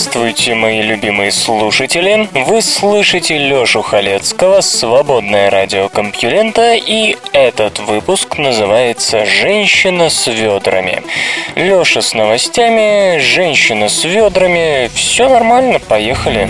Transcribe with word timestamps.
Здравствуйте, 0.00 0.54
мои 0.54 0.80
любимые 0.80 1.30
слушатели! 1.30 2.26
Вы 2.32 2.62
слышите 2.62 3.36
Лёшу 3.36 3.82
Халецкого, 3.82 4.62
Свободное 4.62 5.50
радио 5.50 5.90
Компьюлента, 5.90 6.74
и 6.74 7.18
этот 7.34 7.80
выпуск 7.80 8.38
называется 8.38 9.26
«Женщина 9.26 10.08
с 10.08 10.26
ведрами». 10.26 11.02
Лёша 11.54 12.00
с 12.00 12.14
новостями, 12.14 13.18
женщина 13.18 13.90
с 13.90 14.02
ведрами, 14.04 14.88
все 14.94 15.28
нормально, 15.28 15.78
поехали. 15.78 16.48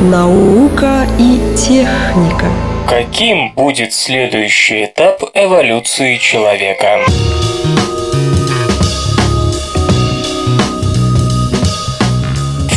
Наука 0.00 1.04
и 1.18 1.40
техника 1.56 2.46
Каким 2.88 3.50
будет 3.54 3.92
следующий 3.92 4.84
этап 4.84 5.20
эволюции 5.34 6.16
человека? 6.18 7.00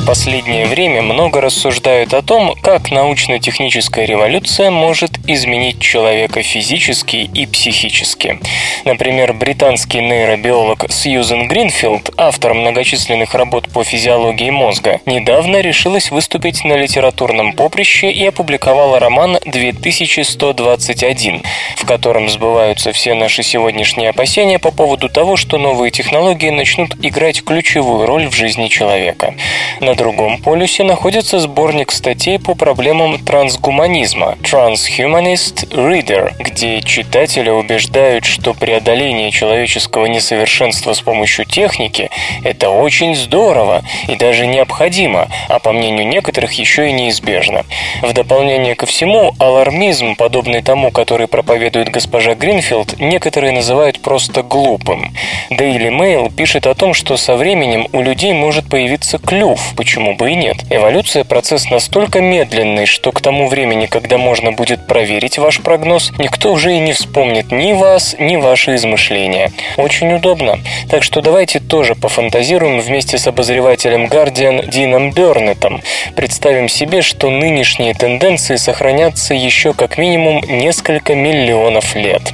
Последнее 0.07 0.65
время 0.67 1.01
много 1.01 1.41
рассуждают 1.41 2.13
о 2.13 2.21
том, 2.21 2.55
как 2.61 2.91
научно-техническая 2.91 4.05
революция 4.05 4.71
может 4.71 5.11
изменить 5.27 5.81
человека 5.81 6.41
физически 6.43 7.17
и 7.17 7.45
психически. 7.45 8.39
Например, 8.85 9.33
британский 9.33 9.99
нейробиолог 9.99 10.89
Сьюзен 10.89 11.49
Гринфилд, 11.49 12.11
автор 12.15 12.53
многочисленных 12.53 13.35
работ 13.35 13.67
по 13.67 13.83
физиологии 13.83 14.49
мозга, 14.49 15.01
недавно 15.05 15.59
решилась 15.59 16.09
выступить 16.09 16.63
на 16.63 16.77
литературном 16.77 17.51
поприще 17.51 18.09
и 18.09 18.27
опубликовала 18.27 18.99
роман 18.99 19.35
«2121», 19.35 21.43
в 21.75 21.85
котором 21.85 22.29
сбываются 22.29 22.93
все 22.93 23.13
наши 23.13 23.43
сегодняшние 23.43 24.11
опасения 24.11 24.57
по 24.57 24.71
поводу 24.71 25.09
того, 25.09 25.35
что 25.35 25.57
новые 25.57 25.91
технологии 25.91 26.49
начнут 26.49 26.95
играть 27.03 27.43
ключевую 27.43 28.05
роль 28.05 28.29
в 28.29 28.33
жизни 28.33 28.69
человека. 28.69 29.35
На 29.81 29.96
другом 29.97 30.37
полюсе 30.37 30.83
находится 30.83 31.39
сборник 31.39 31.91
статей 31.91 32.39
по 32.39 32.55
проблемам 32.55 33.19
трансгуманизма 33.19 34.37
Transhumanist 34.43 35.67
Reader, 35.71 36.31
где 36.39 36.81
читателя 36.81 37.51
убеждают, 37.53 38.23
что 38.23 38.53
преодоление 38.53 39.31
человеческого 39.31 40.05
несовершенства 40.05 40.93
с 40.93 41.01
помощью 41.01 41.45
техники– 41.45 42.09
это 42.43 42.69
очень 42.69 43.15
здорово 43.15 43.83
и 44.07 44.15
даже 44.15 44.45
необходимо, 44.45 45.27
а 45.49 45.59
по 45.59 45.73
мнению 45.73 46.07
некоторых 46.07 46.53
еще 46.53 46.89
и 46.89 46.93
неизбежно. 46.93 47.65
В 48.03 48.13
дополнение 48.13 48.75
ко 48.75 48.85
всему, 48.85 49.33
алармизм, 49.39 50.15
подобный 50.15 50.61
тому, 50.61 50.91
который 50.91 51.27
проповедует 51.27 51.89
госпожа 51.89 52.35
Гринфилд, 52.35 52.99
некоторые 52.99 53.51
называют 53.51 53.99
просто 54.01 54.43
глупым. 54.43 55.11
Daily 55.49 55.89
Mail 55.89 56.31
пишет 56.31 56.67
о 56.67 56.75
том, 56.75 56.93
что 56.93 57.17
со 57.17 57.35
временем 57.35 57.87
у 57.93 58.01
людей 58.01 58.33
может 58.33 58.69
появиться 58.69 59.17
клюв, 59.17 59.73
почему 59.87 60.15
бы 60.15 60.31
и 60.31 60.35
нет. 60.35 60.57
Эволюция– 60.69 61.23
процесс 61.23 61.69
настолько 61.69 62.19
медленный, 62.19 62.85
что 62.85 63.13
к 63.13 63.21
тому 63.21 63.47
времени, 63.47 63.85
когда 63.85 64.17
можно 64.17 64.51
будет 64.51 64.85
проверить 64.85 65.37
ваш 65.37 65.61
прогноз, 65.61 66.11
никто 66.19 66.51
уже 66.51 66.73
и 66.73 66.79
не 66.79 66.91
вспомнит 66.91 67.53
ни 67.53 67.71
вас, 67.71 68.13
ни 68.19 68.35
ваши 68.35 68.75
измышления. 68.75 69.49
Очень 69.77 70.11
удобно. 70.13 70.59
Так 70.89 71.03
что 71.03 71.21
давайте 71.21 71.61
тоже 71.61 71.95
пофантазируем 71.95 72.81
вместе 72.81 73.17
с 73.17 73.27
обозревателем 73.27 74.07
Guardian 74.07 74.69
Дином 74.69 75.11
Бернетом. 75.11 75.81
Представим 76.17 76.67
себе, 76.67 77.01
что 77.01 77.29
нынешние 77.29 77.93
тенденции 77.93 78.57
сохранятся 78.57 79.35
еще 79.35 79.71
как 79.71 79.97
минимум 79.97 80.41
несколько 80.49 81.15
миллионов 81.15 81.95
лет. 81.95 82.33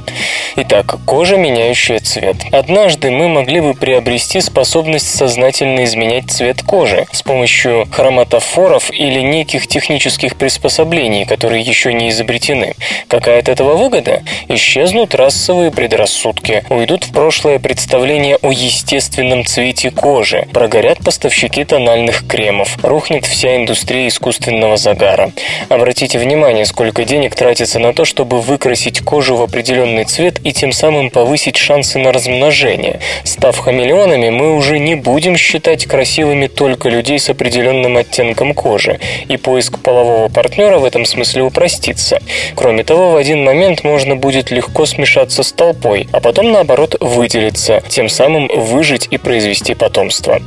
Итак, 0.56 0.96
кожа, 1.06 1.36
меняющая 1.36 2.00
цвет. 2.00 2.36
Однажды 2.50 3.12
мы 3.12 3.28
могли 3.28 3.60
бы 3.60 3.74
приобрести 3.74 4.40
способность 4.40 5.14
сознательно 5.14 5.84
изменять 5.84 6.32
цвет 6.32 6.62
кожи 6.62 7.06
с 7.12 7.22
помощью 7.22 7.43
помощью 7.44 7.86
хроматофоров 7.90 8.90
или 8.90 9.20
неких 9.20 9.66
технических 9.66 10.36
приспособлений, 10.36 11.26
которые 11.26 11.60
еще 11.60 11.92
не 11.92 12.08
изобретены. 12.08 12.72
Какая 13.06 13.40
от 13.40 13.50
этого 13.50 13.74
выгода? 13.74 14.22
Исчезнут 14.48 15.14
расовые 15.14 15.70
предрассудки, 15.70 16.64
уйдут 16.70 17.04
в 17.04 17.12
прошлое 17.12 17.58
представления 17.58 18.36
о 18.36 18.50
естественном 18.50 19.44
цвете 19.44 19.90
кожи, 19.90 20.48
прогорят 20.54 21.04
поставщики 21.04 21.64
тональных 21.64 22.26
кремов, 22.26 22.82
рухнет 22.82 23.26
вся 23.26 23.56
индустрия 23.56 24.08
искусственного 24.08 24.78
загара. 24.78 25.30
Обратите 25.68 26.18
внимание, 26.18 26.64
сколько 26.64 27.04
денег 27.04 27.34
тратится 27.34 27.78
на 27.78 27.92
то, 27.92 28.06
чтобы 28.06 28.40
выкрасить 28.40 29.00
кожу 29.00 29.36
в 29.36 29.42
определенный 29.42 30.04
цвет 30.04 30.40
и 30.44 30.54
тем 30.54 30.72
самым 30.72 31.10
повысить 31.10 31.58
шансы 31.58 31.98
на 31.98 32.10
размножение. 32.10 33.00
Став 33.22 33.58
хамелеонами, 33.58 34.30
мы 34.30 34.56
уже 34.56 34.78
не 34.78 34.94
будем 34.94 35.36
считать 35.36 35.84
красивыми 35.84 36.46
только 36.46 36.88
людей 36.88 37.18
с 37.24 37.30
определенным 37.30 37.96
оттенком 37.96 38.52
кожи, 38.52 39.00
и 39.28 39.36
поиск 39.38 39.78
полового 39.78 40.28
партнера 40.28 40.78
в 40.78 40.84
этом 40.84 41.06
смысле 41.06 41.42
упростится. 41.42 42.20
Кроме 42.54 42.84
того, 42.84 43.12
в 43.12 43.16
один 43.16 43.44
момент 43.44 43.82
можно 43.82 44.14
будет 44.14 44.50
легко 44.50 44.84
смешаться 44.84 45.42
с 45.42 45.52
толпой, 45.52 46.06
а 46.12 46.20
потом, 46.20 46.52
наоборот, 46.52 46.96
выделиться, 47.00 47.82
тем 47.88 48.10
самым 48.10 48.48
выжить 48.54 49.08
и 49.10 49.16
произвести 49.16 49.74
потомство. 49.74 50.42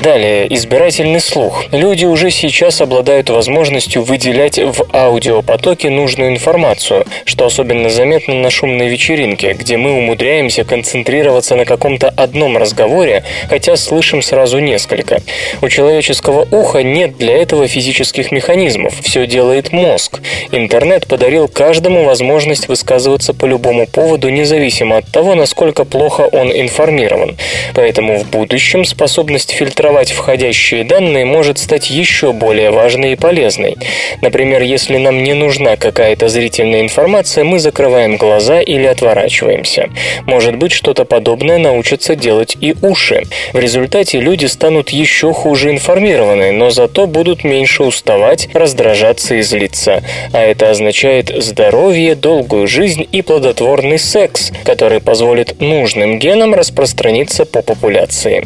Далее, 0.00 0.52
избирательный 0.54 1.20
слух. 1.20 1.64
Люди 1.72 2.04
уже 2.04 2.30
сейчас 2.30 2.80
обладают 2.80 3.28
возможностью 3.28 4.02
выделять 4.02 4.58
в 4.58 4.86
аудиопотоке 4.92 5.90
нужную 5.90 6.30
информацию, 6.30 7.04
что 7.24 7.46
особенно 7.46 7.90
заметно 7.90 8.34
на 8.34 8.50
шумной 8.50 8.88
вечеринке, 8.88 9.54
где 9.54 9.76
мы 9.76 9.92
умудряемся 9.92 10.62
концентрироваться 10.62 11.56
на 11.56 11.64
каком-то 11.64 12.08
одном 12.08 12.56
разговоре, 12.56 13.24
хотя 13.48 13.74
слышим 13.74 14.22
сразу 14.22 14.60
несколько. 14.60 15.20
У 15.60 15.68
человеческого 15.68 16.11
человеческого 16.12 16.46
уха 16.50 16.82
нет 16.82 17.16
для 17.16 17.36
этого 17.36 17.66
физических 17.66 18.32
механизмов, 18.32 18.94
все 19.02 19.26
делает 19.26 19.72
мозг. 19.72 20.20
Интернет 20.50 21.06
подарил 21.06 21.48
каждому 21.48 22.04
возможность 22.04 22.68
высказываться 22.68 23.32
по 23.32 23.46
любому 23.46 23.86
поводу, 23.86 24.28
независимо 24.28 24.98
от 24.98 25.06
того, 25.10 25.34
насколько 25.34 25.84
плохо 25.84 26.28
он 26.32 26.52
информирован. 26.52 27.36
Поэтому 27.74 28.18
в 28.18 28.28
будущем 28.28 28.84
способность 28.84 29.52
фильтровать 29.52 30.12
входящие 30.12 30.84
данные 30.84 31.24
может 31.24 31.58
стать 31.58 31.90
еще 31.90 32.32
более 32.32 32.70
важной 32.70 33.12
и 33.12 33.16
полезной. 33.16 33.76
Например, 34.20 34.62
если 34.62 34.98
нам 34.98 35.22
не 35.22 35.32
нужна 35.32 35.76
какая-то 35.76 36.28
зрительная 36.28 36.82
информация, 36.82 37.44
мы 37.44 37.58
закрываем 37.58 38.16
глаза 38.16 38.60
или 38.60 38.84
отворачиваемся. 38.84 39.88
Может 40.26 40.56
быть, 40.56 40.72
что-то 40.72 41.04
подобное 41.04 41.58
научатся 41.58 42.14
делать 42.16 42.56
и 42.60 42.74
уши. 42.82 43.22
В 43.54 43.58
результате 43.58 44.20
люди 44.20 44.46
станут 44.46 44.90
еще 44.90 45.32
хуже 45.32 45.70
информированы, 45.70 46.01
мотивированы, 46.02 46.52
но 46.52 46.70
зато 46.70 47.06
будут 47.06 47.44
меньше 47.44 47.84
уставать, 47.84 48.48
раздражаться 48.52 49.36
и 49.36 49.42
злиться. 49.42 50.02
А 50.32 50.40
это 50.40 50.70
означает 50.70 51.30
здоровье, 51.42 52.14
долгую 52.14 52.66
жизнь 52.66 53.06
и 53.12 53.22
плодотворный 53.22 53.98
секс, 53.98 54.50
который 54.64 55.00
позволит 55.00 55.60
нужным 55.60 56.18
генам 56.18 56.54
распространиться 56.54 57.44
по 57.44 57.62
популяции. 57.62 58.44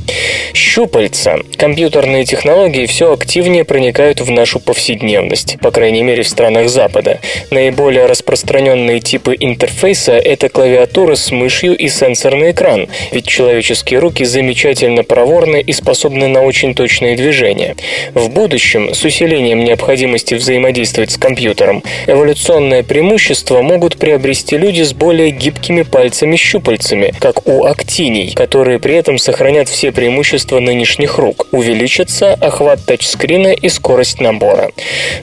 Щупальца. 0.52 1.38
Компьютерные 1.56 2.24
технологии 2.24 2.86
все 2.86 3.12
активнее 3.12 3.64
проникают 3.64 4.20
в 4.20 4.30
нашу 4.30 4.60
повседневность, 4.60 5.56
по 5.60 5.70
крайней 5.70 6.02
мере 6.02 6.22
в 6.22 6.28
странах 6.28 6.68
Запада. 6.68 7.20
Наиболее 7.50 8.06
распространенные 8.06 9.00
типы 9.00 9.34
интерфейса– 9.38 10.12
это 10.16 10.48
клавиатура 10.48 11.14
с 11.14 11.30
мышью 11.30 11.76
и 11.76 11.88
сенсорный 11.88 12.50
экран, 12.50 12.88
ведь 13.12 13.26
человеческие 13.26 14.00
руки 14.00 14.24
замечательно 14.24 15.04
проворны 15.04 15.60
и 15.60 15.72
способны 15.72 16.28
на 16.28 16.42
очень 16.42 16.74
точные 16.74 17.16
движения 17.16 17.45
мышления. 17.46 17.76
В 18.14 18.28
будущем, 18.30 18.94
с 18.94 19.04
усилением 19.04 19.64
необходимости 19.64 20.34
взаимодействовать 20.34 21.10
с 21.10 21.16
компьютером, 21.16 21.82
эволюционное 22.06 22.82
преимущество 22.82 23.62
могут 23.62 23.96
приобрести 23.96 24.56
люди 24.56 24.82
с 24.82 24.92
более 24.92 25.30
гибкими 25.30 25.82
пальцами-щупальцами, 25.82 27.14
как 27.18 27.46
у 27.46 27.64
актиний, 27.64 28.32
которые 28.34 28.78
при 28.78 28.94
этом 28.94 29.18
сохранят 29.18 29.68
все 29.68 29.92
преимущества 29.92 30.60
нынешних 30.60 31.18
рук, 31.18 31.46
увеличится 31.52 32.34
охват 32.34 32.84
тачскрина 32.84 33.52
и 33.52 33.68
скорость 33.68 34.20
набора. 34.20 34.70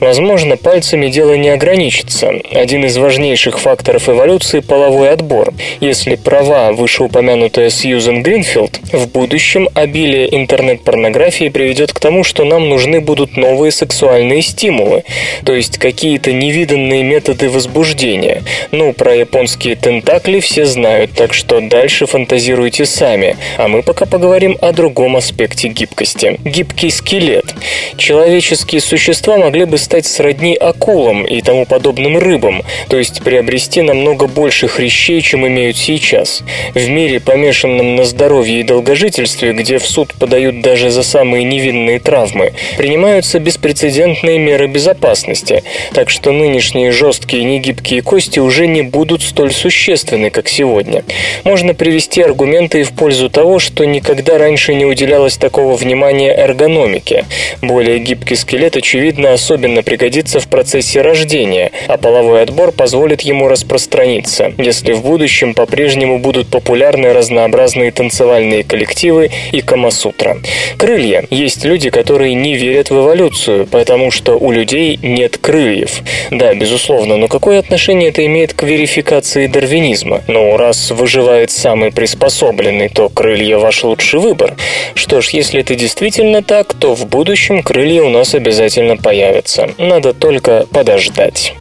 Возможно, 0.00 0.56
пальцами 0.56 1.08
дело 1.08 1.34
не 1.34 1.50
ограничится. 1.50 2.32
Один 2.52 2.84
из 2.84 2.96
важнейших 2.96 3.58
факторов 3.58 4.08
эволюции– 4.08 4.60
половой 4.60 5.10
отбор. 5.10 5.52
Если 5.80 6.16
права, 6.16 6.72
вышеупомянутая 6.72 7.70
Сьюзен 7.70 8.22
Гринфилд, 8.22 8.80
в 8.92 9.08
будущем 9.08 9.68
обилие 9.74 10.34
интернет-порнографии 10.34 11.48
приведет 11.48 11.92
к 11.92 12.00
тому, 12.00 12.13
потому, 12.14 12.22
что 12.22 12.44
нам 12.44 12.68
нужны 12.68 13.00
будут 13.00 13.36
новые 13.36 13.72
сексуальные 13.72 14.40
стимулы, 14.42 15.02
то 15.44 15.52
есть 15.52 15.78
какие-то 15.78 16.32
невиданные 16.32 17.02
методы 17.02 17.50
возбуждения. 17.50 18.44
Ну, 18.70 18.92
про 18.92 19.16
японские 19.16 19.74
тентакли 19.74 20.38
все 20.38 20.64
знают, 20.64 21.10
так 21.10 21.34
что 21.34 21.60
дальше 21.60 22.06
фантазируйте 22.06 22.86
сами. 22.86 23.36
А 23.58 23.66
мы 23.66 23.82
пока 23.82 24.06
поговорим 24.06 24.56
о 24.60 24.70
другом 24.70 25.16
аспекте 25.16 25.66
гибкости. 25.66 26.38
Гибкий 26.44 26.90
скелет. 26.90 27.52
Человеческие 27.96 28.80
существа 28.80 29.36
могли 29.36 29.64
бы 29.64 29.76
стать 29.76 30.06
сродни 30.06 30.54
акулам 30.54 31.24
и 31.24 31.40
тому 31.40 31.66
подобным 31.66 32.16
рыбам, 32.16 32.62
то 32.88 32.96
есть 32.96 33.24
приобрести 33.24 33.82
намного 33.82 34.28
больше 34.28 34.68
хрящей, 34.68 35.20
чем 35.20 35.48
имеют 35.48 35.76
сейчас. 35.76 36.44
В 36.74 36.88
мире, 36.88 37.18
помешанном 37.18 37.96
на 37.96 38.04
здоровье 38.04 38.60
и 38.60 38.62
долгожительстве, 38.62 39.52
где 39.52 39.78
в 39.78 39.86
суд 39.86 40.14
подают 40.14 40.60
даже 40.60 40.90
за 40.90 41.02
самые 41.02 41.42
невинные 41.42 42.03
травмы, 42.04 42.52
принимаются 42.76 43.40
беспрецедентные 43.40 44.38
меры 44.38 44.68
безопасности, 44.68 45.64
так 45.92 46.10
что 46.10 46.30
нынешние 46.30 46.92
жесткие 46.92 47.42
и 47.42 47.46
негибкие 47.46 48.02
кости 48.02 48.38
уже 48.38 48.68
не 48.68 48.82
будут 48.82 49.22
столь 49.22 49.52
существенны, 49.52 50.30
как 50.30 50.48
сегодня. 50.48 51.02
Можно 51.42 51.74
привести 51.74 52.22
аргументы 52.22 52.82
и 52.82 52.84
в 52.84 52.92
пользу 52.92 53.30
того, 53.30 53.58
что 53.58 53.84
никогда 53.84 54.38
раньше 54.38 54.74
не 54.74 54.84
уделялось 54.84 55.36
такого 55.36 55.74
внимания 55.76 56.32
эргономике. 56.32 57.24
Более 57.62 57.98
гибкий 57.98 58.36
скелет, 58.36 58.76
очевидно, 58.76 59.32
особенно 59.32 59.82
пригодится 59.82 60.38
в 60.38 60.48
процессе 60.48 61.00
рождения, 61.00 61.72
а 61.88 61.96
половой 61.96 62.42
отбор 62.42 62.72
позволит 62.72 63.22
ему 63.22 63.48
распространиться, 63.48 64.52
если 64.58 64.92
в 64.92 65.02
будущем 65.02 65.54
по-прежнему 65.54 66.18
будут 66.18 66.48
популярны 66.48 67.12
разнообразные 67.12 67.90
танцевальные 67.90 68.62
коллективы 68.64 69.30
и 69.52 69.60
камасутра. 69.62 70.38
Крылья. 70.76 71.24
Есть 71.30 71.64
люди, 71.64 71.90
которые 71.94 72.34
не 72.34 72.56
верят 72.56 72.90
в 72.90 72.98
эволюцию, 72.98 73.68
потому 73.68 74.10
что 74.10 74.36
у 74.36 74.50
людей 74.50 74.98
нет 75.00 75.38
крыльев. 75.38 76.00
Да, 76.32 76.52
безусловно, 76.52 77.16
но 77.16 77.28
какое 77.28 77.60
отношение 77.60 78.08
это 78.08 78.26
имеет 78.26 78.52
к 78.52 78.64
верификации 78.64 79.46
дарвинизма? 79.46 80.24
Ну, 80.26 80.56
раз 80.56 80.90
выживает 80.90 81.52
самый 81.52 81.92
приспособленный, 81.92 82.88
то 82.88 83.08
крылья 83.08 83.58
ваш 83.58 83.84
лучший 83.84 84.18
выбор. 84.18 84.56
Что 84.94 85.20
ж, 85.20 85.28
если 85.28 85.60
это 85.60 85.76
действительно 85.76 86.42
так, 86.42 86.74
то 86.74 86.96
в 86.96 87.06
будущем 87.06 87.62
крылья 87.62 88.02
у 88.02 88.08
нас 88.08 88.34
обязательно 88.34 88.96
появятся. 88.96 89.70
Надо 89.78 90.14
только 90.14 90.66
подождать. 90.72 91.54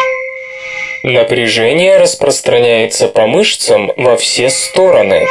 Напряжение 1.03 1.97
распространяется 1.97 3.07
по 3.07 3.27
мышцам 3.27 3.91
во 3.97 4.17
все 4.17 4.49
стороны. 4.49 5.27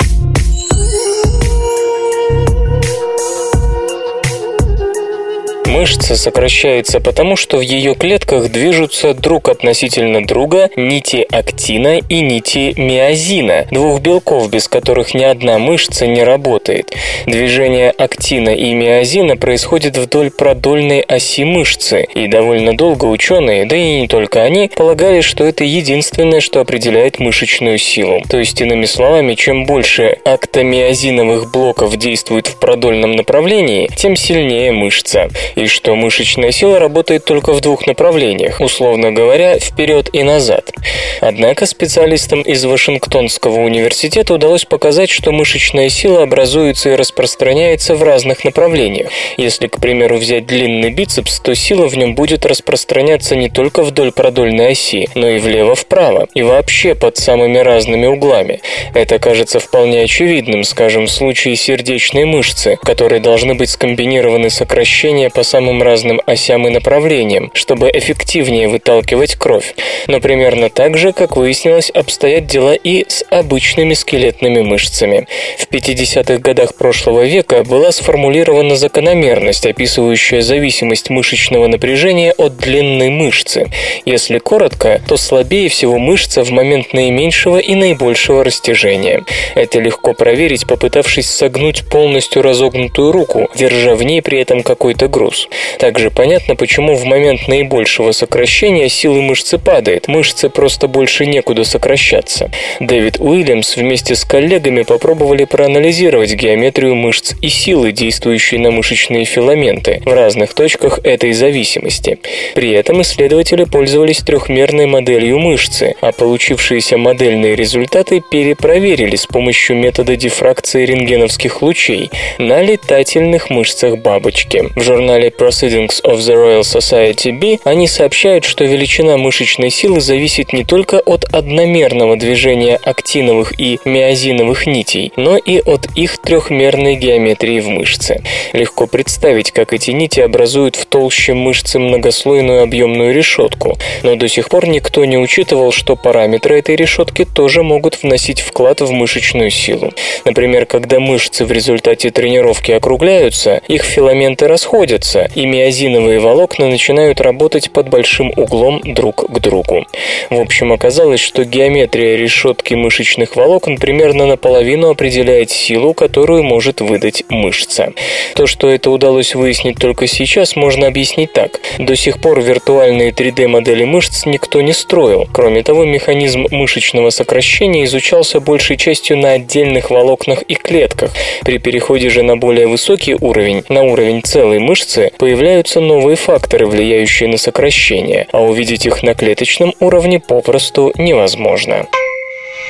Мышца 5.72 6.16
сокращается 6.16 7.00
потому, 7.00 7.34
что 7.34 7.56
в 7.56 7.62
ее 7.62 7.94
клетках 7.94 8.52
движутся 8.52 9.14
друг 9.14 9.48
относительно 9.48 10.22
друга 10.22 10.68
нити 10.76 11.26
актина 11.30 11.96
и 11.96 12.20
нити 12.20 12.74
миозина, 12.76 13.66
двух 13.70 14.02
белков, 14.02 14.50
без 14.50 14.68
которых 14.68 15.14
ни 15.14 15.24
одна 15.24 15.58
мышца 15.58 16.06
не 16.06 16.22
работает. 16.24 16.94
Движение 17.24 17.90
актина 17.90 18.50
и 18.50 18.74
миозина 18.74 19.38
происходит 19.38 19.96
вдоль 19.96 20.30
продольной 20.30 21.00
оси 21.00 21.44
мышцы, 21.44 22.06
и 22.14 22.26
довольно 22.26 22.76
долго 22.76 23.06
ученые, 23.06 23.64
да 23.64 23.74
и 23.74 24.00
не 24.02 24.08
только 24.08 24.42
они, 24.42 24.70
полагали, 24.76 25.22
что 25.22 25.42
это 25.44 25.64
единственное, 25.64 26.40
что 26.40 26.60
определяет 26.60 27.18
мышечную 27.18 27.78
силу. 27.78 28.20
То 28.28 28.38
есть, 28.38 28.60
иными 28.60 28.84
словами, 28.84 29.32
чем 29.32 29.64
больше 29.64 30.18
актомиозиновых 30.26 31.50
блоков 31.50 31.96
действует 31.96 32.46
в 32.46 32.58
продольном 32.58 33.12
направлении, 33.12 33.88
тем 33.96 34.16
сильнее 34.16 34.72
мышца 34.72 35.30
что 35.70 35.94
мышечная 35.94 36.50
сила 36.50 36.78
работает 36.78 37.24
только 37.24 37.52
в 37.52 37.60
двух 37.60 37.86
направлениях, 37.86 38.60
условно 38.60 39.12
говоря, 39.12 39.58
вперед 39.58 40.10
и 40.12 40.22
назад. 40.22 40.72
Однако 41.20 41.66
специалистам 41.66 42.42
из 42.42 42.64
Вашингтонского 42.64 43.60
университета 43.60 44.34
удалось 44.34 44.64
показать, 44.64 45.10
что 45.10 45.32
мышечная 45.32 45.88
сила 45.88 46.24
образуется 46.24 46.90
и 46.90 46.96
распространяется 46.96 47.94
в 47.94 48.02
разных 48.02 48.44
направлениях. 48.44 49.08
Если, 49.36 49.66
к 49.66 49.78
примеру, 49.80 50.16
взять 50.16 50.46
длинный 50.46 50.90
бицепс, 50.90 51.40
то 51.40 51.54
сила 51.54 51.86
в 51.88 51.96
нем 51.96 52.14
будет 52.14 52.44
распространяться 52.46 53.36
не 53.36 53.48
только 53.48 53.82
вдоль 53.82 54.12
продольной 54.12 54.72
оси, 54.72 55.08
но 55.14 55.28
и 55.28 55.38
влево-вправо, 55.38 56.28
и 56.34 56.42
вообще 56.42 56.94
под 56.94 57.16
самыми 57.16 57.58
разными 57.58 58.06
углами. 58.06 58.60
Это 58.94 59.18
кажется 59.18 59.60
вполне 59.60 60.02
очевидным, 60.02 60.64
скажем, 60.64 61.06
в 61.06 61.10
случае 61.10 61.56
сердечной 61.56 62.24
мышцы, 62.24 62.78
которые 62.82 63.20
должны 63.20 63.54
быть 63.54 63.70
скомбинированы 63.70 64.50
сокращения 64.50 65.30
по 65.30 65.42
самым 65.52 65.82
разным 65.82 66.18
осям 66.24 66.66
и 66.66 66.70
направлениям, 66.70 67.50
чтобы 67.52 67.90
эффективнее 67.92 68.68
выталкивать 68.68 69.34
кровь. 69.34 69.74
Но 70.06 70.18
примерно 70.18 70.70
так 70.70 70.96
же, 70.96 71.12
как 71.12 71.36
выяснилось, 71.36 71.90
обстоят 71.90 72.46
дела 72.46 72.72
и 72.72 73.04
с 73.06 73.22
обычными 73.28 73.92
скелетными 73.92 74.62
мышцами. 74.62 75.26
В 75.58 75.68
50-х 75.70 76.38
годах 76.38 76.74
прошлого 76.74 77.24
века 77.26 77.64
была 77.64 77.92
сформулирована 77.92 78.76
закономерность, 78.76 79.66
описывающая 79.66 80.40
зависимость 80.40 81.10
мышечного 81.10 81.66
напряжения 81.66 82.32
от 82.32 82.56
длины 82.56 83.10
мышцы. 83.10 83.70
Если 84.06 84.38
коротко, 84.38 85.02
то 85.06 85.18
слабее 85.18 85.68
всего 85.68 85.98
мышца 85.98 86.44
в 86.44 86.50
момент 86.50 86.94
наименьшего 86.94 87.58
и 87.58 87.74
наибольшего 87.74 88.42
растяжения. 88.42 89.22
Это 89.54 89.80
легко 89.80 90.14
проверить, 90.14 90.66
попытавшись 90.66 91.26
согнуть 91.26 91.86
полностью 91.90 92.40
разогнутую 92.40 93.12
руку, 93.12 93.50
держа 93.54 93.94
в 93.94 94.02
ней 94.02 94.22
при 94.22 94.40
этом 94.40 94.62
какой-то 94.62 95.08
груз. 95.08 95.41
Также 95.78 96.10
понятно, 96.10 96.56
почему 96.56 96.94
в 96.94 97.04
момент 97.04 97.48
наибольшего 97.48 98.12
сокращения 98.12 98.88
силы 98.88 99.22
мышцы 99.22 99.58
падает, 99.58 100.08
мышцы 100.08 100.48
просто 100.48 100.88
больше 100.88 101.26
некуда 101.26 101.64
сокращаться. 101.64 102.50
Дэвид 102.80 103.16
Уильямс 103.18 103.76
вместе 103.76 104.14
с 104.14 104.24
коллегами 104.24 104.82
попробовали 104.82 105.44
проанализировать 105.44 106.34
геометрию 106.34 106.94
мышц 106.94 107.34
и 107.40 107.48
силы, 107.48 107.92
действующие 107.92 108.60
на 108.60 108.70
мышечные 108.70 109.24
филаменты 109.24 110.02
в 110.04 110.12
разных 110.12 110.54
точках 110.54 111.00
этой 111.02 111.32
зависимости. 111.32 112.18
При 112.54 112.70
этом 112.70 113.02
исследователи 113.02 113.64
пользовались 113.64 114.18
трехмерной 114.18 114.86
моделью 114.86 115.38
мышцы, 115.38 115.94
а 116.00 116.12
получившиеся 116.12 116.96
модельные 116.96 117.56
результаты 117.56 118.22
перепроверили 118.30 119.16
с 119.16 119.26
помощью 119.26 119.76
метода 119.76 120.16
дифракции 120.16 120.86
рентгеновских 120.86 121.62
лучей 121.62 122.10
на 122.38 122.62
летательных 122.62 123.50
мышцах 123.50 123.98
бабочки. 123.98 124.70
В 124.76 124.82
журнале 124.82 125.30
Proceedings 125.36 126.02
of 126.02 126.18
the 126.18 126.34
Royal 126.34 126.62
Society 126.62 127.32
B, 127.32 127.58
они 127.64 127.86
сообщают, 127.86 128.44
что 128.44 128.64
величина 128.64 129.16
мышечной 129.16 129.70
силы 129.70 130.00
зависит 130.00 130.52
не 130.52 130.64
только 130.64 131.00
от 131.00 131.24
одномерного 131.32 132.16
движения 132.16 132.78
актиновых 132.82 133.58
и 133.58 133.78
миозиновых 133.84 134.66
нитей, 134.66 135.12
но 135.16 135.36
и 135.36 135.58
от 135.58 135.86
их 135.96 136.18
трехмерной 136.18 136.96
геометрии 136.96 137.60
в 137.60 137.68
мышце. 137.68 138.22
Легко 138.52 138.86
представить, 138.86 139.50
как 139.52 139.72
эти 139.72 139.90
нити 139.90 140.20
образуют 140.20 140.76
в 140.76 140.86
толще 140.86 141.34
мышцы 141.34 141.78
многослойную 141.78 142.62
объемную 142.62 143.14
решетку, 143.14 143.78
но 144.02 144.16
до 144.16 144.28
сих 144.28 144.48
пор 144.48 144.68
никто 144.68 145.04
не 145.04 145.18
учитывал, 145.18 145.72
что 145.72 145.96
параметры 145.96 146.58
этой 146.58 146.76
решетки 146.76 147.24
тоже 147.24 147.62
могут 147.62 148.02
вносить 148.02 148.40
вклад 148.40 148.80
в 148.80 148.90
мышечную 148.90 149.50
силу. 149.50 149.92
Например, 150.24 150.66
когда 150.66 151.00
мышцы 151.00 151.44
в 151.44 151.52
результате 151.52 152.10
тренировки 152.10 152.72
округляются, 152.72 153.60
их 153.68 153.82
филаменты 153.82 154.46
расходятся, 154.48 155.21
и 155.34 155.46
миозиновые 155.46 156.20
волокна 156.20 156.68
начинают 156.68 157.20
работать 157.20 157.70
под 157.70 157.88
большим 157.88 158.32
углом 158.36 158.80
друг 158.84 159.30
к 159.30 159.38
другу. 159.40 159.86
В 160.30 160.40
общем, 160.40 160.72
оказалось, 160.72 161.20
что 161.20 161.44
геометрия 161.44 162.16
решетки 162.16 162.74
мышечных 162.74 163.36
волокон 163.36 163.76
примерно 163.76 164.26
наполовину 164.26 164.90
определяет 164.90 165.50
силу, 165.50 165.94
которую 165.94 166.42
может 166.42 166.80
выдать 166.80 167.24
мышца. 167.28 167.92
То, 168.34 168.46
что 168.46 168.68
это 168.68 168.90
удалось 168.90 169.34
выяснить 169.34 169.78
только 169.78 170.06
сейчас, 170.06 170.56
можно 170.56 170.86
объяснить 170.86 171.32
так. 171.32 171.60
До 171.78 171.96
сих 171.96 172.20
пор 172.20 172.40
виртуальные 172.40 173.10
3D-модели 173.10 173.84
мышц 173.84 174.26
никто 174.26 174.60
не 174.60 174.72
строил. 174.72 175.28
Кроме 175.32 175.62
того, 175.62 175.84
механизм 175.84 176.46
мышечного 176.50 177.10
сокращения 177.10 177.84
изучался 177.84 178.40
большей 178.40 178.76
частью 178.76 179.16
на 179.18 179.32
отдельных 179.32 179.90
волокнах 179.90 180.42
и 180.42 180.54
клетках. 180.54 181.12
При 181.44 181.58
переходе 181.58 182.10
же 182.10 182.22
на 182.22 182.36
более 182.36 182.66
высокий 182.66 183.14
уровень, 183.14 183.64
на 183.68 183.82
уровень 183.82 184.22
целой 184.22 184.58
мышцы, 184.58 185.11
появляются 185.18 185.80
новые 185.80 186.16
факторы, 186.16 186.66
влияющие 186.66 187.28
на 187.28 187.38
сокращение, 187.38 188.26
а 188.32 188.42
увидеть 188.42 188.86
их 188.86 189.02
на 189.02 189.14
клеточном 189.14 189.74
уровне 189.80 190.20
попросту 190.20 190.92
невозможно. 190.96 191.86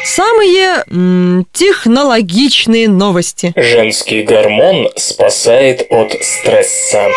Самые 0.04 0.82
м, 0.90 1.46
технологичные 1.52 2.88
новости. 2.88 3.52
Женский 3.54 4.22
гормон 4.22 4.88
спасает 4.96 5.86
от 5.90 6.12
стресса. 6.22 7.08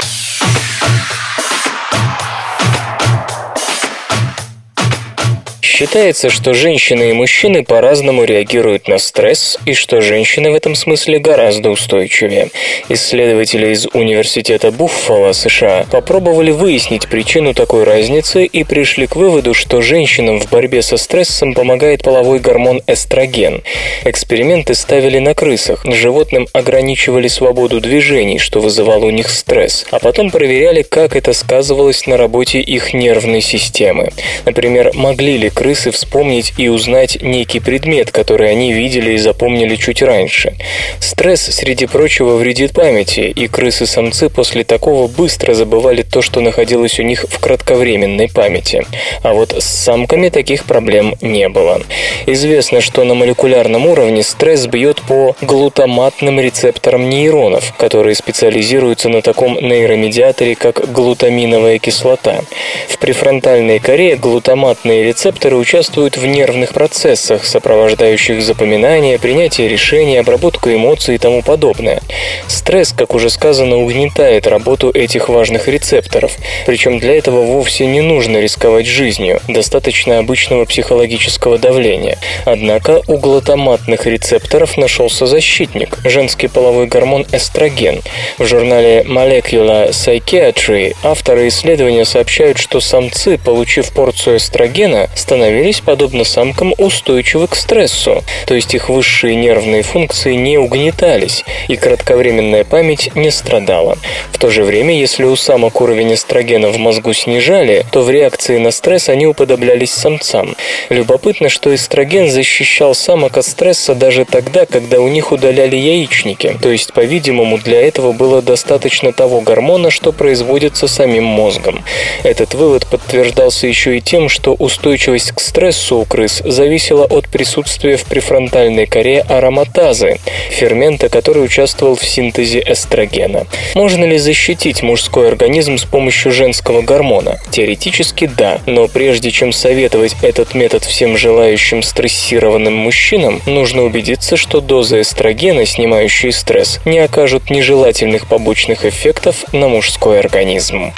Считается, 5.77 6.29
что 6.29 6.53
женщины 6.53 7.09
и 7.09 7.11
мужчины 7.11 7.65
по-разному 7.65 8.23
реагируют 8.23 8.87
на 8.87 8.97
стресс 8.97 9.59
и 9.65 9.73
что 9.73 9.99
женщины 9.99 10.49
в 10.49 10.55
этом 10.55 10.73
смысле 10.73 11.19
гораздо 11.19 11.69
устойчивее. 11.69 12.49
Исследователи 12.87 13.73
из 13.73 13.85
Университета 13.87 14.71
Буффало, 14.71 15.33
США, 15.33 15.85
попробовали 15.91 16.51
выяснить 16.51 17.09
причину 17.09 17.53
такой 17.53 17.83
разницы 17.83 18.45
и 18.45 18.63
пришли 18.63 19.05
к 19.05 19.17
выводу, 19.17 19.53
что 19.53 19.81
женщинам 19.81 20.39
в 20.39 20.49
борьбе 20.49 20.81
со 20.81 20.95
стрессом 20.95 21.53
помогает 21.53 22.03
половой 22.03 22.39
гормон 22.39 22.81
эстроген. 22.87 23.61
Эксперименты 24.05 24.75
ставили 24.75 25.19
на 25.19 25.33
крысах. 25.33 25.83
Животным 25.85 26.47
ограничивали 26.53 27.27
свободу 27.27 27.81
движений, 27.81 28.39
что 28.39 28.61
вызывало 28.61 29.07
у 29.07 29.11
них 29.11 29.29
стресс, 29.29 29.85
а 29.91 29.99
потом 29.99 30.31
проверяли, 30.31 30.83
как 30.83 31.17
это 31.17 31.33
сказывалось 31.33 32.07
на 32.07 32.15
работе 32.15 32.61
их 32.61 32.93
нервной 32.93 33.41
системы. 33.41 34.13
Например, 34.45 34.91
могли 34.93 35.37
ли 35.37 35.49
крысы 35.49 35.64
вспомнить 35.73 36.53
и 36.57 36.69
узнать 36.69 37.21
некий 37.21 37.59
предмет, 37.59 38.11
который 38.11 38.51
они 38.51 38.73
видели 38.73 39.13
и 39.13 39.17
запомнили 39.17 39.75
чуть 39.75 40.01
раньше. 40.01 40.55
Стресс, 40.99 41.41
среди 41.41 41.85
прочего, 41.87 42.35
вредит 42.35 42.73
памяти, 42.73 43.31
и 43.35 43.47
крысы-самцы 43.47 44.29
после 44.29 44.63
такого 44.63 45.07
быстро 45.07 45.53
забывали 45.53 46.03
то, 46.03 46.21
что 46.21 46.41
находилось 46.41 46.99
у 46.99 47.03
них 47.03 47.25
в 47.27 47.39
кратковременной 47.39 48.29
памяти. 48.29 48.85
А 49.23 49.33
вот 49.33 49.53
с 49.53 49.65
самками 49.65 50.29
таких 50.29 50.65
проблем 50.65 51.15
не 51.21 51.49
было. 51.49 51.81
Известно, 52.25 52.81
что 52.81 53.03
на 53.03 53.13
молекулярном 53.13 53.87
уровне 53.87 54.23
стресс 54.23 54.67
бьет 54.67 55.01
по 55.01 55.35
глутаматным 55.41 56.39
рецепторам 56.39 57.09
нейронов, 57.09 57.73
которые 57.77 58.15
специализируются 58.15 59.09
на 59.09 59.21
таком 59.21 59.55
нейромедиаторе, 59.55 60.55
как 60.55 60.91
глутаминовая 60.91 61.79
кислота. 61.79 62.41
В 62.87 62.97
префронтальной 62.97 63.79
коре 63.79 64.15
глутаматные 64.15 65.03
рецепторы 65.03 65.54
участвуют 65.57 66.17
в 66.17 66.25
нервных 66.25 66.73
процессах, 66.73 67.45
сопровождающих 67.45 68.41
запоминание, 68.41 69.19
принятие 69.19 69.67
решений, 69.67 70.17
обработку 70.17 70.69
эмоций 70.69 71.15
и 71.15 71.17
тому 71.17 71.41
подобное. 71.41 72.01
Стресс, 72.47 72.91
как 72.91 73.13
уже 73.13 73.29
сказано, 73.29 73.77
угнетает 73.77 74.47
работу 74.47 74.91
этих 74.91 75.29
важных 75.29 75.67
рецепторов. 75.67 76.33
Причем 76.65 76.99
для 76.99 77.17
этого 77.17 77.41
вовсе 77.41 77.85
не 77.85 78.01
нужно 78.01 78.37
рисковать 78.37 78.85
жизнью, 78.85 79.41
достаточно 79.47 80.19
обычного 80.19 80.65
психологического 80.65 81.57
давления. 81.57 82.17
Однако 82.45 83.01
у 83.07 83.17
глутаматных 83.17 84.05
рецепторов 84.05 84.77
нашелся 84.77 85.25
защитник– 85.25 85.99
женский 86.03 86.47
половой 86.47 86.87
гормон 86.87 87.25
эстроген. 87.31 88.01
В 88.37 88.45
журнале 88.45 89.01
Molecular 89.01 89.89
Psychiatry 89.89 90.95
авторы 91.03 91.47
исследования 91.47 92.05
сообщают, 92.05 92.57
что 92.57 92.79
самцы, 92.79 93.37
получив 93.37 93.91
порцию 93.91 94.37
эстрогена, 94.37 95.09
становились, 95.45 95.79
подобно 95.79 96.23
самкам, 96.23 96.73
устойчивы 96.79 97.47
к 97.47 97.55
стрессу, 97.55 98.23
то 98.47 98.55
есть 98.55 98.73
их 98.73 98.89
высшие 98.89 99.35
нервные 99.35 99.83
функции 99.83 100.33
не 100.33 100.57
угнетались, 100.57 101.45
и 101.67 101.75
кратковременная 101.75 102.63
память 102.63 103.15
не 103.15 103.29
страдала. 103.29 103.95
В 104.31 104.39
то 104.39 104.49
же 104.49 104.63
время, 104.63 104.97
если 104.97 105.23
у 105.23 105.35
самок 105.35 105.81
уровень 105.81 106.15
эстрогена 106.15 106.69
в 106.69 106.77
мозгу 106.79 107.13
снижали, 107.13 107.85
то 107.91 108.01
в 108.01 108.09
реакции 108.09 108.57
на 108.57 108.71
стресс 108.71 109.07
они 109.07 109.27
уподоблялись 109.27 109.93
самцам. 109.93 110.55
Любопытно, 110.89 111.49
что 111.49 111.75
эстроген 111.75 112.27
защищал 112.27 112.95
самок 112.95 113.37
от 113.37 113.45
стресса 113.45 113.93
даже 113.93 114.25
тогда, 114.25 114.65
когда 114.65 114.99
у 114.99 115.07
них 115.07 115.31
удаляли 115.31 115.75
яичники, 115.75 116.57
то 116.59 116.71
есть, 116.71 116.91
по-видимому, 116.91 117.59
для 117.59 117.87
этого 117.87 118.13
было 118.13 118.41
достаточно 118.41 119.13
того 119.13 119.41
гормона, 119.41 119.91
что 119.91 120.11
производится 120.11 120.87
самим 120.87 121.25
мозгом. 121.25 121.83
Этот 122.23 122.55
вывод 122.55 122.87
подтверждался 122.87 123.67
еще 123.67 123.99
и 123.99 124.01
тем, 124.01 124.27
что 124.27 124.55
устойчивость 124.55 125.34
к 125.35 125.41
стрессу 125.41 125.97
у 125.97 126.05
крыс 126.05 126.41
зависела 126.43 127.05
от 127.05 127.27
присутствия 127.27 127.97
в 127.97 128.05
префронтальной 128.05 128.87
коре 128.87 129.21
ароматазы, 129.21 130.19
фермента, 130.49 131.09
который 131.09 131.43
участвовал 131.43 131.95
в 131.95 132.03
синтезе 132.03 132.63
эстрогена. 132.65 133.45
Можно 133.75 134.05
ли 134.05 134.17
защитить 134.17 134.81
мужской 134.81 135.27
организм 135.27 135.77
с 135.77 135.83
помощью 135.83 136.31
женского 136.31 136.81
гормона? 136.81 137.39
Теоретически 137.51 138.25
да, 138.25 138.61
но 138.65 138.87
прежде 138.87 139.31
чем 139.31 139.51
советовать 139.51 140.15
этот 140.21 140.53
метод 140.53 140.83
всем 140.83 141.17
желающим 141.17 141.83
стрессированным 141.83 142.73
мужчинам, 142.73 143.41
нужно 143.45 143.83
убедиться, 143.83 144.37
что 144.37 144.61
доза 144.61 145.01
эстрогена, 145.01 145.65
снимающие 145.65 146.31
стресс, 146.31 146.79
не 146.85 146.99
окажут 146.99 147.49
нежелательных 147.49 148.27
побочных 148.27 148.85
эффектов 148.85 149.45
на 149.51 149.67
мужской 149.67 150.19
организм. 150.19 150.93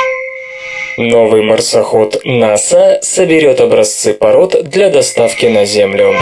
Новый 0.97 1.43
марсоход 1.43 2.21
НАСА 2.25 2.97
соберет 3.03 3.61
образцы 3.61 4.15
пород 4.15 4.67
для 4.67 4.89
доставки 4.89 5.45
на 5.45 5.63
Землю. 5.63 6.15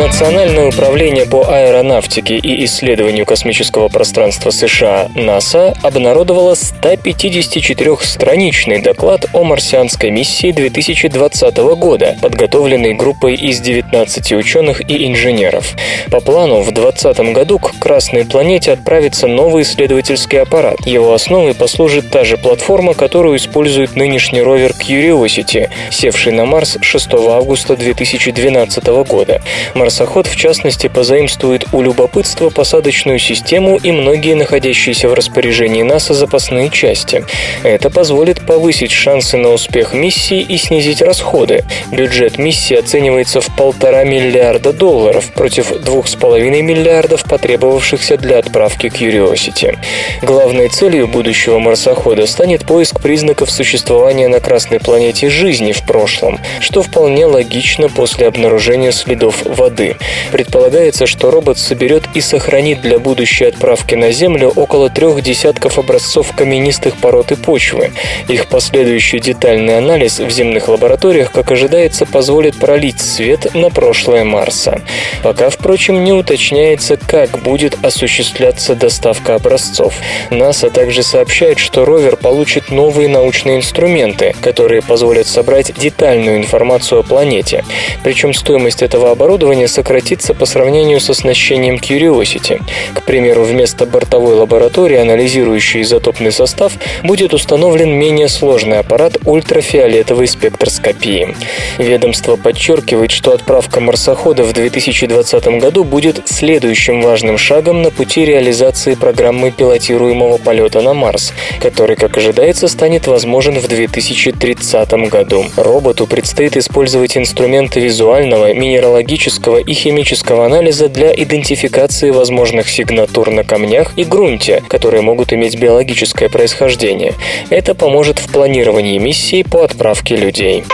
Национальное 0.00 0.68
управление 0.68 1.26
по 1.26 1.46
аэронавтике 1.46 2.36
и 2.36 2.64
исследованию 2.64 3.26
космического 3.26 3.88
пространства 3.88 4.50
США 4.50 5.10
НАСА 5.14 5.74
обнародовало 5.82 6.54
154-страничный 6.54 8.80
доклад 8.80 9.26
о 9.34 9.44
марсианской 9.44 10.10
миссии 10.10 10.52
2020 10.52 11.54
года, 11.76 12.16
подготовленный 12.22 12.94
группой 12.94 13.34
из 13.34 13.60
19 13.60 14.32
ученых 14.32 14.80
и 14.88 15.06
инженеров. 15.06 15.74
По 16.10 16.20
плану 16.20 16.62
в 16.62 16.72
2020 16.72 17.34
году 17.34 17.58
к 17.58 17.78
Красной 17.78 18.24
планете 18.24 18.72
отправится 18.72 19.26
новый 19.26 19.64
исследовательский 19.64 20.40
аппарат. 20.40 20.78
Его 20.86 21.12
основой 21.12 21.52
послужит 21.52 22.10
та 22.10 22.24
же 22.24 22.38
платформа, 22.38 22.94
которую 22.94 23.36
использует 23.36 23.96
нынешний 23.96 24.40
ровер 24.40 24.70
Curiosity, 24.70 25.68
севший 25.90 26.32
на 26.32 26.46
Марс 26.46 26.78
6 26.80 27.12
августа 27.12 27.76
2012 27.76 28.86
года 29.06 29.42
марсоход, 29.90 30.28
в 30.28 30.36
частности, 30.36 30.86
позаимствует 30.86 31.64
у 31.72 31.82
любопытства 31.82 32.48
посадочную 32.48 33.18
систему 33.18 33.76
и 33.76 33.90
многие 33.90 34.34
находящиеся 34.34 35.08
в 35.08 35.14
распоряжении 35.14 35.82
НАСА 35.82 36.14
запасные 36.14 36.70
части. 36.70 37.24
Это 37.64 37.90
позволит 37.90 38.46
повысить 38.46 38.92
шансы 38.92 39.36
на 39.36 39.48
успех 39.48 39.92
миссии 39.92 40.42
и 40.42 40.58
снизить 40.58 41.02
расходы. 41.02 41.64
Бюджет 41.90 42.38
миссии 42.38 42.76
оценивается 42.76 43.40
в 43.40 43.48
полтора 43.56 44.04
миллиарда 44.04 44.72
долларов 44.72 45.32
против 45.32 45.76
двух 45.80 46.06
с 46.06 46.14
половиной 46.14 46.62
миллиардов, 46.62 47.24
потребовавшихся 47.24 48.16
для 48.16 48.38
отправки 48.38 48.86
Curiosity. 48.86 49.76
Главной 50.22 50.68
целью 50.68 51.08
будущего 51.08 51.58
марсохода 51.58 52.28
станет 52.28 52.64
поиск 52.64 53.00
признаков 53.00 53.50
существования 53.50 54.28
на 54.28 54.38
Красной 54.38 54.78
планете 54.78 55.30
жизни 55.30 55.72
в 55.72 55.82
прошлом, 55.82 56.38
что 56.60 56.80
вполне 56.82 57.26
логично 57.26 57.88
после 57.88 58.28
обнаружения 58.28 58.92
следов 58.92 59.42
воды 59.44 59.79
воды. 59.80 59.96
Предполагается, 60.32 61.06
что 61.06 61.30
робот 61.30 61.58
соберет 61.58 62.04
и 62.14 62.20
сохранит 62.20 62.80
для 62.82 62.98
будущей 62.98 63.46
отправки 63.46 63.94
на 63.94 64.12
Землю 64.12 64.52
около 64.54 64.90
трех 64.90 65.22
десятков 65.22 65.78
образцов 65.78 66.32
каменистых 66.34 66.96
пород 66.96 67.32
и 67.32 67.36
почвы. 67.36 67.90
Их 68.28 68.46
последующий 68.46 69.18
детальный 69.18 69.78
анализ 69.78 70.18
в 70.18 70.30
земных 70.30 70.68
лабораториях, 70.68 71.32
как 71.32 71.50
ожидается, 71.50 72.06
позволит 72.06 72.56
пролить 72.56 73.00
свет 73.00 73.54
на 73.54 73.70
прошлое 73.70 74.24
Марса. 74.24 74.80
Пока, 75.22 75.50
впрочем, 75.50 76.04
не 76.04 76.12
уточняется, 76.12 76.96
как 76.96 77.38
будет 77.42 77.76
осуществляться 77.82 78.74
доставка 78.74 79.34
образцов. 79.34 79.94
НАСА 80.30 80.70
также 80.70 81.02
сообщает, 81.02 81.58
что 81.58 81.84
ровер 81.84 82.16
получит 82.16 82.70
новые 82.70 83.08
научные 83.08 83.56
инструменты, 83.56 84.34
которые 84.40 84.82
позволят 84.82 85.26
собрать 85.26 85.72
детальную 85.74 86.36
информацию 86.36 87.00
о 87.00 87.02
планете. 87.02 87.64
Причем 88.02 88.34
стоимость 88.34 88.82
этого 88.82 89.10
оборудования 89.10 89.59
сократится 89.68 90.34
по 90.34 90.46
сравнению 90.46 91.00
с 91.00 91.10
оснащением 91.10 91.76
Curiosity. 91.76 92.62
К 92.94 93.02
примеру, 93.02 93.42
вместо 93.42 93.86
бортовой 93.86 94.34
лаборатории, 94.34 94.96
анализирующей 94.96 95.82
изотопный 95.82 96.32
состав, 96.32 96.72
будет 97.02 97.34
установлен 97.34 97.90
менее 97.90 98.28
сложный 98.28 98.78
аппарат 98.78 99.18
ультрафиолетовой 99.24 100.26
спектроскопии. 100.26 101.34
Ведомство 101.78 102.36
подчеркивает, 102.36 103.10
что 103.10 103.32
отправка 103.32 103.80
марсохода 103.80 104.44
в 104.44 104.52
2020 104.52 105.60
году 105.60 105.84
будет 105.84 106.22
следующим 106.26 107.02
важным 107.02 107.38
шагом 107.38 107.82
на 107.82 107.90
пути 107.90 108.24
реализации 108.24 108.94
программы 108.94 109.50
пилотируемого 109.50 110.38
полета 110.38 110.80
на 110.80 110.94
Марс, 110.94 111.32
который, 111.60 111.96
как 111.96 112.16
ожидается, 112.16 112.68
станет 112.68 113.06
возможен 113.06 113.58
в 113.58 113.68
2030 113.68 114.92
году. 115.08 115.44
Роботу 115.56 116.06
предстоит 116.06 116.56
использовать 116.56 117.16
инструменты 117.16 117.80
визуального, 117.80 118.52
минералогического 118.54 119.49
и 119.58 119.72
химического 119.72 120.46
анализа 120.46 120.88
для 120.88 121.12
идентификации 121.12 122.10
возможных 122.10 122.68
сигнатур 122.68 123.30
на 123.30 123.44
камнях 123.44 123.92
и 123.96 124.04
грунте, 124.04 124.62
которые 124.68 125.02
могут 125.02 125.32
иметь 125.32 125.58
биологическое 125.58 126.28
происхождение. 126.28 127.14
Это 127.50 127.74
поможет 127.74 128.18
в 128.18 128.32
планировании 128.32 128.98
миссии 128.98 129.42
по 129.42 129.64
отправке 129.64 130.16
людей. 130.16 130.64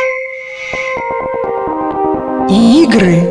Игры. 2.49 3.23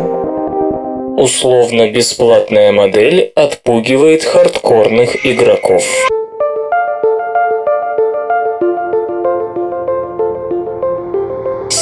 Условно-бесплатная 1.17 2.73
модель 2.73 3.31
отпугивает 3.35 4.23
хардкорных 4.23 5.25
игроков. 5.25 5.83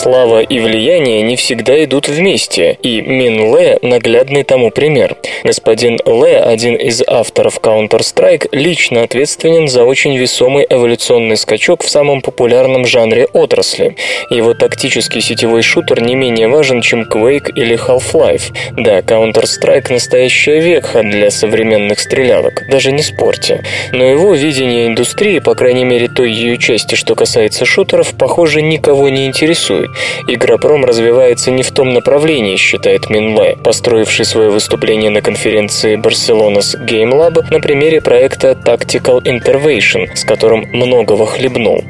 Слава 0.03 0.41
и 0.41 0.59
влияние 0.59 1.21
не 1.21 1.37
всегда 1.37 1.81
идут 1.85 2.09
вместе, 2.09 2.77
и 2.83 2.99
Мин 2.99 3.55
Ле– 3.55 3.79
наглядный 3.81 4.43
тому 4.43 4.69
пример. 4.69 5.15
Господин 5.45 5.97
Ле, 6.05 6.39
один 6.39 6.75
из 6.75 7.01
авторов 7.07 7.61
Counter-Strike, 7.61 8.49
лично 8.51 9.03
ответственен 9.03 9.69
за 9.69 9.85
очень 9.85 10.17
весомый 10.17 10.67
эволюционный 10.69 11.37
скачок 11.37 11.83
в 11.83 11.89
самом 11.89 12.19
популярном 12.19 12.85
жанре 12.85 13.27
отрасли. 13.31 13.95
Его 14.29 14.53
тактический 14.53 15.21
сетевой 15.21 15.61
шутер 15.61 16.01
не 16.01 16.15
менее 16.15 16.49
важен, 16.49 16.81
чем 16.81 17.03
Quake 17.03 17.53
или 17.55 17.77
Half-Life. 17.77 18.53
Да, 18.75 18.99
Counter-Strike– 18.99 19.85
настоящая 19.89 20.59
векха 20.59 21.01
для 21.03 21.31
современных 21.31 22.01
стрелялок, 22.01 22.67
даже 22.69 22.91
не 22.91 23.03
спорте. 23.03 23.63
Но 23.93 24.03
его 24.03 24.33
видение 24.33 24.87
индустрии, 24.87 25.39
по 25.39 25.55
крайней 25.55 25.85
мере 25.85 26.09
той 26.09 26.29
ее 26.29 26.57
части, 26.57 26.95
что 26.95 27.15
касается 27.15 27.63
шутеров, 27.63 28.13
похоже, 28.17 28.61
никого 28.61 29.07
не 29.07 29.27
интересует. 29.27 29.92
Игропром 30.27 30.85
развивается 30.85 31.51
не 31.51 31.63
в 31.63 31.71
том 31.71 31.93
направлении, 31.93 32.55
считает 32.55 33.09
Минлай, 33.09 33.57
построивший 33.63 34.25
свое 34.25 34.49
выступление 34.49 35.09
на 35.09 35.21
конференции 35.21 35.97
Barcelona's 35.97 36.75
Game 36.85 37.11
Lab 37.11 37.51
на 37.51 37.59
примере 37.59 38.01
проекта 38.01 38.51
Tactical 38.51 39.21
Intervention, 39.23 40.15
с 40.15 40.23
которым 40.23 40.67
многого 40.71 41.25
хлебнул. 41.25 41.83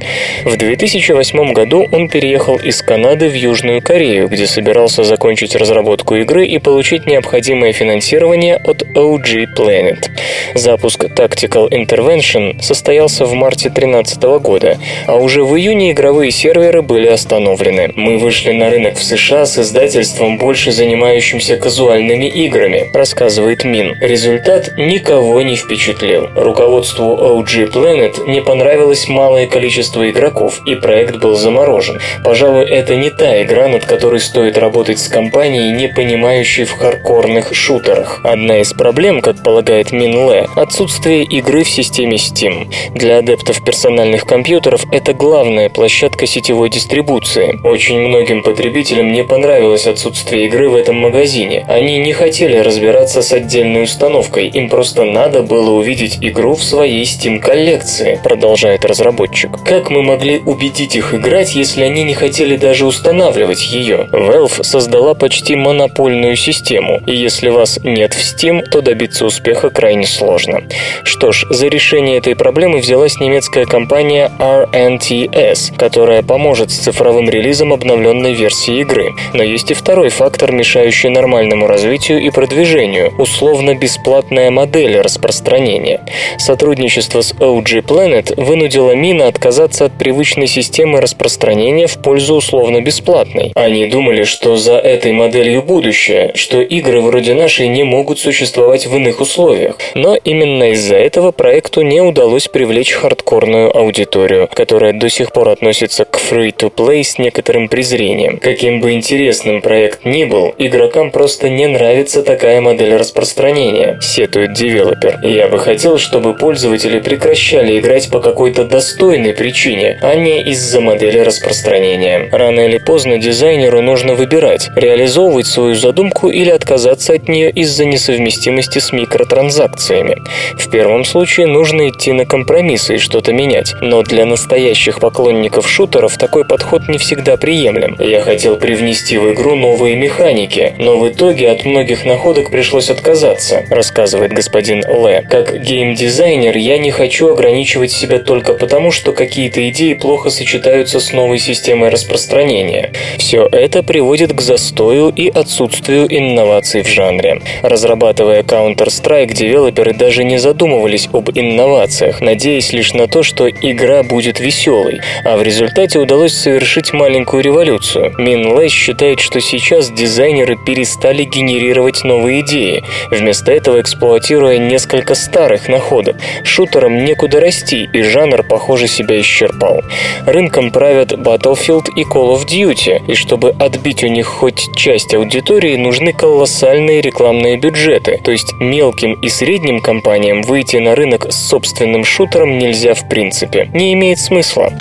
В 0.45 0.57
2008 0.57 1.53
году 1.53 1.87
он 1.91 2.09
переехал 2.09 2.57
из 2.57 2.81
Канады 2.81 3.29
в 3.29 3.35
Южную 3.35 3.81
Корею, 3.81 4.27
где 4.27 4.47
собирался 4.47 5.03
закончить 5.03 5.55
разработку 5.55 6.15
игры 6.15 6.45
и 6.45 6.57
получить 6.59 7.05
необходимое 7.05 7.73
финансирование 7.73 8.57
от 8.57 8.83
OG 8.95 9.45
Planet. 9.57 10.09
Запуск 10.55 11.05
Tactical 11.05 11.69
Intervention 11.69 12.61
состоялся 12.61 13.25
в 13.25 13.33
марте 13.33 13.69
2013 13.69 14.23
года, 14.41 14.77
а 15.07 15.15
уже 15.15 15.43
в 15.43 15.55
июне 15.57 15.91
игровые 15.91 16.31
серверы 16.31 16.81
были 16.81 17.07
остановлены. 17.07 17.92
Мы 17.95 18.17
вышли 18.17 18.51
на 18.51 18.71
рынок 18.71 18.95
в 18.97 19.03
США 19.03 19.45
с 19.45 19.59
издательством, 19.59 20.39
больше 20.39 20.71
занимающимся 20.71 21.57
казуальными 21.57 22.25
играми, 22.25 22.89
рассказывает 22.91 23.63
Мин. 23.63 23.95
Результат 24.01 24.71
никого 24.77 25.41
не 25.43 25.55
впечатлил. 25.55 26.27
Руководству 26.35 27.15
OG 27.15 27.71
Planet 27.71 28.27
не 28.27 28.41
понравилось 28.41 29.07
малое 29.07 29.45
количество 29.45 30.09
игроков, 30.09 30.59
и 30.65 30.73
проект 30.75 31.17
был 31.17 31.35
заморожен. 31.35 31.99
Пожалуй, 32.23 32.65
это 32.65 32.95
не 32.95 33.11
та 33.11 33.43
игра, 33.43 33.67
над 33.67 33.85
которой 33.85 34.19
стоит 34.19 34.57
работать 34.57 34.97
с 34.97 35.07
компанией, 35.07 35.71
не 35.71 35.87
понимающей 35.87 36.63
в 36.63 36.71
хардкорных 36.71 37.53
шутерах. 37.53 38.21
Одна 38.23 38.59
из 38.61 38.73
проблем, 38.73 39.21
как 39.21 39.43
полагает 39.43 39.91
Мин 39.91 40.29
Ле, 40.29 40.47
отсутствие 40.55 41.23
игры 41.25 41.63
в 41.63 41.69
системе 41.69 42.15
Steam. 42.15 42.73
Для 42.95 43.19
адептов 43.19 43.63
персональных 43.63 44.25
компьютеров 44.25 44.85
это 44.91 45.13
главная 45.13 45.69
площадка 45.69 46.25
сетевой 46.25 46.69
дистрибуции. 46.69 47.59
Очень 47.63 47.82
многим 47.91 48.43
потребителям 48.43 49.11
не 49.11 49.23
понравилось 49.23 49.87
отсутствие 49.87 50.45
игры 50.45 50.69
в 50.69 50.75
этом 50.75 50.95
магазине. 50.95 51.65
Они 51.67 51.97
не 51.97 52.13
хотели 52.13 52.57
разбираться 52.57 53.21
с 53.21 53.33
отдельной 53.33 53.83
установкой, 53.83 54.47
им 54.47 54.69
просто 54.69 55.03
надо 55.03 55.41
было 55.41 55.71
увидеть 55.71 56.19
игру 56.21 56.55
в 56.55 56.63
своей 56.63 57.03
Steam-коллекции, 57.03 58.19
продолжает 58.23 58.85
разработчик. 58.85 59.51
Как 59.65 59.89
мы 59.89 60.01
могли 60.01 60.39
убедить 60.39 60.95
их 60.95 61.13
играть, 61.13 61.55
если 61.55 61.83
они 61.83 62.03
не 62.03 62.13
хотели 62.13 62.55
даже 62.55 62.85
устанавливать 62.85 63.71
ее? 63.71 64.07
Valve 64.11 64.63
создала 64.63 65.13
почти 65.13 65.55
монопольную 65.55 66.35
систему, 66.37 67.01
и 67.05 67.15
если 67.15 67.49
вас 67.49 67.79
нет 67.83 68.13
в 68.13 68.19
Steam, 68.19 68.61
то 68.61 68.81
добиться 68.81 69.25
успеха 69.25 69.69
крайне 69.69 70.07
сложно. 70.07 70.63
Что 71.03 71.31
ж, 71.31 71.45
за 71.49 71.67
решение 71.67 72.17
этой 72.17 72.35
проблемы 72.35 72.79
взялась 72.79 73.19
немецкая 73.19 73.65
компания 73.65 74.31
RNTS, 74.39 75.75
которая 75.75 76.21
поможет 76.21 76.71
с 76.71 76.77
цифровым 76.77 77.29
релизом 77.29 77.72
обновленной 77.73 78.33
версии 78.33 78.79
игры. 78.81 79.13
Но 79.33 79.43
есть 79.43 79.71
и 79.71 79.73
второй 79.73 80.09
фактор, 80.09 80.51
мешающий 80.51 81.09
нормальному 81.09 81.67
развитию 81.67 82.21
и 82.21 82.29
продвижению– 82.29 83.13
условно-бесплатная 83.17 84.51
модель 84.51 84.99
распространения. 84.99 86.01
Сотрудничество 86.37 87.21
с 87.21 87.33
OG 87.33 87.85
Planet 87.85 88.41
вынудило 88.41 88.91
Мина 88.95 89.27
отказаться 89.27 89.85
от 89.85 89.97
привычной 89.97 90.47
системы 90.47 91.01
распространения 91.01 91.87
в 91.87 91.97
пользу 92.01 92.35
условно-бесплатной. 92.35 93.51
Они 93.55 93.85
думали, 93.87 94.23
что 94.23 94.55
за 94.55 94.73
этой 94.73 95.11
моделью 95.11 95.61
будущее, 95.61 96.31
что 96.35 96.61
игры 96.61 97.01
вроде 97.01 97.33
нашей 97.33 97.67
не 97.67 97.83
могут 97.83 98.19
существовать 98.19 98.87
в 98.87 98.95
иных 98.95 99.21
условиях. 99.21 99.77
Но 99.93 100.15
именно 100.15 100.71
из-за 100.71 100.95
этого 100.95 101.31
проекту 101.31 101.81
не 101.81 102.01
удалось 102.01 102.47
привлечь 102.47 102.93
хардкорную 102.93 103.75
аудиторию, 103.75 104.49
которая 104.51 104.93
до 104.93 105.09
сих 105.09 105.31
пор 105.31 105.49
относится 105.49 106.05
к 106.05 106.19
free-to-play 106.19 107.03
с 107.03 107.17
некоторым 107.17 107.52
презрением. 107.67 108.37
Каким 108.37 108.81
бы 108.81 108.93
интересным 108.93 109.61
проект 109.61 110.05
ни 110.05 110.25
был, 110.25 110.53
игрокам 110.57 111.11
просто 111.11 111.49
не 111.49 111.67
нравится 111.67 112.23
такая 112.23 112.61
модель 112.61 112.95
распространения, 112.95 113.99
сетует 114.01 114.53
девелопер. 114.53 115.19
Я 115.23 115.47
бы 115.47 115.59
хотел, 115.59 115.97
чтобы 115.97 116.33
пользователи 116.33 116.99
прекращали 116.99 117.79
играть 117.79 118.09
по 118.09 118.19
какой-то 118.19 118.65
достойной 118.65 119.33
причине, 119.33 119.99
а 120.01 120.15
не 120.15 120.41
из-за 120.41 120.81
модели 120.81 121.19
распространения. 121.19 122.29
Рано 122.31 122.61
или 122.61 122.77
поздно 122.77 123.17
дизайнеру 123.17 123.81
нужно 123.81 124.15
выбирать, 124.15 124.69
реализовывать 124.75 125.47
свою 125.47 125.75
задумку 125.75 126.29
или 126.29 126.49
отказаться 126.49 127.13
от 127.13 127.27
нее 127.27 127.51
из-за 127.51 127.85
несовместимости 127.85 128.79
с 128.79 128.91
микротранзакциями. 128.91 130.17
В 130.57 130.69
первом 130.69 131.05
случае 131.05 131.47
нужно 131.47 131.89
идти 131.89 132.11
на 132.11 132.25
компромиссы 132.25 132.95
и 132.95 132.99
что-то 132.99 133.33
менять, 133.33 133.73
но 133.81 134.01
для 134.01 134.25
настоящих 134.25 134.99
поклонников 134.99 135.69
шутеров 135.69 136.17
такой 136.17 136.45
подход 136.45 136.87
не 136.87 136.97
всегда 136.97 137.37
приемлем. 137.43 137.97
Я 137.99 138.21
хотел 138.21 138.55
привнести 138.55 139.17
в 139.17 139.33
игру 139.33 139.55
новые 139.55 139.97
механики, 139.97 140.71
но 140.77 140.97
в 140.97 141.09
итоге 141.09 141.49
от 141.49 141.65
многих 141.65 142.05
находок 142.05 142.49
пришлось 142.49 142.89
отказаться, 142.89 143.65
рассказывает 143.69 144.31
господин 144.31 144.81
Лэ. 144.87 145.23
Как 145.29 145.61
геймдизайнер 145.61 146.55
я 146.55 146.77
не 146.77 146.89
хочу 146.89 147.33
ограничивать 147.33 147.91
себя 147.91 148.19
только 148.19 148.53
потому, 148.53 148.91
что 148.91 149.11
какие-то 149.11 149.67
идеи 149.69 149.93
плохо 149.93 150.29
сочетаются 150.29 151.01
с 151.01 151.11
новой 151.11 151.37
системой 151.37 151.89
распространения. 151.89 152.93
Все 153.17 153.49
это 153.51 153.83
приводит 153.83 154.31
к 154.31 154.39
застою 154.39 155.09
и 155.09 155.27
отсутствию 155.27 156.07
инноваций 156.09 156.81
в 156.81 156.87
жанре. 156.87 157.41
Разрабатывая 157.61 158.43
Counter-Strike, 158.43 159.33
девелоперы 159.33 159.93
даже 159.93 160.23
не 160.23 160.37
задумывались 160.37 161.09
об 161.11 161.29
инновациях, 161.31 162.21
надеясь 162.21 162.71
лишь 162.71 162.93
на 162.93 163.09
то, 163.09 163.21
что 163.21 163.49
игра 163.49 164.03
будет 164.03 164.39
веселой, 164.39 165.01
а 165.25 165.35
в 165.35 165.43
результате 165.43 165.99
удалось 165.99 166.33
совершить 166.33 166.93
маленькую 166.93 167.32
революцию. 167.41 168.13
Мин 168.17 168.43
считает, 168.69 169.19
что 169.19 169.39
сейчас 169.41 169.89
дизайнеры 169.89 170.57
перестали 170.57 171.23
генерировать 171.23 172.03
новые 172.03 172.41
идеи, 172.41 172.83
вместо 173.09 173.51
этого 173.51 173.81
эксплуатируя 173.81 174.57
несколько 174.57 175.15
старых 175.15 175.67
находок. 175.67 176.17
Шутерам 176.43 177.03
некуда 177.05 177.39
расти, 177.39 177.89
и 177.91 178.01
жанр, 178.01 178.43
похоже, 178.43 178.87
себя 178.87 179.19
исчерпал. 179.19 179.81
Рынком 180.25 180.71
правят 180.71 181.13
Battlefield 181.13 181.87
и 181.95 182.03
Call 182.03 182.35
of 182.35 182.45
Duty, 182.45 183.01
и 183.07 183.15
чтобы 183.15 183.49
отбить 183.51 184.03
у 184.03 184.07
них 184.07 184.27
хоть 184.27 184.75
часть 184.75 185.13
аудитории, 185.13 185.75
нужны 185.75 186.13
колоссальные 186.13 187.01
рекламные 187.01 187.57
бюджеты, 187.57 188.19
то 188.23 188.31
есть 188.31 188.53
мелким 188.59 189.13
и 189.13 189.29
средним 189.29 189.81
компаниям 189.81 190.41
выйти 190.41 190.77
на 190.77 190.95
рынок 190.95 191.31
с 191.31 191.47
собственным 191.47 192.03
шутером 192.03 192.57
нельзя 192.57 192.93
в 192.93 193.07
принципе. 193.09 193.69
Не 193.73 193.93
имеет 193.93 194.19
смысла. 194.19 194.73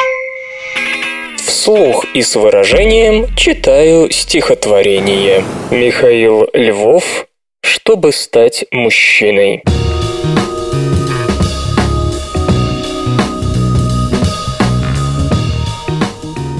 Вслух 1.45 2.05
и 2.15 2.23
с 2.23 2.37
выражением 2.37 3.27
читаю 3.35 4.11
стихотворение. 4.11 5.45
Михаил 5.71 6.49
Львов 6.53 7.27
«Чтобы 7.63 8.13
стать 8.13 8.65
мужчиной». 8.71 9.63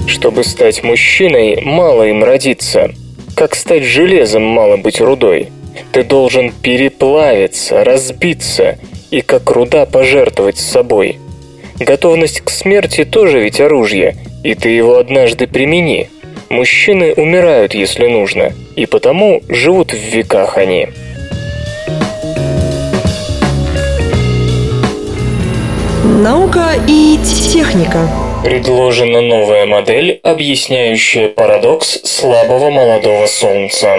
Чтобы 0.07 0.43
стать 0.43 0.83
мужчиной, 0.83 1.61
мало 1.61 2.03
им 2.07 2.23
родиться. 2.23 2.91
Как 3.35 3.55
стать 3.55 3.83
железом, 3.83 4.43
мало 4.43 4.77
быть 4.77 4.99
рудой. 4.99 5.49
Ты 5.91 6.03
должен 6.03 6.51
переплавиться, 6.51 7.83
разбиться 7.83 8.77
и 9.11 9.21
как 9.21 9.49
руда 9.49 9.85
пожертвовать 9.85 10.57
собой. 10.57 11.19
Готовность 11.79 12.41
к 12.41 12.49
смерти 12.49 13.03
тоже 13.03 13.39
ведь 13.39 13.59
оружие, 13.59 14.15
и 14.43 14.53
ты 14.53 14.69
его 14.69 14.97
однажды 14.97 15.47
примени. 15.47 16.09
Мужчины 16.49 17.13
умирают, 17.13 17.73
если 17.73 18.07
нужно, 18.07 18.53
и 18.75 18.85
потому 18.85 19.41
живут 19.49 19.91
в 19.91 19.97
веках 19.97 20.57
они. 20.57 20.87
Наука 26.03 26.73
и 26.87 27.17
техника. 27.51 28.07
Предложена 28.43 29.21
новая 29.21 29.65
модель, 29.65 30.19
объясняющая 30.21 31.29
парадокс 31.29 32.01
слабого 32.03 32.69
молодого 32.69 33.25
солнца. 33.25 33.97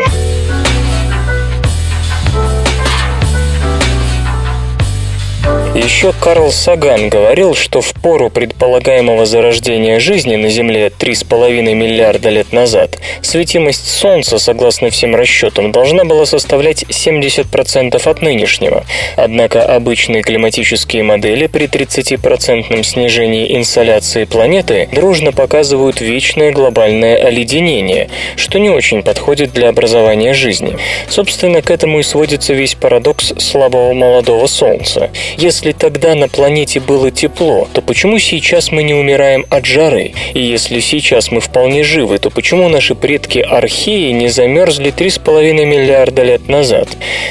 Еще 5.74 6.12
Карл 6.12 6.52
Саган 6.52 7.08
говорил, 7.08 7.56
что 7.56 7.80
в 7.80 7.94
пору 7.94 8.30
предполагаемого 8.30 9.26
зарождения 9.26 9.98
жизни 9.98 10.36
на 10.36 10.48
Земле 10.48 10.86
3,5 10.86 11.74
миллиарда 11.74 12.28
лет 12.28 12.52
назад 12.52 13.00
светимость 13.22 13.88
Солнца, 13.88 14.38
согласно 14.38 14.90
всем 14.90 15.16
расчетам, 15.16 15.72
должна 15.72 16.04
была 16.04 16.26
составлять 16.26 16.84
70% 16.84 18.08
от 18.08 18.22
нынешнего. 18.22 18.84
Однако 19.16 19.64
обычные 19.64 20.22
климатические 20.22 21.02
модели 21.02 21.48
при 21.48 21.66
30% 21.66 22.80
снижении 22.84 23.56
инсоляции 23.56 24.26
планеты 24.26 24.88
дружно 24.92 25.32
показывают 25.32 26.00
вечное 26.00 26.52
глобальное 26.52 27.16
оледенение, 27.16 28.10
что 28.36 28.60
не 28.60 28.70
очень 28.70 29.02
подходит 29.02 29.52
для 29.52 29.70
образования 29.70 30.34
жизни. 30.34 30.76
Собственно, 31.08 31.62
к 31.62 31.72
этому 31.72 31.98
и 31.98 32.04
сводится 32.04 32.54
весь 32.54 32.76
парадокс 32.76 33.34
слабого 33.38 33.92
молодого 33.92 34.46
Солнца. 34.46 35.10
Если 35.36 35.63
тогда 35.72 36.14
на 36.14 36.28
планете 36.28 36.80
было 36.80 37.10
тепло, 37.10 37.68
то 37.72 37.82
почему 37.82 38.18
сейчас 38.18 38.70
мы 38.72 38.82
не 38.82 38.94
умираем 38.94 39.46
от 39.50 39.66
жары? 39.66 40.12
И 40.34 40.40
если 40.40 40.80
сейчас 40.80 41.30
мы 41.30 41.40
вполне 41.40 41.84
живы, 41.84 42.18
то 42.18 42.30
почему 42.30 42.68
наши 42.68 42.94
предки 42.94 43.38
археи 43.38 44.10
не 44.10 44.28
замерзли 44.28 44.92
3,5 44.92 45.64
миллиарда 45.64 46.22
лет 46.22 46.48
назад? 46.48 46.88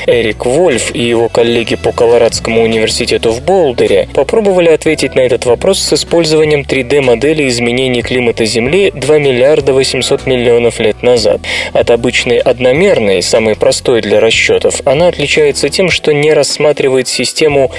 Эрик 0.07 0.45
Вольф 0.45 0.93
и 0.93 1.01
его 1.01 1.29
коллеги 1.29 1.75
по 1.75 1.91
Колорадскому 1.91 2.61
университету 2.61 3.31
в 3.31 3.41
Болдере 3.41 4.07
попробовали 4.13 4.69
ответить 4.69 5.15
на 5.15 5.21
этот 5.21 5.45
вопрос 5.45 5.79
с 5.79 5.93
использованием 5.93 6.61
3D-модели 6.61 7.47
изменений 7.47 8.01
климата 8.01 8.45
Земли 8.45 8.91
2 8.93 9.17
миллиарда 9.19 9.73
800 9.73 10.25
миллионов 10.25 10.79
лет 10.79 11.01
назад. 11.03 11.41
От 11.73 11.91
обычной 11.91 12.37
одномерной, 12.37 13.21
самой 13.21 13.55
простой 13.55 14.01
для 14.01 14.19
расчетов, 14.19 14.81
она 14.85 15.07
отличается 15.07 15.69
тем, 15.69 15.89
что 15.89 16.13
не 16.13 16.33
рассматривает 16.33 17.07
систему 17.07 17.71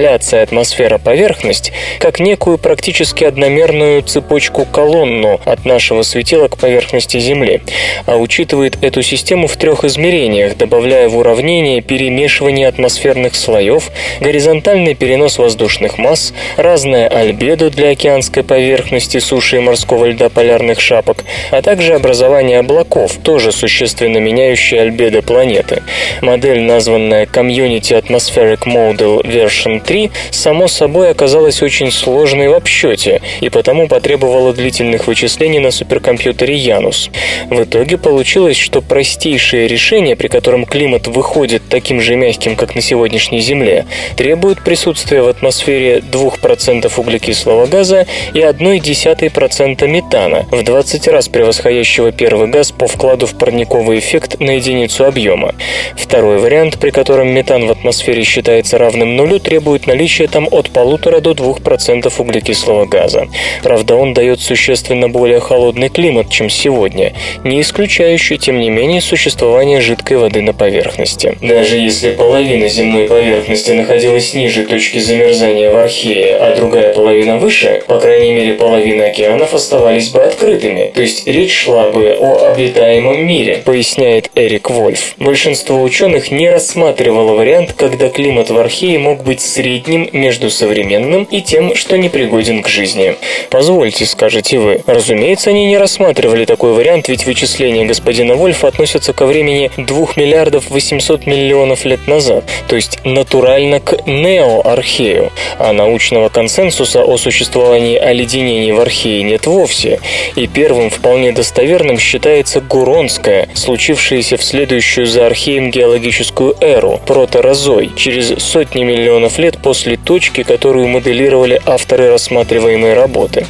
инсоляция 0.00 0.42
атмосфера-поверхность 0.44 1.72
как 1.98 2.20
некую 2.20 2.56
практически 2.56 3.24
одномерную 3.24 4.00
цепочку-колонну 4.02 5.38
от 5.44 5.66
нашего 5.66 6.00
светила 6.02 6.48
к 6.48 6.56
поверхности 6.56 7.18
Земли, 7.20 7.60
а 8.06 8.16
учитывает 8.16 8.82
эту 8.82 9.02
систему 9.02 9.46
в 9.46 9.56
трех 9.58 9.84
измерениях, 9.84 10.56
добавляя 10.56 11.10
в 11.10 11.18
уравнение 11.18 11.82
перемешивание 11.82 12.66
атмосферных 12.68 13.34
слоев, 13.34 13.90
горизонтальный 14.20 14.94
перенос 14.94 15.36
воздушных 15.36 15.98
масс, 15.98 16.32
разное 16.56 17.06
альбедо 17.06 17.68
для 17.68 17.90
океанской 17.90 18.42
поверхности, 18.42 19.18
суши 19.18 19.56
и 19.56 19.60
морского 19.60 20.06
льда 20.06 20.30
полярных 20.30 20.80
шапок, 20.80 21.24
а 21.50 21.60
также 21.60 21.92
образование 21.92 22.60
облаков, 22.60 23.18
тоже 23.22 23.52
существенно 23.52 24.16
меняющие 24.16 24.80
альбедо 24.80 25.20
планеты. 25.20 25.82
Модель, 26.22 26.62
названная 26.62 27.26
Community 27.26 28.00
Atmospheric 28.00 28.60
Model 28.64 29.22
Version 29.24 29.82
3, 29.90 30.12
само 30.30 30.68
собой 30.68 31.10
оказалась 31.10 31.62
очень 31.62 31.90
сложной 31.90 32.48
в 32.48 32.54
обсчете 32.54 33.20
и 33.40 33.48
потому 33.48 33.88
потребовала 33.88 34.52
длительных 34.52 35.08
вычислений 35.08 35.58
на 35.58 35.72
суперкомпьютере 35.72 36.54
Янус. 36.54 37.10
В 37.50 37.64
итоге 37.64 37.98
получилось, 37.98 38.56
что 38.56 38.82
простейшее 38.82 39.66
решение, 39.66 40.14
при 40.14 40.28
котором 40.28 40.64
климат 40.64 41.08
выходит 41.08 41.62
таким 41.68 42.00
же 42.00 42.14
мягким, 42.14 42.54
как 42.54 42.76
на 42.76 42.80
сегодняшней 42.80 43.40
Земле, 43.40 43.84
требует 44.16 44.62
присутствия 44.62 45.22
в 45.22 45.28
атмосфере 45.28 45.98
2% 45.98 46.92
углекислого 46.96 47.66
газа 47.66 48.06
и 48.32 48.38
0,1% 48.38 49.88
метана, 49.88 50.46
в 50.52 50.62
20 50.62 51.08
раз 51.08 51.28
превосходящего 51.28 52.12
первый 52.12 52.46
газ 52.46 52.70
по 52.70 52.86
вкладу 52.86 53.26
в 53.26 53.36
парниковый 53.36 53.98
эффект 53.98 54.38
на 54.38 54.52
единицу 54.52 55.04
объема. 55.04 55.56
Второй 55.96 56.38
вариант, 56.38 56.78
при 56.78 56.90
котором 56.90 57.34
метан 57.34 57.66
в 57.66 57.72
атмосфере 57.72 58.22
считается 58.22 58.78
равным 58.78 59.16
нулю, 59.16 59.40
требует 59.40 59.79
наличия 59.86 60.26
там 60.26 60.48
от 60.50 60.70
полутора 60.70 61.20
до 61.20 61.32
2% 61.32 62.12
углекислого 62.18 62.84
газа. 62.86 63.28
Правда, 63.62 63.96
он 63.96 64.14
дает 64.14 64.40
существенно 64.40 65.08
более 65.08 65.40
холодный 65.40 65.88
климат, 65.88 66.30
чем 66.30 66.50
сегодня, 66.50 67.14
не 67.44 67.60
исключающий, 67.60 68.36
тем 68.36 68.60
не 68.60 68.70
менее, 68.70 69.00
существование 69.00 69.80
жидкой 69.80 70.18
воды 70.18 70.42
на 70.42 70.52
поверхности. 70.52 71.38
Даже 71.40 71.76
если 71.76 72.12
половина 72.12 72.68
земной 72.68 73.08
поверхности 73.08 73.70
находилась 73.70 74.34
ниже 74.34 74.64
точки 74.64 74.98
замерзания 74.98 75.70
в 75.70 75.76
Архее, 75.76 76.36
а 76.36 76.54
другая 76.54 76.92
половина 76.92 77.38
выше, 77.38 77.82
по 77.86 77.98
крайней 77.98 78.32
мере 78.32 78.54
половина 78.54 79.06
океанов 79.06 79.54
оставались 79.54 80.10
бы 80.10 80.22
открытыми, 80.22 80.92
то 80.94 81.00
есть 81.00 81.26
речь 81.26 81.54
шла 81.54 81.90
бы 81.90 82.16
о 82.20 82.52
обитаемом 82.52 83.26
мире, 83.26 83.62
поясняет 83.64 84.30
Эрик 84.34 84.70
Вольф. 84.70 85.14
Большинство 85.18 85.82
ученых 85.82 86.30
не 86.30 86.50
рассматривало 86.50 87.34
вариант, 87.34 87.72
когда 87.76 88.08
климат 88.08 88.50
в 88.50 88.58
Архее 88.58 88.98
мог 88.98 89.24
быть 89.24 89.40
средним 89.40 89.69
между 90.12 90.50
современным 90.50 91.24
и 91.24 91.40
тем, 91.40 91.74
что 91.74 91.96
непригоден 91.96 92.62
к 92.62 92.68
жизни. 92.68 93.16
Позвольте, 93.50 94.06
скажете 94.06 94.58
вы. 94.58 94.82
Разумеется, 94.86 95.50
они 95.50 95.66
не 95.66 95.78
рассматривали 95.78 96.44
такой 96.44 96.72
вариант, 96.72 97.08
ведь 97.08 97.26
вычисления 97.26 97.84
господина 97.84 98.34
Вольфа 98.34 98.68
относятся 98.68 99.12
ко 99.12 99.26
времени 99.26 99.70
2 99.76 100.08
миллиардов 100.16 100.70
800 100.70 101.26
миллионов 101.26 101.84
лет 101.84 102.06
назад, 102.06 102.44
то 102.68 102.76
есть 102.76 102.98
натурально 103.04 103.80
к 103.80 104.06
неоархею, 104.06 105.30
а 105.58 105.72
научного 105.72 106.28
консенсуса 106.28 107.04
о 107.04 107.16
существовании 107.16 107.96
оледенений 107.96 108.72
в 108.72 108.80
Архее 108.80 109.22
нет 109.22 109.46
вовсе, 109.46 110.00
и 110.36 110.46
первым 110.46 110.90
вполне 110.90 111.32
достоверным 111.32 111.98
считается 111.98 112.60
Гуронская, 112.60 113.48
случившаяся 113.54 114.36
в 114.36 114.42
следующую 114.42 115.06
за 115.06 115.26
Археем 115.26 115.70
геологическую 115.70 116.56
эру, 116.60 117.00
проторозой, 117.06 117.90
через 117.96 118.42
сотни 118.42 118.82
миллионов 118.82 119.38
лет 119.38 119.59
после 119.62 119.96
точки, 119.96 120.42
которую 120.42 120.88
моделировали 120.88 121.60
авторы 121.66 122.10
рассматриваемой 122.10 122.94
работы. 122.94 123.46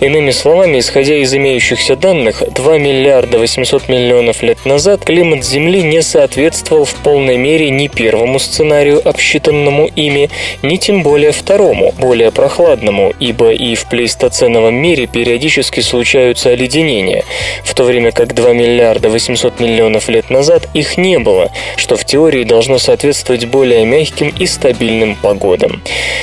Иными 0.00 0.30
словами, 0.30 0.78
исходя 0.78 1.16
из 1.16 1.34
имеющихся 1.34 1.96
данных, 1.96 2.42
2 2.54 2.78
миллиарда 2.78 3.38
800 3.38 3.88
миллионов 3.88 4.42
лет 4.42 4.64
назад 4.64 5.04
климат 5.04 5.44
Земли 5.44 5.82
не 5.82 6.02
соответствовал 6.02 6.84
в 6.84 6.94
полной 6.94 7.36
мере 7.36 7.70
ни 7.70 7.88
первому 7.88 8.38
сценарию, 8.38 9.00
обсчитанному 9.06 9.86
ими, 9.86 10.30
ни 10.62 10.76
тем 10.76 11.02
более 11.02 11.32
второму, 11.32 11.92
более 11.98 12.30
прохладному, 12.30 13.12
ибо 13.20 13.52
и 13.52 13.74
в 13.74 13.88
плейстоценовом 13.88 14.74
мире 14.74 15.06
периодически 15.06 15.80
случаются 15.80 16.50
оледенения, 16.50 17.24
в 17.64 17.74
то 17.74 17.84
время 17.84 18.12
как 18.12 18.34
2 18.34 18.52
миллиарда 18.52 19.08
800 19.08 19.60
миллионов 19.60 20.08
лет 20.08 20.30
назад 20.30 20.68
их 20.74 20.96
не 20.96 21.18
было, 21.18 21.50
что 21.76 21.96
в 21.96 22.04
теории 22.04 22.44
должно 22.44 22.78
соответствовать 22.78 23.46
более 23.46 23.84
мягким 23.84 24.32
и 24.38 24.46
стабильным 24.46 25.16
погодам. 25.16 25.43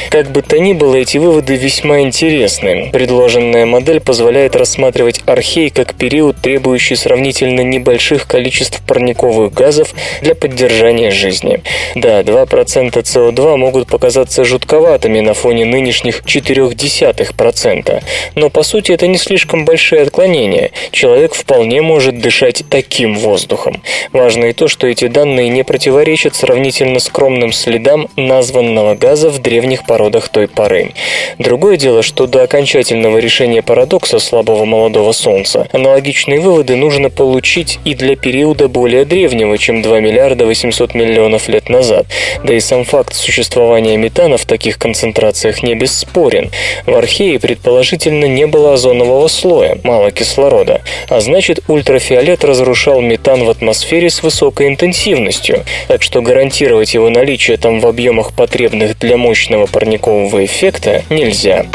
Как 0.10 0.32
бы 0.32 0.42
то 0.42 0.60
ни 0.60 0.74
было, 0.74 0.96
эти 0.96 1.18
выводы 1.18 1.56
весьма 1.56 2.02
интересны. 2.02 2.90
Предложенная 2.92 3.66
модель 3.66 4.02
позволяет 4.02 4.56
рассматривать 4.56 5.22
архей 5.26 5.70
как 5.70 5.94
период, 5.94 6.38
требующий 6.42 6.96
сравнительно 6.96 7.62
небольших 7.62 8.28
количеств 8.28 8.82
парниковых 8.86 9.54
газов 9.54 9.94
для 10.22 10.36
поддержания 10.36 11.12
жизни. 11.12 11.62
Да, 11.96 12.22
2% 12.22 12.92
СО2 12.92 13.58
могут 13.58 13.88
показаться 13.88 14.44
жутковатыми 14.44 15.20
на 15.22 15.34
фоне 15.34 15.66
нынешних 15.66 16.22
0,4%, 16.22 18.04
но 18.36 18.50
по 18.50 18.64
сути 18.64 18.92
это 18.92 19.08
не 19.08 19.18
слишком 19.18 19.66
большие 19.66 20.02
отклонения. 20.02 20.72
Человек 20.92 21.36
вполне 21.36 21.82
может 21.82 22.20
дышать 22.20 22.64
таким 22.70 23.18
воздухом. 23.18 23.82
Важно 24.12 24.46
и 24.46 24.54
то, 24.54 24.68
что 24.68 24.88
эти 24.88 25.08
данные 25.08 25.50
не 25.50 25.64
противоречат 25.64 26.36
сравнительно 26.36 27.00
скромным 27.00 27.52
следам 27.54 28.10
названного 28.16 28.96
газа 28.96 29.11
в 29.19 29.39
древних 29.39 29.86
породах 29.86 30.30
той 30.30 30.47
поры. 30.47 30.93
Другое 31.38 31.78
дело, 31.78 32.02
что 32.02 32.28
до 32.28 32.43
окончательного 32.43 33.17
решения 33.17 33.62
парадокса 33.62 34.19
слабого 34.19 34.65
молодого 34.65 35.12
Солнца 35.12 35.67
аналогичные 35.71 36.39
выводы 36.39 36.76
нужно 36.76 37.10
получить 37.10 37.80
и 37.86 37.93
для 37.93 38.15
периода 38.15 38.67
более 38.67 39.06
древнего, 39.06 39.58
чем 39.58 39.82
2 39.82 40.00
миллиарда 40.00 40.45
800 40.45 40.93
миллионов 40.93 41.47
лет 41.50 41.69
назад. 41.69 42.06
Да 42.43 42.54
и 42.54 42.60
сам 42.60 42.86
факт 42.86 43.13
существования 43.13 43.97
метана 43.97 44.38
в 44.38 44.45
таких 44.45 44.78
концентрациях 44.78 45.63
не 45.63 45.76
бесспорен. 45.76 46.50
В 46.86 46.95
Архее 46.95 47.39
предположительно 47.39 48.26
не 48.26 48.47
было 48.47 48.74
озонового 48.74 49.28
слоя, 49.28 49.78
мало 49.84 50.12
кислорода, 50.12 50.82
а 51.10 51.19
значит 51.19 51.60
ультрафиолет 51.67 52.43
разрушал 52.43 53.02
метан 53.02 53.43
в 53.43 53.50
атмосфере 53.50 54.10
с 54.10 54.24
высокой 54.24 54.67
интенсивностью, 54.67 55.63
так 55.88 56.02
что 56.02 56.21
гарантировать 56.21 56.93
его 56.93 57.10
наличие 57.10 57.58
там 57.58 57.80
в 57.80 57.88
объемах 57.88 58.34
потребных 58.34 58.95
для 59.02 59.18
мощного 59.18 59.66
парникового 59.66 60.46
эффекта 60.46 61.04
нельзя. 61.10 61.66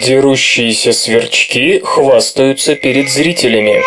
Дерущиеся 0.00 0.92
сверчки 0.92 1.80
хвастаются 1.84 2.74
перед 2.74 3.10
зрителями. 3.10 3.82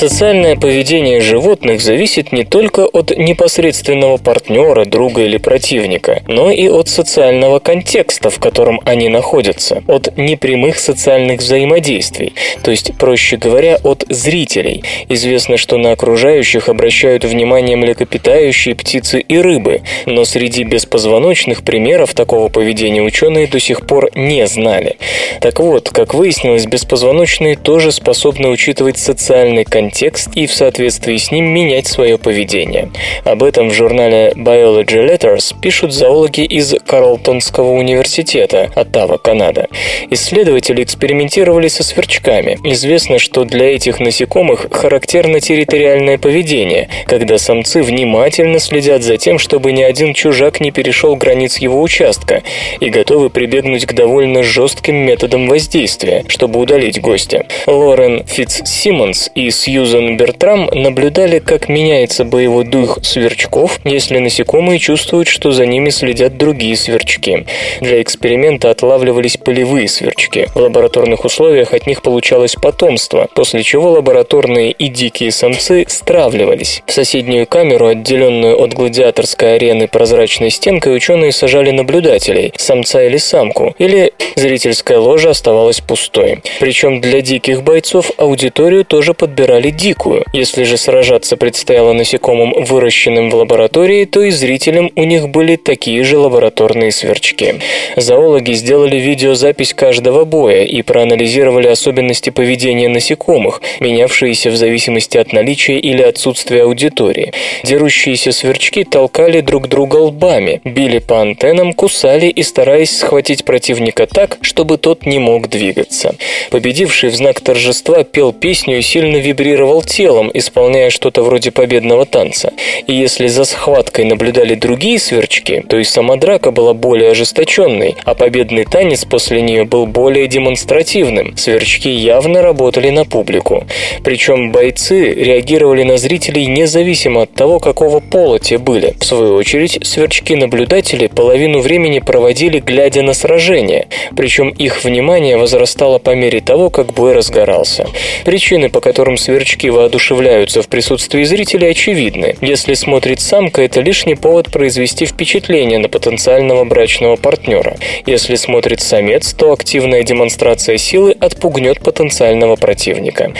Социальное 0.00 0.56
поведение 0.56 1.20
животных 1.20 1.82
зависит 1.82 2.32
не 2.32 2.44
только 2.44 2.86
от 2.86 3.14
непосредственного 3.14 4.16
партнера, 4.16 4.86
друга 4.86 5.24
или 5.24 5.36
противника, 5.36 6.22
но 6.26 6.50
и 6.50 6.68
от 6.68 6.88
социального 6.88 7.58
контекста, 7.58 8.30
в 8.30 8.38
котором 8.38 8.80
они 8.86 9.10
находятся, 9.10 9.82
от 9.86 10.16
непрямых 10.16 10.78
социальных 10.78 11.40
взаимодействий, 11.40 12.32
то 12.62 12.70
есть, 12.70 12.96
проще 12.96 13.36
говоря, 13.36 13.78
от 13.82 14.06
зрителей. 14.08 14.84
Известно, 15.10 15.58
что 15.58 15.76
на 15.76 15.92
окружающих 15.92 16.70
обращают 16.70 17.24
внимание 17.24 17.76
млекопитающие, 17.76 18.74
птицы 18.74 19.20
и 19.20 19.36
рыбы, 19.36 19.82
но 20.06 20.24
среди 20.24 20.64
беспозвоночных 20.64 21.62
примеров 21.62 22.14
такого 22.14 22.48
поведения 22.48 23.02
ученые 23.02 23.48
до 23.48 23.60
сих 23.60 23.86
пор 23.86 24.08
не 24.14 24.46
знали. 24.46 24.96
Так 25.42 25.60
вот, 25.60 25.90
как 25.90 26.14
выяснилось, 26.14 26.64
беспозвоночные 26.64 27.56
тоже 27.56 27.92
способны 27.92 28.48
учитывать 28.48 28.96
социальный 28.96 29.64
контекст 29.64 29.89
и 30.34 30.46
в 30.46 30.52
соответствии 30.52 31.16
с 31.16 31.30
ним 31.30 31.46
менять 31.46 31.86
свое 31.86 32.16
поведение. 32.18 32.90
Об 33.24 33.42
этом 33.42 33.70
в 33.70 33.74
журнале 33.74 34.32
Biology 34.36 35.06
Letters 35.06 35.54
пишут 35.60 35.92
зоологи 35.92 36.42
из 36.42 36.74
Карлтонского 36.86 37.72
университета, 37.72 38.70
Оттава, 38.74 39.18
Канада. 39.18 39.68
Исследователи 40.10 40.82
экспериментировали 40.82 41.68
со 41.68 41.82
сверчками. 41.82 42.58
Известно, 42.64 43.18
что 43.18 43.44
для 43.44 43.74
этих 43.74 44.00
насекомых 44.00 44.68
характерно 44.70 45.40
территориальное 45.40 46.18
поведение, 46.18 46.88
когда 47.06 47.38
самцы 47.38 47.82
внимательно 47.82 48.58
следят 48.58 49.02
за 49.02 49.16
тем, 49.16 49.38
чтобы 49.38 49.72
ни 49.72 49.82
один 49.82 50.14
чужак 50.14 50.60
не 50.60 50.70
перешел 50.70 51.16
границ 51.16 51.58
его 51.58 51.82
участка 51.82 52.42
и 52.78 52.88
готовы 52.88 53.30
прибегнуть 53.30 53.86
к 53.86 53.92
довольно 53.92 54.42
жестким 54.42 54.96
методам 54.96 55.48
воздействия, 55.48 56.24
чтобы 56.28 56.60
удалить 56.60 57.00
гостя. 57.00 57.46
Лорен 57.66 58.24
Фитц-Симмонс 58.26 59.30
и 59.34 59.50
Сьюзан 59.80 60.18
Бертрам 60.18 60.68
наблюдали, 60.74 61.38
как 61.38 61.70
меняется 61.70 62.26
боевой 62.26 62.64
дух 62.64 62.98
сверчков, 63.00 63.80
если 63.82 64.18
насекомые 64.18 64.78
чувствуют, 64.78 65.26
что 65.26 65.52
за 65.52 65.64
ними 65.64 65.88
следят 65.88 66.36
другие 66.36 66.76
сверчки. 66.76 67.46
Для 67.80 68.02
эксперимента 68.02 68.68
отлавливались 68.68 69.38
полевые 69.38 69.88
сверчки. 69.88 70.48
В 70.54 70.56
лабораторных 70.56 71.24
условиях 71.24 71.72
от 71.72 71.86
них 71.86 72.02
получалось 72.02 72.56
потомство, 72.60 73.26
после 73.34 73.62
чего 73.62 73.92
лабораторные 73.92 74.72
и 74.72 74.88
дикие 74.88 75.30
самцы 75.30 75.86
стравливались. 75.88 76.82
В 76.84 76.92
соседнюю 76.92 77.46
камеру, 77.46 77.86
отделенную 77.86 78.62
от 78.62 78.74
гладиаторской 78.74 79.54
арены 79.54 79.88
прозрачной 79.88 80.50
стенкой, 80.50 80.94
ученые 80.94 81.32
сажали 81.32 81.70
наблюдателей, 81.70 82.52
самца 82.54 83.02
или 83.02 83.16
самку, 83.16 83.74
или 83.78 84.12
зрительская 84.36 84.98
ложа 84.98 85.30
оставалась 85.30 85.80
пустой. 85.80 86.42
Причем 86.58 87.00
для 87.00 87.22
диких 87.22 87.62
бойцов 87.62 88.10
аудиторию 88.18 88.84
тоже 88.84 89.14
подбирали 89.14 89.69
дикую. 89.70 90.24
Если 90.32 90.64
же 90.64 90.76
сражаться 90.76 91.36
предстояло 91.36 91.92
насекомым, 91.92 92.64
выращенным 92.64 93.30
в 93.30 93.34
лаборатории, 93.34 94.04
то 94.04 94.22
и 94.22 94.30
зрителям 94.30 94.90
у 94.96 95.04
них 95.04 95.28
были 95.28 95.56
такие 95.56 96.04
же 96.04 96.18
лабораторные 96.18 96.92
сверчки. 96.92 97.54
Зоологи 97.96 98.52
сделали 98.52 98.96
видеозапись 98.96 99.74
каждого 99.74 100.24
боя 100.24 100.64
и 100.64 100.82
проанализировали 100.82 101.68
особенности 101.68 102.30
поведения 102.30 102.88
насекомых, 102.88 103.60
менявшиеся 103.80 104.50
в 104.50 104.56
зависимости 104.56 105.18
от 105.18 105.32
наличия 105.32 105.78
или 105.78 106.02
отсутствия 106.02 106.64
аудитории. 106.64 107.32
Дерущиеся 107.62 108.32
сверчки 108.32 108.84
толкали 108.84 109.40
друг 109.40 109.68
друга 109.68 109.96
лбами, 109.96 110.60
били 110.64 110.98
по 110.98 111.20
антеннам, 111.20 111.72
кусали 111.72 112.26
и 112.26 112.42
стараясь 112.42 112.96
схватить 112.96 113.44
противника 113.44 114.06
так, 114.06 114.38
чтобы 114.42 114.78
тот 114.78 115.06
не 115.06 115.18
мог 115.18 115.48
двигаться. 115.48 116.14
Победивший 116.50 117.10
в 117.10 117.14
знак 117.14 117.40
торжества 117.40 118.04
пел 118.04 118.32
песню 118.32 118.78
и 118.78 118.82
сильно 118.82 119.16
вибрировал 119.16 119.59
телом, 119.82 120.30
исполняя 120.32 120.90
что-то 120.90 121.22
вроде 121.22 121.50
победного 121.50 122.06
танца. 122.06 122.52
И 122.86 122.94
если 122.94 123.26
за 123.26 123.44
схваткой 123.44 124.04
наблюдали 124.04 124.54
другие 124.54 124.98
сверчки, 124.98 125.62
то 125.68 125.78
и 125.78 125.84
сама 125.84 126.16
драка 126.16 126.50
была 126.50 126.74
более 126.74 127.10
ожесточенной, 127.10 127.96
а 128.04 128.14
победный 128.14 128.64
танец 128.64 129.04
после 129.04 129.42
нее 129.42 129.64
был 129.64 129.86
более 129.86 130.26
демонстративным. 130.26 131.36
Сверчки 131.36 131.90
явно 131.90 132.42
работали 132.42 132.90
на 132.90 133.04
публику. 133.04 133.64
Причем 134.04 134.52
бойцы 134.52 135.12
реагировали 135.12 135.82
на 135.82 135.96
зрителей 135.96 136.46
независимо 136.46 137.22
от 137.22 137.34
того, 137.34 137.58
какого 137.60 138.00
пола 138.00 138.38
те 138.38 138.58
были. 138.58 138.94
В 139.00 139.04
свою 139.04 139.34
очередь, 139.34 139.78
сверчки-наблюдатели 139.82 141.08
половину 141.08 141.60
времени 141.60 141.98
проводили, 141.98 142.60
глядя 142.60 143.02
на 143.02 143.14
сражение, 143.14 143.88
причем 144.16 144.50
их 144.50 144.84
внимание 144.84 145.36
возрастало 145.36 145.98
по 145.98 146.14
мере 146.14 146.40
того, 146.40 146.70
как 146.70 146.92
бой 146.92 147.12
разгорался. 147.12 147.86
Причины, 148.24 148.68
по 148.68 148.80
которым 148.80 149.16
сверчки 149.16 149.39
воодушевляются 149.68 150.62
в 150.62 150.68
присутствии 150.68 151.24
зрителей, 151.24 151.70
очевидны. 151.70 152.36
Если 152.40 152.74
смотрит 152.74 153.20
самка, 153.20 153.62
это 153.62 153.80
лишний 153.80 154.14
повод 154.14 154.50
произвести 154.50 155.06
впечатление 155.06 155.78
на 155.78 155.88
потенциального 155.88 156.64
брачного 156.64 157.16
партнера. 157.16 157.76
Если 158.06 158.34
смотрит 158.36 158.80
самец, 158.80 159.32
то 159.34 159.52
активная 159.52 160.02
демонстрация 160.02 160.76
силы 160.76 161.16
отпугнет 161.18 161.80
потенциального 161.80 162.56
противника. 162.56 163.32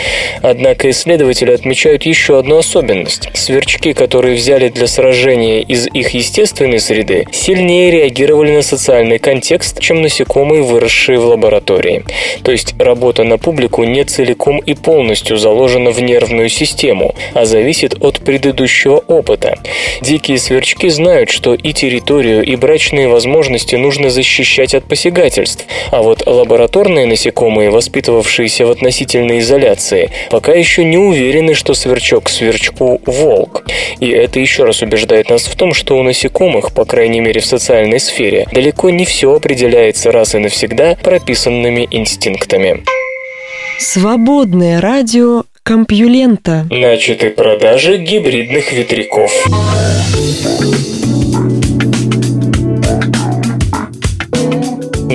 Однако 0.43 0.91
исследователи 0.91 1.53
отмечают 1.53 2.05
еще 2.05 2.39
одну 2.39 2.59
особенность. 2.59 3.29
Сверчки, 3.35 3.93
которые 3.93 4.37
взяли 4.37 4.69
для 4.69 4.87
сражения 4.87 5.61
из 5.61 5.87
их 5.87 6.11
естественной 6.11 6.81
среды, 6.81 7.27
сильнее 7.33 7.91
реагировали 7.91 8.53
на 8.53 8.63
социальный 8.63 9.19
контекст, 9.19 9.81
чем 9.81 10.03
насекомые, 10.03 10.63
выросшие 10.63 11.19
в 11.19 11.27
лаборатории. 11.27 12.05
То 12.43 12.53
есть 12.53 12.75
работа 12.79 13.25
на 13.25 13.39
публику 13.39 13.85
не 13.85 14.05
целиком 14.05 14.59
и 14.59 14.75
полностью 14.75 15.37
заложена 15.37 15.90
в 15.91 16.01
нервную 16.01 16.49
систему, 16.49 17.15
а 17.35 17.45
зависит 17.45 17.95
от 18.01 18.21
предыдущего 18.21 19.03
опыта. 19.07 19.59
Дикие 20.01 20.39
сверчки 20.39 20.89
знают, 20.89 21.31
что 21.31 21.55
и 21.55 21.73
территорию, 21.73 22.45
и 22.45 22.57
брачные 22.57 23.09
возможности 23.09 23.77
нужно 23.77 24.11
защищать 24.11 24.75
от 24.75 24.85
посягательств, 24.85 25.67
а 25.91 26.03
вот 26.03 26.27
лабораторные 26.27 27.07
насекомые, 27.07 27.71
воспитывавшиеся 27.71 28.67
в 28.67 28.71
относительной 28.71 29.41
изоляции, 29.41 30.11
пока 30.31 30.53
еще 30.53 30.85
не 30.85 30.99
уверены, 30.99 31.55
что 31.55 31.75
сверчок 31.75 32.29
сверчку– 32.29 33.01
волк. 33.07 33.65
И 33.99 34.09
это 34.09 34.41
еще 34.41 34.65
раз 34.65 34.83
убеждает 34.83 35.31
нас 35.31 35.43
в 35.43 35.57
том, 35.57 35.75
что 35.75 35.97
у 35.99 36.03
насекомых, 36.03 36.73
по 36.73 36.85
крайней 36.85 37.21
мере 37.21 37.41
в 37.41 37.47
социальной 37.47 38.01
сфере, 38.01 38.47
далеко 38.53 38.91
не 38.91 39.05
все 39.05 39.35
определяется 39.35 40.13
раз 40.13 40.35
и 40.35 40.39
навсегда 40.39 40.97
прописанными 41.03 41.89
инстинктами. 41.91 42.83
Свободное 43.79 44.81
радио 44.81 45.45
Компьюлента. 45.63 46.67
Начаты 46.71 47.31
продажи 47.31 47.99
гибридных 47.99 48.73
ветряков. 48.73 49.31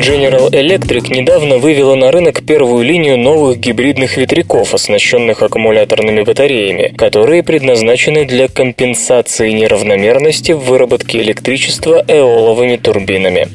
General 0.05 0.51
Electric 0.51 1.11
недавно 1.11 1.57
вывела 1.57 1.95
на 1.95 2.11
рынок 2.11 2.45
первую 2.45 2.85
линию 2.85 3.17
новых 3.17 3.57
гибридных 3.59 4.17
ветряков, 4.17 4.75
оснащенных 4.75 5.41
аккумуляторными 5.41 6.21
батареями, 6.21 6.93
которые 6.95 7.41
предназначены 7.41 8.25
для 8.25 8.47
компенсации 8.47 9.49
неравномерности 9.49 10.51
в 10.51 10.59
выработке 10.59 11.21
электричества 11.21 12.05
эоловыми 12.07 12.75
турбинами. 12.75 13.47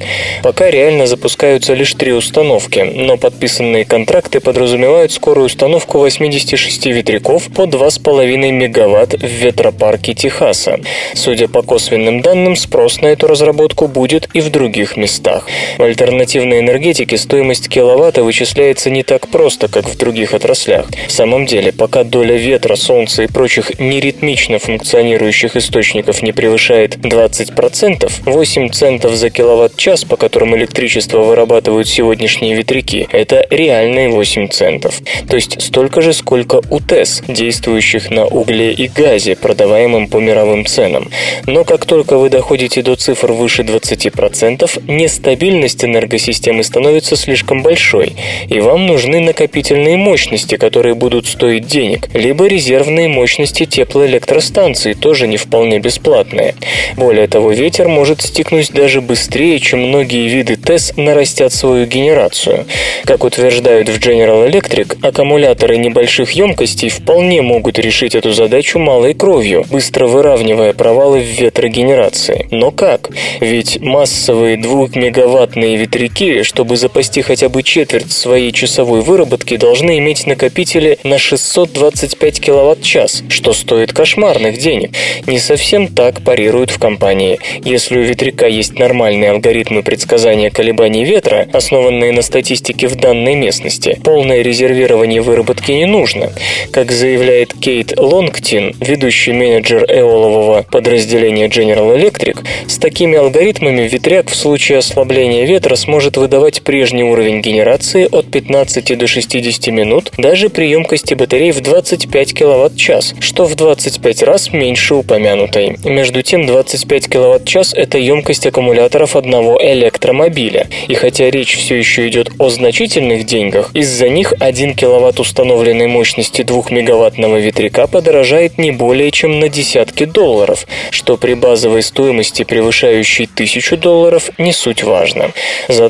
Пока 0.43 0.69
реально 0.73 1.07
запускаются 1.07 1.75
лишь 1.75 1.95
три 1.95 2.13
установки, 2.13 2.81
но 2.81 3.17
подписанные 3.17 3.85
контракты 3.85 4.41
подразумевают 4.41 5.13
скорую 5.13 5.47
установку 5.47 5.99
86 5.99 6.87
ветряков 6.87 7.45
по 7.55 7.63
2,5 7.63 8.51
мегаватт 8.51 9.15
в 9.15 9.25
ветропарке 9.25 10.15
Техаса. 10.15 10.81
Судя 11.15 11.47
по 11.47 11.63
косвенным 11.63 12.23
данным, 12.23 12.57
спрос 12.57 13.03
на 13.03 13.07
эту 13.07 13.29
разработку 13.29 13.87
будет 13.87 14.29
и 14.35 14.41
в 14.41 14.51
других 14.51 14.97
местах. 14.97 15.47
В 15.79 15.85
альтернативе 15.85 16.40
альтернативной 16.41 16.61
энергетике 16.61 17.17
стоимость 17.19 17.69
киловатта 17.69 18.23
вычисляется 18.23 18.91
не 18.91 19.03
так 19.03 19.29
просто, 19.29 19.69
как 19.69 19.89
в 19.89 19.97
других 19.97 20.35
отраслях. 20.35 20.87
В 21.07 21.13
самом 21.13 21.47
деле, 21.47 21.73
пока 21.73 22.05
доля 22.05 22.37
ветра, 22.37 22.77
солнца 22.77 23.23
и 23.23 23.27
прочих 23.27 23.79
неритмично 23.79 24.59
функционирующих 24.59 25.57
источников 25.57 26.23
не 26.23 26.33
превышает 26.33 26.97
20%, 26.97 28.11
8 28.25 28.71
центов 28.71 29.13
за 29.13 29.31
киловатт-час, 29.31 30.05
по 30.05 30.17
которым 30.17 30.57
электричество 30.57 31.21
вырабатывают 31.21 31.89
сегодняшние 31.89 32.55
ветряки, 32.55 33.07
это 33.13 33.47
реальные 33.51 34.09
8 34.09 34.49
центов. 34.49 35.01
То 35.29 35.37
есть 35.37 35.61
столько 35.61 36.01
же, 36.01 36.13
сколько 36.13 36.63
у 36.71 36.81
ТЭС, 36.81 37.23
действующих 37.29 38.11
на 38.11 38.27
угле 38.27 38.73
и 38.73 38.89
газе, 38.89 39.37
продаваемым 39.37 40.09
по 40.09 40.19
мировым 40.19 40.65
ценам. 40.65 41.11
Но 41.47 41.65
как 41.65 41.85
только 41.85 42.17
вы 42.17 42.31
доходите 42.31 42.83
до 42.83 42.97
цифр 42.97 43.33
выше 43.33 43.63
20%, 43.63 44.83
нестабильность 44.87 45.85
энергосистемы 45.85 46.30
системы 46.33 46.63
становится 46.63 47.17
слишком 47.17 47.63
большой, 47.63 48.15
и 48.49 48.61
вам 48.61 48.87
нужны 48.87 49.21
накопительные 49.21 49.97
мощности, 49.97 50.57
которые 50.57 50.95
будут 50.95 51.27
стоить 51.27 51.67
денег, 51.67 52.09
либо 52.15 52.47
резервные 52.47 53.09
мощности 53.09 53.67
теплоэлектростанции, 53.67 54.93
тоже 54.93 55.27
не 55.27 55.37
вполне 55.37 55.79
бесплатные. 55.79 56.55
Более 56.97 57.27
того, 57.27 57.51
ветер 57.51 57.89
может 57.89 58.23
стекнуть 58.23 58.73
даже 58.73 59.01
быстрее, 59.01 59.59
чем 59.59 59.89
многие 59.89 60.29
виды 60.29 60.57
ТЭС 60.57 60.93
нарастят 60.97 61.53
свою 61.53 61.87
генерацию. 61.87 62.67
Как 63.05 63.25
утверждают 63.25 63.89
в 63.89 63.99
General 63.99 64.49
Electric, 64.49 64.99
аккумуляторы 65.03 65.77
небольших 65.77 66.33
емкостей 66.33 66.89
вполне 66.91 67.43
могут 67.43 67.79
решить 67.79 68.15
эту 68.15 68.33
задачу 68.33 68.79
малой 68.79 69.15
кровью, 69.15 69.65
быстро 69.71 70.07
выравнивая 70.07 70.73
провалы 70.73 71.21
в 71.21 71.41
ветрогенерации. 71.41 72.47
Но 72.51 72.71
как? 72.71 73.11
Ведь 73.41 73.81
массовые 73.81 74.57
двухмегаваттные 74.57 75.77
ветряки, 75.77 76.20
чтобы 76.43 76.77
запасти 76.77 77.23
хотя 77.23 77.49
бы 77.49 77.63
четверть 77.63 78.13
своей 78.13 78.53
часовой 78.53 79.01
выработки, 79.01 79.57
должны 79.57 79.99
иметь 79.99 80.27
накопители 80.27 80.99
на 81.03 81.17
625 81.17 82.41
киловатт-час, 82.41 83.23
что 83.31 83.55
стоит 83.55 83.95
кошмарных 83.95 84.59
денег. 84.59 84.91
Не 85.27 85.39
совсем 85.39 85.89
так 85.89 86.23
парируют 86.23 86.71
в 86.71 86.79
компании. 86.79 87.39
Если 87.65 87.99
у 87.99 88.03
ветряка 88.03 88.47
есть 88.47 88.79
нормальные 88.79 89.31
алгоритмы 89.31 89.83
предсказания 89.83 90.51
колебаний 90.51 91.05
ветра, 91.05 91.49
основанные 91.55 92.13
на 92.13 92.21
статистике 92.21 92.87
в 92.87 92.97
данной 92.97 93.35
местности, 93.35 93.99
полное 94.05 94.43
резервирование 94.43 95.23
выработки 95.23 95.73
не 95.73 95.87
нужно. 95.87 96.33
Как 96.71 96.93
заявляет 96.93 97.55
Кейт 97.55 97.99
Лонгтин, 97.99 98.77
ведущий 98.81 99.33
менеджер 99.33 99.87
эолового 99.89 100.67
подразделения 100.71 101.47
General 101.47 101.97
Electric, 101.97 102.45
с 102.69 102.77
такими 102.77 103.17
алгоритмами 103.17 103.89
ветряк 103.89 104.29
в 104.29 104.37
случае 104.37 104.79
ослабления 104.79 105.47
ветра 105.47 105.77
сможет 105.77 106.00
выдавать 106.17 106.63
прежний 106.63 107.03
уровень 107.03 107.43
генерации 107.43 108.09
от 108.11 108.31
15 108.31 108.97
до 108.97 109.07
60 109.07 109.67
минут 109.67 110.13
даже 110.17 110.49
при 110.49 110.71
емкости 110.71 111.13
батарей 111.13 111.53
в 111.53 111.61
25 111.61 112.33
кВт-час, 112.33 113.15
что 113.21 113.45
в 113.45 113.55
25 113.55 114.23
раз 114.23 114.53
меньше 114.53 114.95
упомянутой. 114.95 115.77
Между 115.85 116.23
тем, 116.23 116.47
25 116.47 117.09
кВт-час– 117.09 117.75
это 117.77 117.99
емкость 117.99 118.47
аккумуляторов 118.47 119.15
одного 119.15 119.61
электромобиля. 119.63 120.69
И 120.89 120.95
хотя 120.95 121.29
речь 121.31 121.59
все 121.59 121.75
еще 121.75 122.09
идет 122.09 122.31
о 122.39 122.49
значительных 122.49 123.27
деньгах, 123.27 123.71
из-за 123.75 124.09
них 124.09 124.33
1 124.41 124.77
кВт 124.77 125.21
установленной 125.21 125.87
мощности 125.87 126.41
2-мегаваттного 126.41 127.39
ветряка 127.41 127.87
подорожает 127.87 128.57
не 128.57 128.71
более 128.71 129.11
чем 129.11 129.39
на 129.39 129.51
десятки 129.51 130.07
долларов, 130.07 130.67
что 130.91 131.19
при 131.19 131.35
базовой 131.35 131.83
стоимости, 131.83 132.45
превышающей 132.45 133.27
1000 133.27 133.77
долларов, 133.77 134.31
не 134.39 134.53
суть 134.53 134.83
важно. 134.83 135.33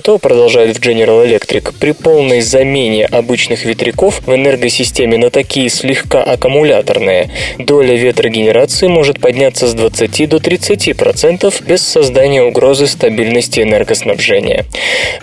Зато, 0.01 0.19
продолжает 0.19 0.79
в 0.79 0.81
General 0.81 1.27
Electric, 1.27 1.75
при 1.79 1.93
полной 1.93 2.41
замене 2.41 3.05
обычных 3.05 3.67
ветряков 3.67 4.23
в 4.25 4.35
энергосистеме 4.35 5.19
на 5.19 5.29
такие 5.29 5.69
слегка 5.69 6.23
аккумуляторные, 6.23 7.29
доля 7.59 7.95
ветрогенерации 7.95 8.87
может 8.87 9.21
подняться 9.21 9.67
с 9.67 9.75
20 9.75 10.27
до 10.27 10.39
30% 10.39 11.67
без 11.67 11.87
создания 11.87 12.43
угрозы 12.43 12.87
стабильности 12.87 13.61
энергоснабжения. 13.61 14.65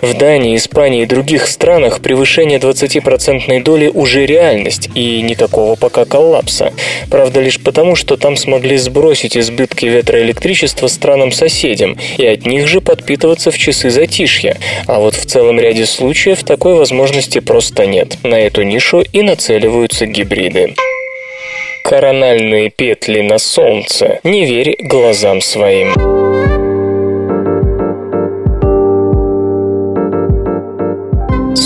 В 0.00 0.14
Дании, 0.16 0.56
Испании 0.56 1.02
и 1.02 1.06
других 1.06 1.48
странах 1.48 2.00
превышение 2.00 2.60
20% 2.60 3.60
доли 3.64 3.88
уже 3.92 4.26
реальность 4.26 4.90
и 4.94 5.20
никакого 5.22 5.74
пока 5.74 6.04
коллапса. 6.04 6.72
Правда, 7.10 7.40
лишь 7.40 7.58
потому, 7.58 7.96
что 7.96 8.16
там 8.16 8.36
смогли 8.36 8.76
сбросить 8.76 9.36
избытки 9.36 9.86
ветроэлектричества 9.86 10.86
странам-соседям 10.86 11.98
и 12.16 12.24
от 12.24 12.46
них 12.46 12.68
же 12.68 12.80
подпитываться 12.80 13.50
в 13.50 13.58
часы 13.58 13.90
затишья. 13.90 14.56
А 14.86 14.98
вот 14.98 15.14
в 15.14 15.26
целом 15.26 15.58
ряде 15.60 15.86
случаев 15.86 16.44
такой 16.44 16.74
возможности 16.74 17.40
просто 17.40 17.86
нет. 17.86 18.18
На 18.22 18.38
эту 18.38 18.62
нишу 18.62 19.02
и 19.12 19.22
нацеливаются 19.22 20.06
гибриды 20.06 20.74
корональные 21.88 22.68
петли 22.68 23.22
на 23.22 23.38
солнце. 23.38 24.20
Не 24.22 24.44
верь 24.44 24.76
глазам 24.78 25.40
своим. 25.40 26.57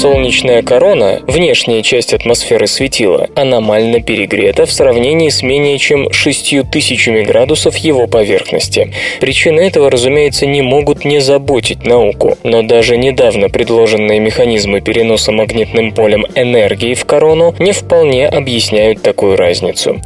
Солнечная 0.02 0.62
корона, 0.62 1.20
внешняя 1.28 1.80
часть 1.80 2.12
атмосферы 2.12 2.66
светила, 2.66 3.28
аномально 3.36 4.02
перегрета 4.02 4.66
в 4.66 4.72
сравнении 4.72 5.28
с 5.28 5.44
менее 5.44 5.78
чем 5.78 6.12
6000 6.12 7.24
градусов 7.24 7.76
его 7.76 8.08
поверхности. 8.08 8.92
Причины 9.20 9.60
этого, 9.60 9.92
разумеется, 9.92 10.44
не 10.46 10.60
могут 10.60 11.04
не 11.04 11.20
заботить 11.20 11.86
науку, 11.86 12.36
но 12.42 12.64
даже 12.64 12.96
недавно 12.96 13.48
предложенные 13.48 14.18
механизмы 14.18 14.80
переноса 14.80 15.30
магнитным 15.30 15.92
полем 15.92 16.26
энергии 16.34 16.94
в 16.94 17.04
корону 17.04 17.54
не 17.60 17.70
вполне 17.70 18.26
объясняют 18.26 19.02
такую 19.02 19.36
разницу. 19.36 20.00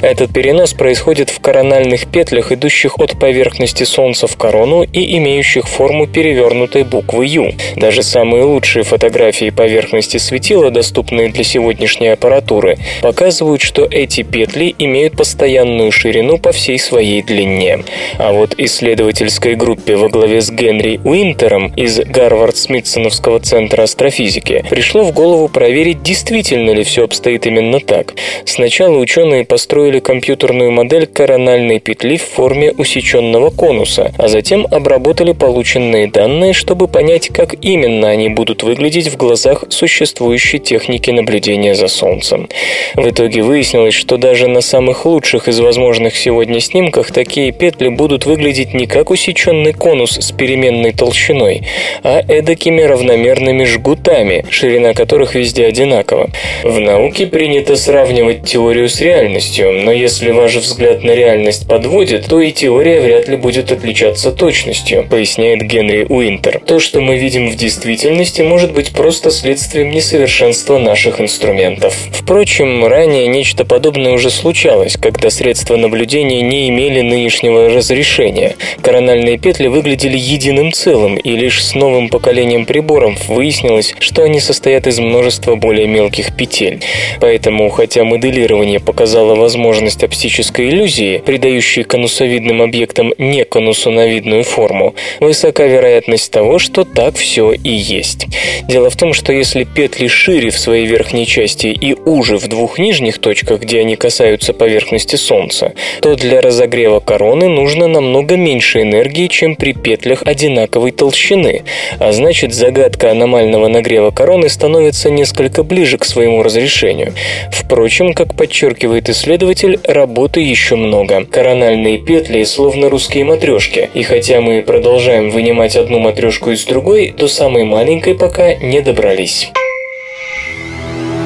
Этот 0.00 0.32
перенос 0.32 0.72
происходит 0.72 1.28
в 1.28 1.40
корональных 1.40 2.06
петлях, 2.06 2.52
идущих 2.52 2.98
от 2.98 3.18
поверхности 3.18 3.84
Солнца 3.84 4.26
в 4.26 4.34
корону 4.38 4.82
и 4.82 5.18
имеющих 5.18 5.68
форму 5.68 6.06
перевернутой 6.06 6.84
буквы 6.84 7.26
«Ю». 7.26 7.52
Даже 7.76 8.02
самые 8.02 8.44
лучшие 8.44 8.84
фотографии 8.84 9.41
фотографии 9.42 9.50
поверхности 9.50 10.16
светила, 10.18 10.70
доступные 10.70 11.28
для 11.28 11.44
сегодняшней 11.44 12.08
аппаратуры, 12.08 12.78
показывают, 13.00 13.62
что 13.62 13.86
эти 13.90 14.22
петли 14.22 14.74
имеют 14.78 15.16
постоянную 15.16 15.90
ширину 15.92 16.38
по 16.38 16.52
всей 16.52 16.78
своей 16.78 17.22
длине. 17.22 17.84
А 18.18 18.32
вот 18.32 18.54
исследовательской 18.58 19.54
группе 19.54 19.96
во 19.96 20.08
главе 20.08 20.40
с 20.40 20.50
Генри 20.50 21.00
Уинтером 21.04 21.72
из 21.76 21.98
Гарвард-Смитсоновского 22.00 23.40
центра 23.40 23.82
астрофизики 23.82 24.64
пришло 24.68 25.02
в 25.04 25.12
голову 25.12 25.48
проверить, 25.48 26.02
действительно 26.02 26.70
ли 26.70 26.82
все 26.84 27.04
обстоит 27.04 27.46
именно 27.46 27.80
так. 27.80 28.14
Сначала 28.44 28.98
ученые 28.98 29.44
построили 29.44 30.00
компьютерную 30.00 30.70
модель 30.70 31.06
корональной 31.06 31.80
петли 31.80 32.16
в 32.16 32.22
форме 32.22 32.72
усеченного 32.72 33.50
конуса, 33.50 34.12
а 34.18 34.28
затем 34.28 34.66
обработали 34.70 35.32
полученные 35.32 36.08
данные, 36.08 36.52
чтобы 36.52 36.88
понять, 36.88 37.28
как 37.28 37.54
именно 37.62 38.08
они 38.08 38.28
будут 38.28 38.62
выглядеть 38.62 39.08
в 39.08 39.16
глазах 39.16 39.31
существующей 39.36 40.58
техники 40.58 41.10
наблюдения 41.10 41.74
за 41.74 41.88
Солнцем. 41.88 42.48
В 42.94 43.08
итоге 43.08 43.42
выяснилось, 43.42 43.94
что 43.94 44.16
даже 44.16 44.48
на 44.48 44.60
самых 44.60 45.06
лучших 45.06 45.48
из 45.48 45.60
возможных 45.60 46.16
сегодня 46.16 46.60
снимках 46.60 47.12
такие 47.12 47.52
петли 47.52 47.88
будут 47.88 48.26
выглядеть 48.26 48.74
не 48.74 48.86
как 48.86 49.10
усеченный 49.10 49.72
конус 49.72 50.18
с 50.18 50.32
переменной 50.32 50.92
толщиной, 50.92 51.66
а 52.02 52.20
эдакими 52.26 52.82
равномерными 52.82 53.64
жгутами, 53.64 54.44
ширина 54.50 54.94
которых 54.94 55.34
везде 55.34 55.66
одинакова. 55.66 56.30
В 56.62 56.78
науке 56.78 57.26
принято 57.26 57.76
сравнивать 57.76 58.44
теорию 58.44 58.88
с 58.88 59.00
реальностью, 59.00 59.72
но 59.72 59.92
если 59.92 60.30
ваш 60.30 60.56
взгляд 60.56 61.02
на 61.02 61.12
реальность 61.12 61.66
подводит, 61.68 62.26
то 62.26 62.40
и 62.40 62.52
теория 62.52 63.00
вряд 63.00 63.28
ли 63.28 63.36
будет 63.36 63.72
отличаться 63.72 64.32
точностью, 64.32 65.06
поясняет 65.08 65.62
Генри 65.62 66.06
Уинтер. 66.08 66.60
То, 66.66 66.80
что 66.80 67.00
мы 67.00 67.16
видим 67.16 67.50
в 67.50 67.56
действительности, 67.56 68.42
может 68.42 68.72
быть 68.72 68.92
просто 68.92 69.21
просто 69.22 69.40
следствием 69.42 69.90
несовершенства 69.90 70.78
наших 70.78 71.20
инструментов. 71.20 71.94
Впрочем, 72.12 72.84
ранее 72.84 73.28
нечто 73.28 73.64
подобное 73.64 74.12
уже 74.12 74.30
случалось, 74.30 74.96
когда 75.00 75.30
средства 75.30 75.76
наблюдения 75.76 76.40
не 76.40 76.68
имели 76.68 77.00
нынешнего 77.00 77.68
разрешения. 77.68 78.56
Корональные 78.80 79.38
петли 79.38 79.68
выглядели 79.68 80.16
единым 80.16 80.72
целым, 80.72 81.16
и 81.16 81.36
лишь 81.36 81.62
с 81.62 81.74
новым 81.74 82.08
поколением 82.08 82.66
приборов 82.66 83.28
выяснилось, 83.28 83.94
что 84.00 84.24
они 84.24 84.40
состоят 84.40 84.86
из 84.86 84.98
множества 84.98 85.54
более 85.54 85.86
мелких 85.86 86.34
петель. 86.36 86.80
Поэтому, 87.20 87.68
хотя 87.70 88.04
моделирование 88.04 88.80
показало 88.80 89.34
возможность 89.34 90.02
оптической 90.02 90.68
иллюзии, 90.68 91.18
придающей 91.18 91.84
конусовидным 91.84 92.62
объектам 92.62 93.12
не 93.18 93.44
конусоновидную 93.44 94.42
форму, 94.42 94.94
высока 95.20 95.64
вероятность 95.66 96.32
того, 96.32 96.58
что 96.58 96.84
так 96.84 97.16
все 97.16 97.52
и 97.52 97.70
есть. 97.70 98.26
Дело 98.68 98.90
в 98.90 98.96
том, 99.12 99.14
что 99.14 99.32
если 99.32 99.64
петли 99.64 100.08
шире 100.08 100.50
в 100.50 100.58
своей 100.58 100.86
верхней 100.86 101.26
части 101.26 101.66
и 101.66 101.94
уже 101.94 102.38
в 102.38 102.48
двух 102.48 102.78
нижних 102.78 103.18
точках, 103.18 103.60
где 103.60 103.80
они 103.80 103.96
касаются 103.96 104.54
поверхности 104.54 105.16
Солнца, 105.16 105.72
то 106.00 106.14
для 106.14 106.40
разогрева 106.40 107.00
короны 107.00 107.48
нужно 107.48 107.88
намного 107.88 108.36
меньше 108.36 108.80
энергии, 108.80 109.28
чем 109.28 109.56
при 109.56 109.74
петлях 109.74 110.22
одинаковой 110.24 110.92
толщины, 110.92 111.62
а 111.98 112.12
значит 112.12 112.54
загадка 112.54 113.10
аномального 113.10 113.68
нагрева 113.68 114.10
короны 114.10 114.48
становится 114.48 115.10
несколько 115.10 115.62
ближе 115.62 115.98
к 115.98 116.04
своему 116.04 116.42
разрешению. 116.42 117.12
Впрочем, 117.52 118.14
как 118.14 118.34
подчеркивает 118.34 119.10
исследователь, 119.10 119.78
работы 119.84 120.40
еще 120.40 120.76
много. 120.76 121.24
Корональные 121.24 121.98
петли 121.98 122.44
словно 122.44 122.88
русские 122.88 123.24
матрешки, 123.24 123.90
и 123.92 124.02
хотя 124.02 124.40
мы 124.40 124.62
продолжаем 124.62 125.30
вынимать 125.30 125.76
одну 125.76 125.98
матрешку 125.98 126.50
из 126.50 126.64
другой, 126.64 127.14
до 127.16 127.28
самой 127.28 127.64
маленькой 127.64 128.14
пока 128.14 128.54
не 128.54 128.80
добрались. 128.80 129.01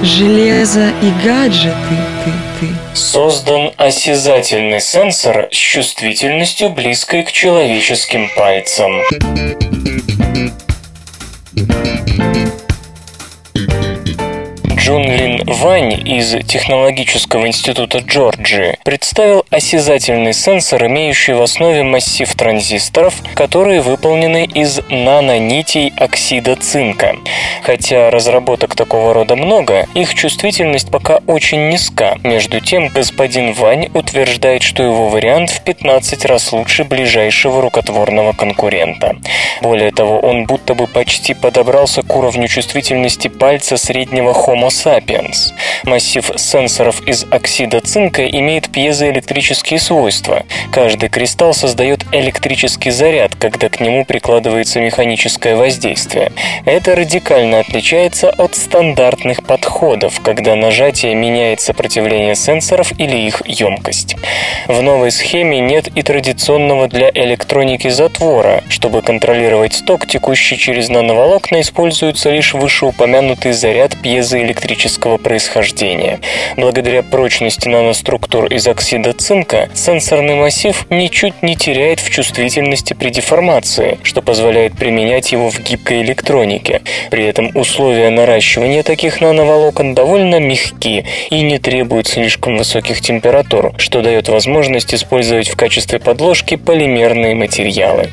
Железо 0.02 0.88
и 1.02 1.10
гаджеты, 1.22 1.74
ты, 2.24 2.30
ты. 2.58 2.96
Создан 2.96 3.70
осязательный 3.76 4.80
сенсор 4.80 5.48
с 5.50 5.56
чувствительностью 5.56 6.70
близкой 6.70 7.22
к 7.22 7.32
человеческим 7.32 8.30
пальцам. 8.34 9.02
Джун 14.86 15.02
Лин 15.02 15.42
Вань 15.46 15.94
из 16.08 16.30
Технологического 16.46 17.48
института 17.48 17.98
Джорджии 17.98 18.78
представил 18.84 19.44
осязательный 19.50 20.32
сенсор, 20.32 20.86
имеющий 20.86 21.32
в 21.32 21.42
основе 21.42 21.82
массив 21.82 22.32
транзисторов, 22.32 23.16
которые 23.34 23.80
выполнены 23.80 24.44
из 24.44 24.78
нанонитей 24.88 25.92
оксида 25.96 26.54
цинка. 26.54 27.16
Хотя 27.64 28.12
разработок 28.12 28.76
такого 28.76 29.12
рода 29.12 29.34
много, 29.34 29.88
их 29.94 30.14
чувствительность 30.14 30.88
пока 30.88 31.16
очень 31.26 31.68
низка. 31.68 32.16
Между 32.22 32.60
тем, 32.60 32.86
господин 32.86 33.54
Вань 33.54 33.88
утверждает, 33.92 34.62
что 34.62 34.84
его 34.84 35.08
вариант 35.08 35.50
в 35.50 35.64
15 35.64 36.24
раз 36.26 36.52
лучше 36.52 36.84
ближайшего 36.84 37.60
рукотворного 37.60 38.34
конкурента. 38.34 39.16
Более 39.62 39.90
того, 39.90 40.20
он 40.20 40.46
будто 40.46 40.74
бы 40.74 40.86
почти 40.86 41.34
подобрался 41.34 42.02
к 42.02 42.14
уровню 42.14 42.46
чувствительности 42.46 43.26
пальца 43.26 43.76
среднего 43.76 44.30
Homo 44.30 44.70
sapiens. 44.84 45.52
Массив 45.84 46.30
сенсоров 46.36 47.00
из 47.06 47.24
оксида 47.30 47.80
цинка 47.80 48.26
имеет 48.26 48.70
пьезоэлектрические 48.70 49.78
свойства. 49.78 50.44
Каждый 50.72 51.08
кристалл 51.08 51.54
создает 51.54 52.04
электрический 52.12 52.90
заряд, 52.90 53.36
когда 53.36 53.68
к 53.68 53.80
нему 53.80 54.04
прикладывается 54.04 54.80
механическое 54.80 55.56
воздействие. 55.56 56.32
Это 56.64 56.94
радикально 56.94 57.60
отличается 57.60 58.30
от 58.30 58.56
стандартных 58.56 59.44
подходов, 59.44 60.20
когда 60.20 60.56
нажатие 60.56 61.14
меняет 61.14 61.60
сопротивление 61.60 62.34
сенсоров 62.34 62.92
или 62.98 63.16
их 63.16 63.42
емкость. 63.46 64.16
В 64.66 64.82
новой 64.82 65.10
схеме 65.10 65.60
нет 65.60 65.88
и 65.94 66.02
традиционного 66.02 66.88
для 66.88 67.10
электроники 67.14 67.88
затвора. 67.88 68.62
Чтобы 68.68 69.02
контролировать 69.02 69.82
ток, 69.86 70.06
текущий 70.06 70.58
через 70.58 70.88
нановолокна, 70.88 71.60
используется 71.60 72.30
лишь 72.30 72.54
вышеупомянутый 72.54 73.52
заряд 73.52 73.96
пьезоэлектрического 74.02 74.65
происхождения. 75.22 76.20
Благодаря 76.56 77.02
прочности 77.02 77.68
наноструктур 77.68 78.46
из 78.46 78.66
оксида 78.66 79.12
цинка, 79.12 79.68
сенсорный 79.74 80.34
массив 80.34 80.86
ничуть 80.90 81.42
не 81.42 81.56
теряет 81.56 82.00
в 82.00 82.10
чувствительности 82.10 82.94
при 82.94 83.10
деформации, 83.10 83.98
что 84.02 84.22
позволяет 84.22 84.76
применять 84.76 85.32
его 85.32 85.50
в 85.50 85.60
гибкой 85.60 86.02
электронике. 86.02 86.82
При 87.10 87.24
этом 87.24 87.50
условия 87.54 88.10
наращивания 88.10 88.82
таких 88.82 89.20
нановолокон 89.20 89.94
довольно 89.94 90.40
мягки 90.40 91.04
и 91.30 91.40
не 91.42 91.58
требуют 91.58 92.06
слишком 92.06 92.56
высоких 92.56 93.00
температур, 93.00 93.72
что 93.78 94.02
дает 94.02 94.28
возможность 94.28 94.94
использовать 94.94 95.48
в 95.48 95.56
качестве 95.56 95.98
подложки 95.98 96.56
полимерные 96.56 97.34
материалы. 97.34 98.10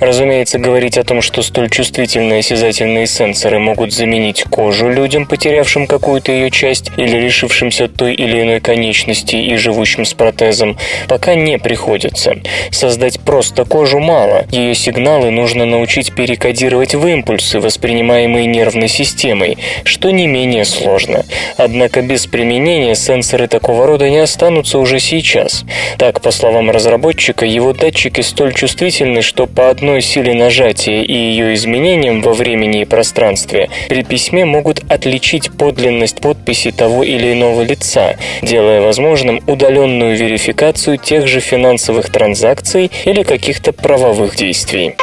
Разумеется, 0.00 0.58
говорить 0.58 0.98
о 0.98 1.04
том, 1.04 1.22
что 1.22 1.42
столь 1.42 1.70
чувствительные 1.70 2.40
осязательные 2.40 3.06
сенсоры 3.06 3.58
могут 3.58 3.92
заменить 3.92 4.44
кожу 4.44 4.88
людям, 4.88 5.26
потерявшим 5.26 5.86
какую-то 5.98 6.32
ее 6.32 6.50
часть 6.50 6.90
или 6.96 7.16
лишившимся 7.20 7.86
той 7.86 8.14
или 8.14 8.42
иной 8.42 8.58
конечности 8.58 9.36
и 9.36 9.54
живущим 9.54 10.04
с 10.04 10.12
протезом, 10.12 10.76
пока 11.08 11.36
не 11.36 11.56
приходится. 11.56 12.34
Создать 12.72 13.20
просто 13.20 13.64
кожу 13.64 14.00
мало, 14.00 14.44
ее 14.50 14.74
сигналы 14.74 15.30
нужно 15.30 15.66
научить 15.66 16.12
перекодировать 16.12 16.96
в 16.96 17.06
импульсы, 17.06 17.60
воспринимаемые 17.60 18.46
нервной 18.46 18.88
системой, 18.88 19.56
что 19.84 20.10
не 20.10 20.26
менее 20.26 20.64
сложно. 20.64 21.24
Однако 21.58 22.02
без 22.02 22.26
применения 22.26 22.96
сенсоры 22.96 23.46
такого 23.46 23.86
рода 23.86 24.10
не 24.10 24.18
останутся 24.18 24.80
уже 24.80 24.98
сейчас. 24.98 25.64
Так, 25.96 26.22
по 26.22 26.32
словам 26.32 26.70
разработчика, 26.70 27.46
его 27.46 27.72
датчики 27.72 28.20
столь 28.20 28.52
чувствительны, 28.52 29.22
что 29.22 29.46
по 29.46 29.70
одной 29.70 30.02
силе 30.02 30.34
нажатия 30.34 31.02
и 31.02 31.14
ее 31.14 31.54
изменениям 31.54 32.20
во 32.20 32.32
времени 32.32 32.80
и 32.80 32.84
пространстве 32.84 33.70
при 33.88 34.02
письме 34.02 34.44
могут 34.44 34.82
отличить 34.90 35.50
подлинность 35.84 36.22
подписи 36.22 36.70
того 36.70 37.04
или 37.04 37.34
иного 37.34 37.60
лица, 37.60 38.16
делая 38.40 38.80
возможным 38.80 39.42
удаленную 39.46 40.16
верификацию 40.16 40.96
тех 40.96 41.26
же 41.26 41.40
финансовых 41.40 42.10
транзакций 42.10 42.90
или 43.04 43.22
каких-то 43.22 43.74
правовых 43.74 44.34
действий. 44.34 44.94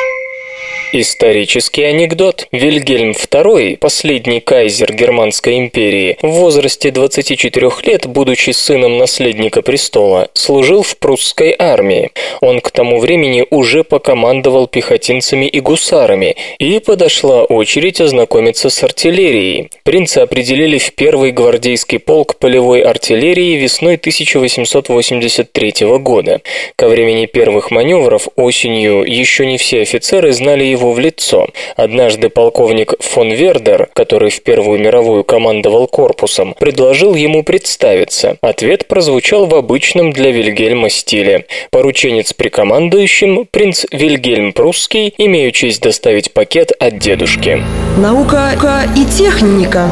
Исторический 0.94 1.84
анекдот. 1.84 2.48
Вильгельм 2.52 3.12
II, 3.12 3.78
последний 3.78 4.42
кайзер 4.42 4.94
Германской 4.94 5.58
империи, 5.58 6.18
в 6.22 6.28
возрасте 6.28 6.92
24 6.92 7.72
лет, 7.86 8.08
будучи 8.08 8.50
сыном 8.50 8.98
наследника 8.98 9.62
престола, 9.62 10.28
служил 10.34 10.84
в 10.84 10.98
прусской 10.98 11.56
армии. 11.58 12.12
Он 12.42 12.60
к 12.60 12.72
тому 12.72 13.00
времени 13.00 13.46
уже 13.50 13.86
покомандовал 13.86 14.68
пехотинцами 14.68 15.46
и 15.46 15.62
гусарами, 15.62 16.36
и 16.60 16.80
подошла 16.80 17.46
очередь 17.46 18.02
ознакомиться 18.02 18.70
с 18.70 18.84
артиллерией. 18.84 19.70
Принца 19.84 20.24
определили 20.24 20.78
в 20.78 20.92
первый 20.94 21.32
гвардейский 21.32 22.00
полк 22.00 22.36
полевой 22.38 22.82
артиллерии 22.82 23.56
весной 23.56 23.96
1883 23.96 25.74
года. 26.00 26.42
Ко 26.76 26.90
времени 26.90 27.28
первых 27.28 27.72
маневров 27.72 28.28
осенью 28.36 29.04
еще 29.06 29.46
не 29.46 29.58
все 29.58 29.84
офицеры 29.84 30.34
знали 30.34 30.66
его 30.66 30.81
его 30.82 30.92
в 30.92 31.00
лицо. 31.00 31.48
Однажды 31.76 32.30
полковник 32.30 32.94
фон 33.00 33.32
Вердер, 33.32 33.90
который 33.94 34.30
в 34.30 34.42
Первую 34.42 34.80
мировую 34.80 35.24
командовал 35.24 35.88
корпусом, 35.88 36.56
предложил 36.60 37.16
ему 37.16 37.44
представиться. 37.44 38.38
Ответ 38.42 38.88
прозвучал 38.88 39.46
в 39.46 39.56
обычном 39.56 40.12
для 40.12 40.32
Вильгельма 40.32 40.90
стиле. 40.90 41.46
Порученец 41.70 42.34
при 42.34 42.50
командующем, 42.50 43.48
принц 43.50 43.86
Вильгельм 43.92 44.54
Прусский, 44.54 45.14
имею 45.18 45.52
честь 45.52 45.82
доставить 45.82 46.34
пакет 46.34 46.72
от 46.80 46.98
дедушки. 46.98 47.62
Наука 47.98 48.52
и 48.98 49.06
техника. 49.06 49.88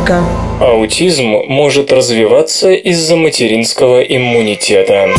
Аутизм 0.59 1.43
может 1.47 1.91
развиваться 1.93 2.71
из-за 2.71 3.15
материнского 3.15 4.01
иммунитета. 4.01 5.13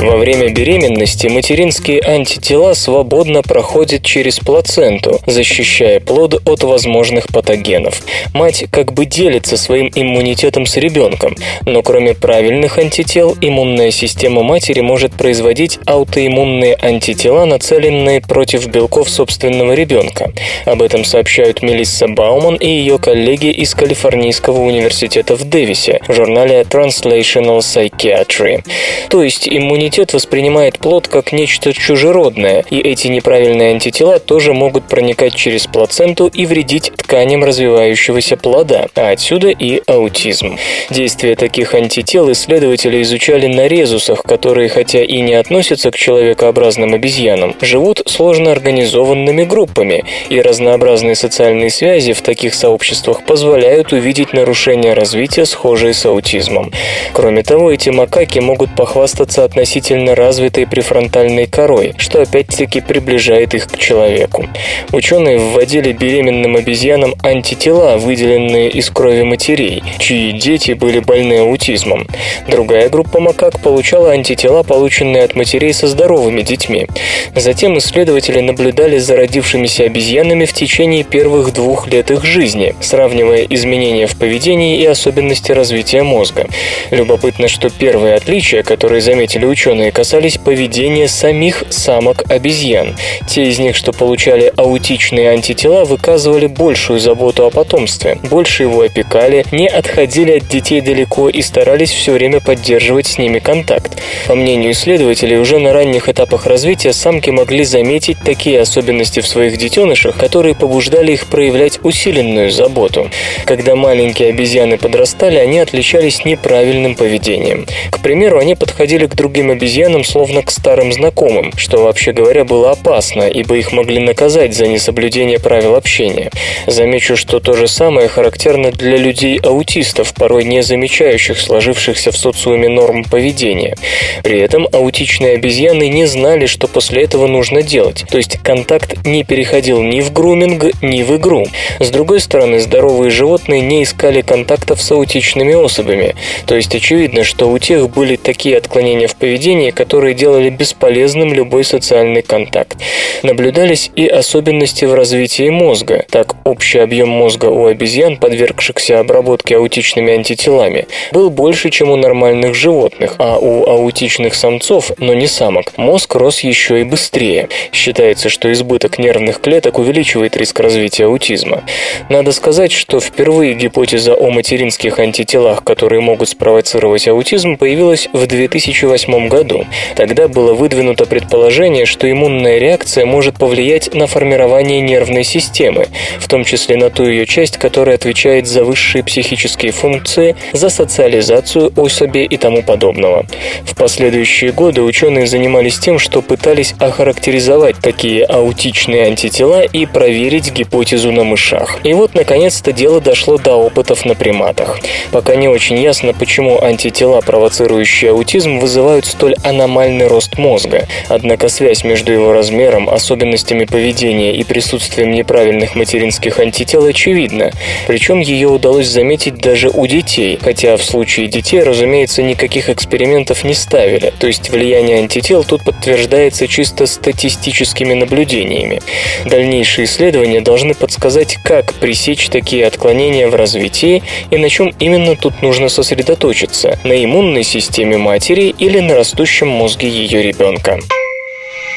Во 0.00 0.18
время 0.18 0.50
беременности 0.50 1.26
материнские 1.26 2.00
антитела 2.00 2.74
свободно 2.74 3.42
проходят 3.42 4.02
через 4.02 4.38
плаценту, 4.38 5.20
защищая 5.26 6.00
плод 6.00 6.42
от 6.46 6.62
возможных 6.62 7.28
патогенов. 7.28 8.02
Мать 8.34 8.66
как 8.70 8.92
бы 8.92 9.06
делится 9.06 9.56
своим 9.56 9.90
иммунитетом 9.94 10.66
с 10.66 10.76
ребенком, 10.76 11.34
но 11.64 11.82
кроме 11.82 12.14
правильных 12.14 12.78
антител, 12.78 13.36
иммунная 13.40 13.90
система 13.90 14.42
матери 14.42 14.80
может 14.80 15.12
производить 15.12 15.78
аутоиммунные 15.86 16.76
антитела, 16.80 17.44
нацеленные 17.44 18.20
против 18.20 18.66
белков 18.66 19.08
собственного 19.08 19.72
ребенка. 19.72 20.30
Об 20.66 20.82
этом 20.82 21.04
сообщают 21.04 21.62
Мелисса 21.62 22.06
Бауман 22.06 22.56
и 22.56 22.68
ее 22.68 22.98
коллеги 22.98 23.50
из 23.50 23.74
Калифорнийского 23.74 24.60
университета 24.60 25.36
в 25.36 25.44
Дэвисе 25.44 26.00
в 26.06 26.12
журнале 26.12 26.60
Translational 26.62 27.58
Psychiatry. 27.58 28.62
То 29.08 29.22
есть 29.22 29.48
иммунитет 29.48 29.85
иммунитет 29.86 30.14
воспринимает 30.14 30.80
плод 30.80 31.06
как 31.06 31.30
нечто 31.30 31.72
чужеродное, 31.72 32.64
и 32.70 32.80
эти 32.80 33.06
неправильные 33.06 33.70
антитела 33.70 34.18
тоже 34.18 34.52
могут 34.52 34.88
проникать 34.88 35.36
через 35.36 35.68
плаценту 35.68 36.26
и 36.26 36.44
вредить 36.44 36.90
тканям 36.96 37.44
развивающегося 37.44 38.36
плода, 38.36 38.88
а 38.96 39.10
отсюда 39.10 39.50
и 39.50 39.80
аутизм. 39.86 40.56
Действие 40.90 41.36
таких 41.36 41.72
антител 41.74 42.32
исследователи 42.32 43.00
изучали 43.02 43.46
на 43.46 43.68
резусах, 43.68 44.24
которые, 44.24 44.68
хотя 44.68 45.04
и 45.04 45.20
не 45.20 45.34
относятся 45.34 45.92
к 45.92 45.96
человекообразным 45.96 46.94
обезьянам, 46.94 47.54
живут 47.60 48.02
сложно 48.06 48.50
организованными 48.50 49.44
группами, 49.44 50.04
и 50.30 50.40
разнообразные 50.40 51.14
социальные 51.14 51.70
связи 51.70 52.12
в 52.12 52.22
таких 52.22 52.54
сообществах 52.54 53.24
позволяют 53.24 53.92
увидеть 53.92 54.32
нарушения 54.32 54.94
развития, 54.94 55.46
схожие 55.46 55.94
с 55.94 56.04
аутизмом. 56.06 56.72
Кроме 57.12 57.44
того, 57.44 57.70
эти 57.70 57.90
макаки 57.90 58.40
могут 58.40 58.74
похвастаться 58.74 59.44
относительно 59.44 59.75
значительно 59.76 60.14
развитой 60.14 60.66
префронтальной 60.66 61.46
корой, 61.46 61.92
что 61.98 62.22
опять-таки 62.22 62.80
приближает 62.80 63.52
их 63.52 63.66
к 63.66 63.76
человеку. 63.76 64.46
Ученые 64.90 65.36
вводили 65.36 65.92
беременным 65.92 66.56
обезьянам 66.56 67.14
антитела, 67.22 67.98
выделенные 67.98 68.70
из 68.70 68.88
крови 68.88 69.22
матерей, 69.22 69.82
чьи 69.98 70.32
дети 70.32 70.72
были 70.72 71.00
больны 71.00 71.40
аутизмом. 71.40 72.06
Другая 72.48 72.88
группа 72.88 73.20
макак 73.20 73.60
получала 73.60 74.12
антитела, 74.12 74.62
полученные 74.62 75.24
от 75.24 75.36
матерей 75.36 75.74
со 75.74 75.88
здоровыми 75.88 76.40
детьми. 76.40 76.86
Затем 77.34 77.76
исследователи 77.76 78.40
наблюдали 78.40 78.96
за 78.96 79.16
родившимися 79.16 79.84
обезьянами 79.84 80.46
в 80.46 80.54
течение 80.54 81.04
первых 81.04 81.52
двух 81.52 81.86
лет 81.88 82.10
их 82.10 82.24
жизни, 82.24 82.74
сравнивая 82.80 83.44
изменения 83.50 84.06
в 84.06 84.16
поведении 84.16 84.80
и 84.80 84.86
особенности 84.86 85.52
развития 85.52 86.02
мозга. 86.02 86.46
Любопытно, 86.90 87.48
что 87.48 87.68
первые 87.68 88.14
отличия, 88.14 88.62
которые 88.62 89.02
заметили 89.02 89.44
ученые, 89.44 89.65
ученые, 89.66 89.90
касались 89.90 90.38
поведения 90.38 91.08
самих 91.08 91.64
самок 91.70 92.30
обезьян. 92.30 92.94
Те 93.26 93.48
из 93.48 93.58
них, 93.58 93.74
что 93.74 93.92
получали 93.92 94.52
аутичные 94.56 95.30
антитела, 95.30 95.84
выказывали 95.84 96.46
большую 96.46 97.00
заботу 97.00 97.44
о 97.44 97.50
потомстве, 97.50 98.16
больше 98.30 98.62
его 98.62 98.82
опекали, 98.82 99.44
не 99.50 99.66
отходили 99.66 100.38
от 100.38 100.48
детей 100.48 100.80
далеко 100.80 101.28
и 101.28 101.42
старались 101.42 101.90
все 101.90 102.12
время 102.12 102.40
поддерживать 102.40 103.06
с 103.06 103.18
ними 103.18 103.40
контакт. 103.40 103.92
По 104.28 104.36
мнению 104.36 104.70
исследователей, 104.70 105.38
уже 105.38 105.58
на 105.58 105.72
ранних 105.72 106.08
этапах 106.08 106.46
развития 106.46 106.92
самки 106.92 107.30
могли 107.30 107.64
заметить 107.64 108.18
такие 108.24 108.60
особенности 108.60 109.20
в 109.20 109.26
своих 109.26 109.56
детенышах, 109.56 110.16
которые 110.16 110.54
побуждали 110.54 111.12
их 111.12 111.26
проявлять 111.26 111.80
усиленную 111.82 112.50
заботу. 112.50 113.10
Когда 113.44 113.74
маленькие 113.74 114.28
обезьяны 114.28 114.78
подрастали, 114.78 115.36
они 115.36 115.58
отличались 115.58 116.24
неправильным 116.24 116.94
поведением. 116.94 117.66
К 117.90 117.98
примеру, 117.98 118.38
они 118.38 118.54
подходили 118.54 119.06
к 119.06 119.14
другим 119.14 119.55
обезьянам 119.56 120.04
словно 120.04 120.42
к 120.42 120.50
старым 120.50 120.92
знакомым, 120.92 121.52
что 121.56 121.82
вообще 121.82 122.12
говоря 122.12 122.44
было 122.44 122.72
опасно, 122.72 123.22
ибо 123.22 123.56
их 123.56 123.72
могли 123.72 123.98
наказать 123.98 124.54
за 124.54 124.66
несоблюдение 124.66 125.38
правил 125.38 125.74
общения. 125.74 126.30
Замечу, 126.66 127.16
что 127.16 127.40
то 127.40 127.54
же 127.54 127.66
самое 127.66 128.08
характерно 128.08 128.70
для 128.70 128.96
людей-аутистов, 128.96 130.12
порой 130.14 130.44
не 130.44 130.62
замечающих 130.62 131.40
сложившихся 131.40 132.12
в 132.12 132.16
социуме 132.16 132.68
норм 132.68 133.04
поведения. 133.04 133.76
При 134.22 134.38
этом 134.38 134.68
аутичные 134.72 135.34
обезьяны 135.34 135.88
не 135.88 136.04
знали, 136.04 136.46
что 136.46 136.68
после 136.68 137.02
этого 137.04 137.26
нужно 137.26 137.62
делать, 137.62 138.04
то 138.08 138.18
есть 138.18 138.38
контакт 138.42 139.06
не 139.06 139.24
переходил 139.24 139.82
ни 139.82 140.02
в 140.02 140.12
груминг, 140.12 140.66
ни 140.82 141.02
в 141.02 141.16
игру. 141.16 141.46
С 141.80 141.90
другой 141.90 142.20
стороны, 142.20 142.60
здоровые 142.60 143.10
животные 143.10 143.62
не 143.62 143.82
искали 143.82 144.20
контактов 144.20 144.82
с 144.82 144.92
аутичными 144.92 145.54
особями, 145.54 146.14
то 146.46 146.54
есть 146.54 146.74
очевидно, 146.74 147.24
что 147.24 147.50
у 147.50 147.58
тех 147.58 147.88
были 147.88 148.16
такие 148.16 148.58
отклонения 148.58 149.08
в 149.08 149.16
поведении, 149.16 149.45
которые 149.70 150.14
делали 150.14 150.50
бесполезным 150.50 151.32
любой 151.32 151.62
социальный 151.62 152.22
контакт. 152.22 152.78
Наблюдались 153.22 153.90
и 153.94 154.06
особенности 154.06 154.84
в 154.84 154.94
развитии 154.94 155.48
мозга. 155.50 156.04
Так, 156.10 156.34
общий 156.44 156.80
объем 156.80 157.08
мозга 157.08 157.46
у 157.46 157.66
обезьян, 157.66 158.16
подвергшихся 158.16 158.98
обработке 158.98 159.56
аутичными 159.56 160.12
антителами, 160.12 160.86
был 161.12 161.30
больше, 161.30 161.70
чем 161.70 161.90
у 161.90 161.96
нормальных 161.96 162.54
животных, 162.54 163.14
а 163.18 163.38
у 163.38 163.66
аутичных 163.66 164.34
самцов, 164.34 164.90
но 164.98 165.14
не 165.14 165.28
самок, 165.28 165.76
мозг 165.76 166.14
рос 166.16 166.40
еще 166.40 166.80
и 166.80 166.84
быстрее. 166.84 167.48
Считается, 167.72 168.28
что 168.28 168.50
избыток 168.52 168.98
нервных 168.98 169.40
клеток 169.40 169.78
увеличивает 169.78 170.36
риск 170.36 170.58
развития 170.58 171.04
аутизма. 171.04 171.62
Надо 172.08 172.32
сказать, 172.32 172.72
что 172.72 172.98
впервые 173.00 173.54
гипотеза 173.54 174.14
о 174.14 174.30
материнских 174.30 174.98
антителах, 174.98 175.62
которые 175.62 176.00
могут 176.00 176.28
спровоцировать 176.28 177.06
аутизм, 177.08 177.56
появилась 177.56 178.08
в 178.12 178.26
2008 178.26 179.25
году. 179.28 179.66
Тогда 179.96 180.28
было 180.28 180.54
выдвинуто 180.54 181.06
предположение, 181.06 181.86
что 181.86 182.10
иммунная 182.10 182.58
реакция 182.58 183.06
может 183.06 183.36
повлиять 183.36 183.94
на 183.94 184.06
формирование 184.06 184.80
нервной 184.80 185.24
системы, 185.24 185.86
в 186.18 186.28
том 186.28 186.44
числе 186.44 186.76
на 186.76 186.90
ту 186.90 187.04
ее 187.04 187.26
часть, 187.26 187.58
которая 187.58 187.96
отвечает 187.96 188.46
за 188.46 188.64
высшие 188.64 189.04
психические 189.04 189.72
функции, 189.72 190.36
за 190.52 190.68
социализацию 190.68 191.72
особи 191.76 192.24
и 192.24 192.36
тому 192.36 192.62
подобного. 192.62 193.26
В 193.64 193.74
последующие 193.74 194.52
годы 194.52 194.82
ученые 194.82 195.26
занимались 195.26 195.78
тем, 195.78 195.98
что 195.98 196.22
пытались 196.22 196.74
охарактеризовать 196.78 197.76
такие 197.80 198.24
аутичные 198.24 199.04
антитела 199.04 199.62
и 199.62 199.86
проверить 199.86 200.52
гипотезу 200.52 201.12
на 201.12 201.24
мышах. 201.24 201.78
И 201.84 201.92
вот, 201.92 202.14
наконец-то, 202.14 202.72
дело 202.72 203.00
дошло 203.00 203.38
до 203.38 203.54
опытов 203.56 204.04
на 204.04 204.14
приматах. 204.14 204.78
Пока 205.12 205.36
не 205.36 205.48
очень 205.48 205.78
ясно, 205.80 206.12
почему 206.12 206.62
антитела, 206.62 207.20
провоцирующие 207.20 208.10
аутизм, 208.10 208.58
вызывают 208.58 209.04
столь 209.16 209.36
аномальный 209.42 210.06
рост 210.06 210.36
мозга. 210.36 210.86
Однако 211.08 211.48
связь 211.48 211.84
между 211.84 212.12
его 212.12 212.32
размером, 212.32 212.90
особенностями 212.90 213.64
поведения 213.64 214.36
и 214.36 214.44
присутствием 214.44 215.12
неправильных 215.12 215.74
материнских 215.74 216.38
антител 216.38 216.84
очевидна. 216.84 217.50
Причем 217.86 218.20
ее 218.20 218.48
удалось 218.48 218.88
заметить 218.88 219.38
даже 219.38 219.70
у 219.70 219.86
детей, 219.86 220.38
хотя 220.40 220.76
в 220.76 220.84
случае 220.84 221.28
детей, 221.28 221.62
разумеется, 221.62 222.22
никаких 222.22 222.68
экспериментов 222.68 223.44
не 223.44 223.54
ставили, 223.54 224.12
то 224.18 224.26
есть 224.26 224.50
влияние 224.50 224.98
антител 224.98 225.44
тут 225.44 225.64
подтверждается 225.64 226.46
чисто 226.46 226.86
статистическими 226.86 227.94
наблюдениями. 227.94 228.82
Дальнейшие 229.24 229.86
исследования 229.86 230.42
должны 230.42 230.74
подсказать, 230.74 231.38
как 231.42 231.72
пресечь 231.74 232.28
такие 232.28 232.66
отклонения 232.66 233.28
в 233.28 233.34
развитии 233.34 234.02
и 234.30 234.36
на 234.36 234.50
чем 234.50 234.74
именно 234.78 235.16
тут 235.16 235.40
нужно 235.40 235.68
сосредоточиться– 235.68 236.78
на 236.84 237.02
иммунной 237.02 237.44
системе 237.44 237.96
матери 237.98 238.54
или 238.58 238.80
на 238.80 238.94
растущем 239.06 239.46
мозге 239.46 239.88
ее 239.88 240.20
ребенка. 240.20 240.80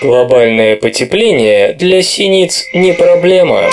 Глобальное 0.01 0.75
потепление 0.75 1.73
для 1.73 2.01
синиц 2.01 2.67
не 2.73 2.91
проблема. 2.91 3.69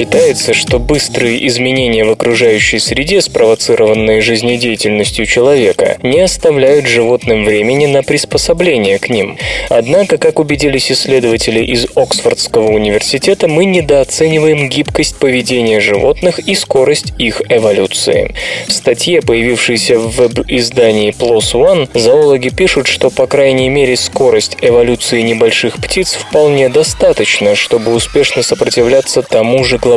Считается, 0.00 0.54
что 0.54 0.78
быстрые 0.78 1.46
изменения 1.46 2.06
в 2.06 2.10
окружающей 2.10 2.78
среде, 2.78 3.20
спровоцированные 3.20 4.22
жизнедеятельностью 4.22 5.26
человека, 5.26 5.98
не 6.02 6.20
оставляют 6.20 6.86
животным 6.86 7.44
времени 7.44 7.84
на 7.84 8.02
приспособление 8.02 8.98
к 8.98 9.10
ним. 9.10 9.36
Однако, 9.68 10.16
как 10.16 10.38
убедились 10.38 10.90
исследователи 10.90 11.62
из 11.62 11.86
Оксфордского 11.94 12.70
университета, 12.70 13.46
мы 13.46 13.66
недооцениваем 13.66 14.70
гибкость 14.70 15.18
поведения 15.18 15.80
животных 15.80 16.38
и 16.38 16.54
скорость 16.54 17.12
их 17.18 17.42
эволюции. 17.50 18.34
В 18.68 18.72
статье, 18.72 19.20
появившейся 19.20 19.98
в 19.98 20.16
веб-издании 20.16 21.12
PLOS 21.12 21.52
ONE, 21.52 21.88
зоологи 21.92 22.48
пишут, 22.48 22.86
что 22.86 23.10
по 23.10 23.26
крайней 23.26 23.68
мере 23.68 23.98
скорость 23.98 24.56
эволюции 24.62 25.20
небольших 25.20 25.76
птиц 25.76 26.14
вполне 26.14 26.70
достаточно, 26.70 27.54
чтобы 27.54 27.92
успешно 27.92 28.42
сопротивляться 28.42 29.20
тому 29.20 29.62
же 29.62 29.76
глобальному 29.76 29.89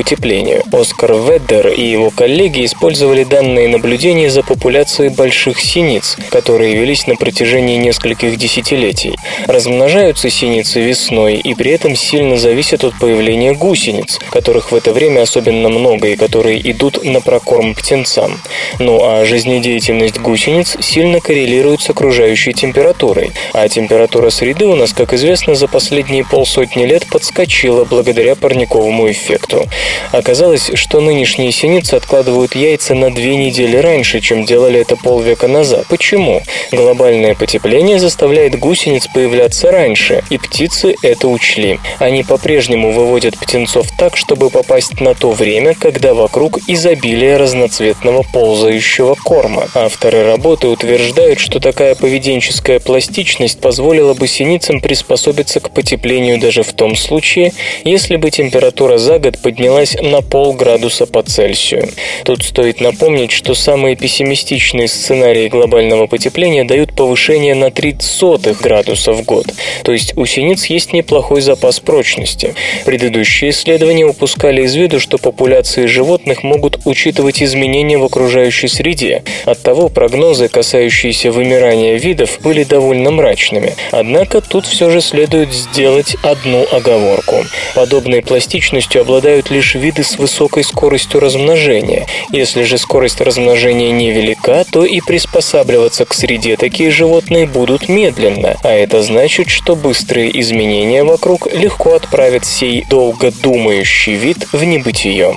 потеплению. 0.00 0.62
Оскар 0.72 1.12
Веддер 1.14 1.68
и 1.68 1.84
его 1.84 2.10
коллеги 2.10 2.64
использовали 2.64 3.24
данные 3.24 3.68
наблюдения 3.68 4.30
за 4.30 4.42
популяцией 4.42 5.10
больших 5.10 5.60
синиц, 5.60 6.16
которые 6.30 6.74
велись 6.74 7.06
на 7.06 7.16
протяжении 7.16 7.76
нескольких 7.76 8.36
десятилетий. 8.36 9.14
Размножаются 9.46 10.30
синицы 10.30 10.80
весной 10.80 11.36
и 11.36 11.54
при 11.54 11.72
этом 11.72 11.94
сильно 11.96 12.36
зависят 12.36 12.84
от 12.84 12.98
появления 12.98 13.54
гусениц, 13.54 14.18
которых 14.30 14.72
в 14.72 14.74
это 14.74 14.92
время 14.92 15.22
особенно 15.22 15.68
много 15.68 16.08
и 16.08 16.16
которые 16.16 16.58
идут 16.70 17.04
на 17.04 17.20
прокорм 17.20 17.74
птенцам. 17.74 18.40
Ну 18.78 19.00
а 19.02 19.24
жизнедеятельность 19.24 20.18
гусениц 20.18 20.76
сильно 20.80 21.20
коррелирует 21.20 21.82
с 21.82 21.90
окружающей 21.90 22.52
температурой, 22.52 23.30
а 23.52 23.68
температура 23.68 24.30
среды 24.30 24.66
у 24.66 24.74
нас, 24.74 24.92
как 24.92 25.12
известно, 25.12 25.54
за 25.54 25.68
последние 25.68 26.24
полсотни 26.24 26.84
лет 26.84 27.06
подскочила 27.06 27.84
благодаря 27.84 28.34
парниковому 28.34 29.10
эффекту 29.10 29.29
эффекту. 29.30 29.66
Оказалось, 30.12 30.70
что 30.74 31.00
нынешние 31.00 31.52
синицы 31.52 31.94
откладывают 31.94 32.54
яйца 32.54 32.94
на 32.94 33.12
две 33.12 33.36
недели 33.36 33.76
раньше, 33.76 34.20
чем 34.20 34.44
делали 34.44 34.80
это 34.80 34.96
полвека 34.96 35.48
назад. 35.48 35.86
Почему? 35.88 36.42
Глобальное 36.72 37.34
потепление 37.34 37.98
заставляет 37.98 38.58
гусениц 38.58 39.06
появляться 39.12 39.70
раньше, 39.70 40.22
и 40.30 40.38
птицы 40.38 40.94
это 41.02 41.28
учли. 41.28 41.78
Они 41.98 42.22
по-прежнему 42.22 42.92
выводят 42.92 43.38
птенцов 43.38 43.86
так, 43.98 44.16
чтобы 44.16 44.50
попасть 44.50 45.00
на 45.00 45.14
то 45.14 45.30
время, 45.30 45.74
когда 45.74 46.14
вокруг 46.14 46.58
изобилие 46.66 47.36
разноцветного 47.36 48.24
ползающего 48.32 49.14
корма. 49.14 49.68
Авторы 49.74 50.24
работы 50.24 50.68
утверждают, 50.68 51.38
что 51.38 51.60
такая 51.60 51.94
поведенческая 51.94 52.80
пластичность 52.80 53.60
позволила 53.60 54.14
бы 54.14 54.26
синицам 54.26 54.80
приспособиться 54.80 55.60
к 55.60 55.70
потеплению 55.70 56.38
даже 56.40 56.62
в 56.62 56.72
том 56.72 56.96
случае, 56.96 57.52
если 57.84 58.16
бы 58.16 58.30
температура 58.30 58.98
за 58.98 59.19
год 59.20 59.38
поднялась 59.38 59.96
на 60.00 60.22
полградуса 60.22 61.06
по 61.06 61.22
Цельсию. 61.22 61.88
Тут 62.24 62.42
стоит 62.42 62.80
напомнить, 62.80 63.30
что 63.30 63.54
самые 63.54 63.96
пессимистичные 63.96 64.88
сценарии 64.88 65.48
глобального 65.48 66.06
потепления 66.06 66.64
дают 66.64 66.94
повышение 66.94 67.54
на 67.54 67.70
0,03 67.70 68.60
градуса 68.60 69.12
в 69.12 69.22
год. 69.24 69.46
То 69.82 69.92
есть 69.92 70.16
у 70.16 70.26
синиц 70.26 70.66
есть 70.66 70.92
неплохой 70.92 71.40
запас 71.40 71.80
прочности. 71.80 72.54
Предыдущие 72.84 73.50
исследования 73.50 74.06
упускали 74.06 74.62
из 74.62 74.74
виду, 74.74 75.00
что 75.00 75.18
популяции 75.18 75.86
животных 75.86 76.42
могут 76.42 76.80
учитывать 76.84 77.42
изменения 77.42 77.98
в 77.98 78.04
окружающей 78.04 78.68
среде. 78.68 79.22
Оттого 79.44 79.88
прогнозы, 79.88 80.48
касающиеся 80.48 81.30
вымирания 81.30 81.96
видов, 81.96 82.38
были 82.42 82.64
довольно 82.64 83.10
мрачными. 83.10 83.74
Однако 83.90 84.40
тут 84.40 84.66
все 84.66 84.90
же 84.90 85.00
следует 85.00 85.52
сделать 85.52 86.16
одну 86.22 86.66
оговорку. 86.70 87.44
Подобной 87.74 88.22
пластичностью 88.22 89.02
обладают 89.10 89.50
лишь 89.50 89.74
виды 89.74 90.04
с 90.04 90.18
высокой 90.18 90.62
скоростью 90.62 91.18
размножения. 91.18 92.06
Если 92.30 92.62
же 92.62 92.78
скорость 92.78 93.20
размножения 93.20 93.90
невелика, 93.90 94.64
то 94.70 94.84
и 94.84 95.00
приспосабливаться 95.00 96.04
к 96.04 96.14
среде 96.14 96.56
такие 96.56 96.92
животные 96.92 97.46
будут 97.46 97.88
медленно, 97.88 98.56
а 98.62 98.68
это 98.68 99.02
значит, 99.02 99.50
что 99.50 99.74
быстрые 99.74 100.40
изменения 100.40 101.02
вокруг 101.02 101.52
легко 101.52 101.94
отправят 101.94 102.44
сей 102.44 102.86
долго 102.88 103.32
думающий 103.32 104.14
вид 104.14 104.46
в 104.52 104.62
небытие. 104.62 105.34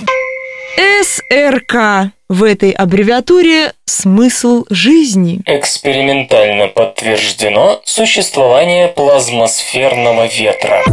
СРК 1.02 2.12
В 2.30 2.44
этой 2.44 2.70
аббревиатуре 2.70 3.74
смысл 3.86 4.66
жизни. 4.70 5.42
Экспериментально 5.48 6.68
подтверждено 6.68 7.82
существование 7.86 8.88
плазмосферного 8.90 10.28
ветра. 10.28 10.84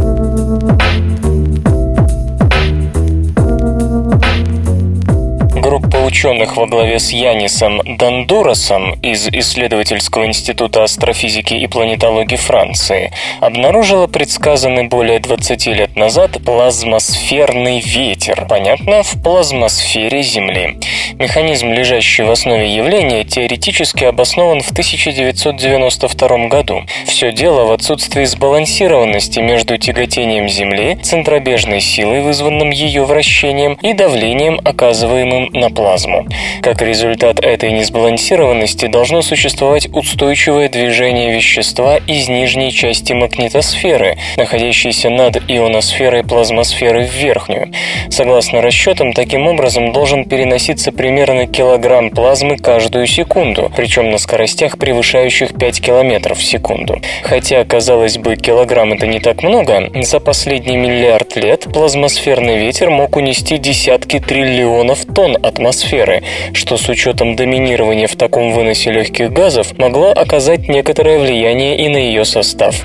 Группа 5.71 5.99
ученых 5.99 6.57
во 6.57 6.67
главе 6.67 6.99
с 6.99 7.11
Янисом 7.11 7.79
Дандурасом 7.97 8.95
из 8.95 9.29
Исследовательского 9.29 10.25
института 10.25 10.83
астрофизики 10.83 11.53
и 11.53 11.65
планетологии 11.67 12.35
Франции 12.35 13.13
обнаружила 13.39 14.07
предсказанный 14.07 14.89
более 14.89 15.19
20 15.19 15.67
лет 15.67 15.95
назад 15.95 16.43
плазмосферный 16.43 17.79
ветер, 17.79 18.45
понятно, 18.49 19.01
в 19.03 19.23
плазмосфере 19.23 20.23
Земли. 20.23 20.77
Механизм, 21.17 21.69
лежащий 21.69 22.23
в 22.23 22.31
основе 22.31 22.75
явления, 22.75 23.23
теоретически 23.23 24.03
обоснован 24.03 24.59
в 24.59 24.71
1992 24.71 26.47
году. 26.49 26.83
Все 27.05 27.31
дело 27.31 27.63
в 27.63 27.71
отсутствии 27.71 28.25
сбалансированности 28.25 29.39
между 29.39 29.77
тяготением 29.77 30.49
Земли, 30.49 30.97
центробежной 31.01 31.79
силой, 31.79 32.23
вызванным 32.23 32.71
ее 32.71 33.05
вращением, 33.05 33.75
и 33.81 33.93
давлением, 33.93 34.59
оказываемым 34.65 35.60
на 35.61 35.69
плазму. 35.69 36.25
Как 36.61 36.81
результат 36.81 37.39
этой 37.39 37.71
несбалансированности 37.71 38.87
должно 38.87 39.21
существовать 39.21 39.87
устойчивое 39.93 40.69
движение 40.69 41.33
вещества 41.33 41.97
из 41.97 42.27
нижней 42.27 42.71
части 42.71 43.13
магнитосферы, 43.13 44.17
находящейся 44.37 45.09
над 45.09 45.37
ионосферой 45.47 46.23
плазмосферы 46.23 47.05
в 47.05 47.13
верхнюю. 47.13 47.71
Согласно 48.09 48.61
расчетам, 48.61 49.13
таким 49.13 49.47
образом 49.47 49.93
должен 49.93 50.25
переноситься 50.25 50.91
примерно 50.91 51.45
килограмм 51.45 52.09
плазмы 52.09 52.57
каждую 52.57 53.05
секунду, 53.05 53.71
причем 53.75 54.09
на 54.09 54.17
скоростях, 54.17 54.79
превышающих 54.79 55.53
5 55.53 55.81
км 55.81 56.33
в 56.33 56.43
секунду. 56.43 56.99
Хотя, 57.21 57.63
казалось 57.65 58.17
бы, 58.17 58.35
килограмм 58.35 58.93
это 58.93 59.05
не 59.05 59.19
так 59.19 59.43
много, 59.43 59.91
за 60.01 60.19
последний 60.19 60.77
миллиард 60.77 61.35
лет 61.35 61.67
плазмосферный 61.71 62.57
ветер 62.57 62.89
мог 62.89 63.15
унести 63.15 63.59
десятки 63.59 64.19
триллионов 64.19 65.05
тонн 65.05 65.37
атмосферы, 65.51 66.23
что 66.53 66.77
с 66.77 66.87
учетом 66.89 67.35
доминирования 67.35 68.07
в 68.07 68.15
таком 68.15 68.53
выносе 68.53 68.91
легких 68.91 69.31
газов 69.31 69.77
могло 69.77 70.11
оказать 70.11 70.67
некоторое 70.69 71.19
влияние 71.19 71.77
и 71.77 71.89
на 71.89 71.97
ее 71.97 72.25
состав. 72.25 72.75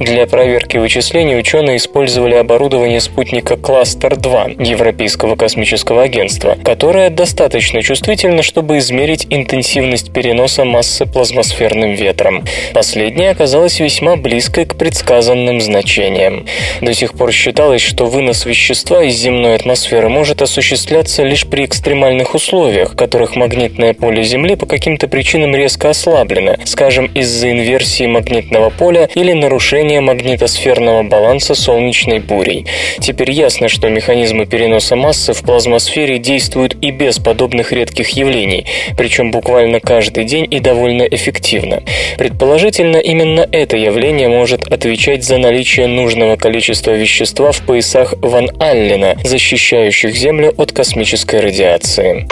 Для 0.00 0.26
проверки 0.26 0.76
вычислений 0.76 1.38
ученые 1.38 1.76
использовали 1.76 2.34
оборудование 2.34 3.00
спутника 3.00 3.56
Кластер-2 3.56 4.62
Европейского 4.64 5.36
космического 5.36 6.02
агентства, 6.02 6.56
которое 6.64 7.10
достаточно 7.10 7.82
чувствительно, 7.82 8.42
чтобы 8.42 8.78
измерить 8.78 9.26
интенсивность 9.30 10.12
переноса 10.12 10.64
массы 10.64 11.06
плазмосферным 11.06 11.92
ветром. 11.92 12.44
Последняя 12.72 13.30
оказалась 13.30 13.78
весьма 13.80 14.16
близкой 14.16 14.64
к 14.64 14.76
предсказанным 14.76 15.60
значениям. 15.60 16.46
До 16.80 16.92
сих 16.92 17.14
пор 17.14 17.32
считалось, 17.32 17.82
что 17.82 18.06
вынос 18.06 18.46
вещества 18.46 19.04
из 19.04 19.14
земной 19.14 19.54
атмосферы 19.54 20.08
может 20.08 20.42
осуществляться 20.42 21.22
лишь 21.22 21.46
при 21.46 21.64
экстремальном 21.64 22.15
экстремальных 22.16 22.34
условиях, 22.34 22.92
в 22.92 22.96
которых 22.96 23.36
магнитное 23.36 23.94
поле 23.94 24.22
Земли 24.22 24.56
по 24.56 24.66
каким-то 24.66 25.08
причинам 25.08 25.54
резко 25.54 25.90
ослаблено, 25.90 26.56
скажем, 26.64 27.06
из-за 27.14 27.50
инверсии 27.50 28.06
магнитного 28.06 28.70
поля 28.70 29.08
или 29.14 29.32
нарушения 29.32 30.00
магнитосферного 30.00 31.02
баланса 31.02 31.54
солнечной 31.54 32.20
бурей. 32.20 32.66
Теперь 33.00 33.30
ясно, 33.30 33.68
что 33.68 33.88
механизмы 33.88 34.46
переноса 34.46 34.96
массы 34.96 35.32
в 35.32 35.42
плазмосфере 35.42 36.18
действуют 36.18 36.76
и 36.80 36.90
без 36.90 37.18
подобных 37.18 37.72
редких 37.72 38.08
явлений, 38.10 38.66
причем 38.96 39.30
буквально 39.30 39.80
каждый 39.80 40.24
день 40.24 40.46
и 40.50 40.60
довольно 40.60 41.02
эффективно. 41.02 41.82
Предположительно, 42.18 42.96
именно 42.96 43.46
это 43.52 43.76
явление 43.76 44.28
может 44.28 44.72
отвечать 44.72 45.24
за 45.24 45.38
наличие 45.38 45.86
нужного 45.86 46.36
количества 46.36 46.92
вещества 46.92 47.52
в 47.52 47.60
поясах 47.62 48.14
Ван 48.22 48.50
Аллена, 48.60 49.16
защищающих 49.24 50.16
Землю 50.16 50.54
от 50.56 50.72
космической 50.72 51.40
радиации 51.40 52.05
информации. 52.12 52.26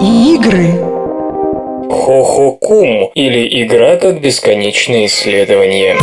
Игры. 0.00 0.72
Хохокум 1.90 3.10
или 3.14 3.64
игра 3.64 3.96
как 3.96 4.20
бесконечное 4.20 5.06
исследование. 5.06 5.96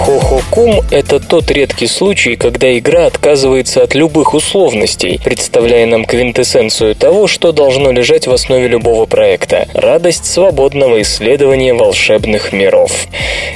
Хохокум– 0.00 0.80
это 0.90 1.20
тот 1.20 1.50
редкий 1.50 1.86
случай, 1.86 2.34
когда 2.34 2.76
игра 2.76 3.04
отказывается 3.04 3.82
от 3.82 3.94
любых 3.94 4.32
условностей, 4.32 5.20
представляя 5.22 5.84
нам 5.84 6.06
квинтэссенцию 6.06 6.94
того, 6.94 7.26
что 7.26 7.52
должно 7.52 7.92
лежать 7.92 8.26
в 8.26 8.32
основе 8.32 8.66
любого 8.66 9.04
проекта– 9.04 9.68
радость 9.74 10.24
свободного 10.24 11.02
исследования 11.02 11.74
волшебных 11.74 12.54
миров. 12.54 12.92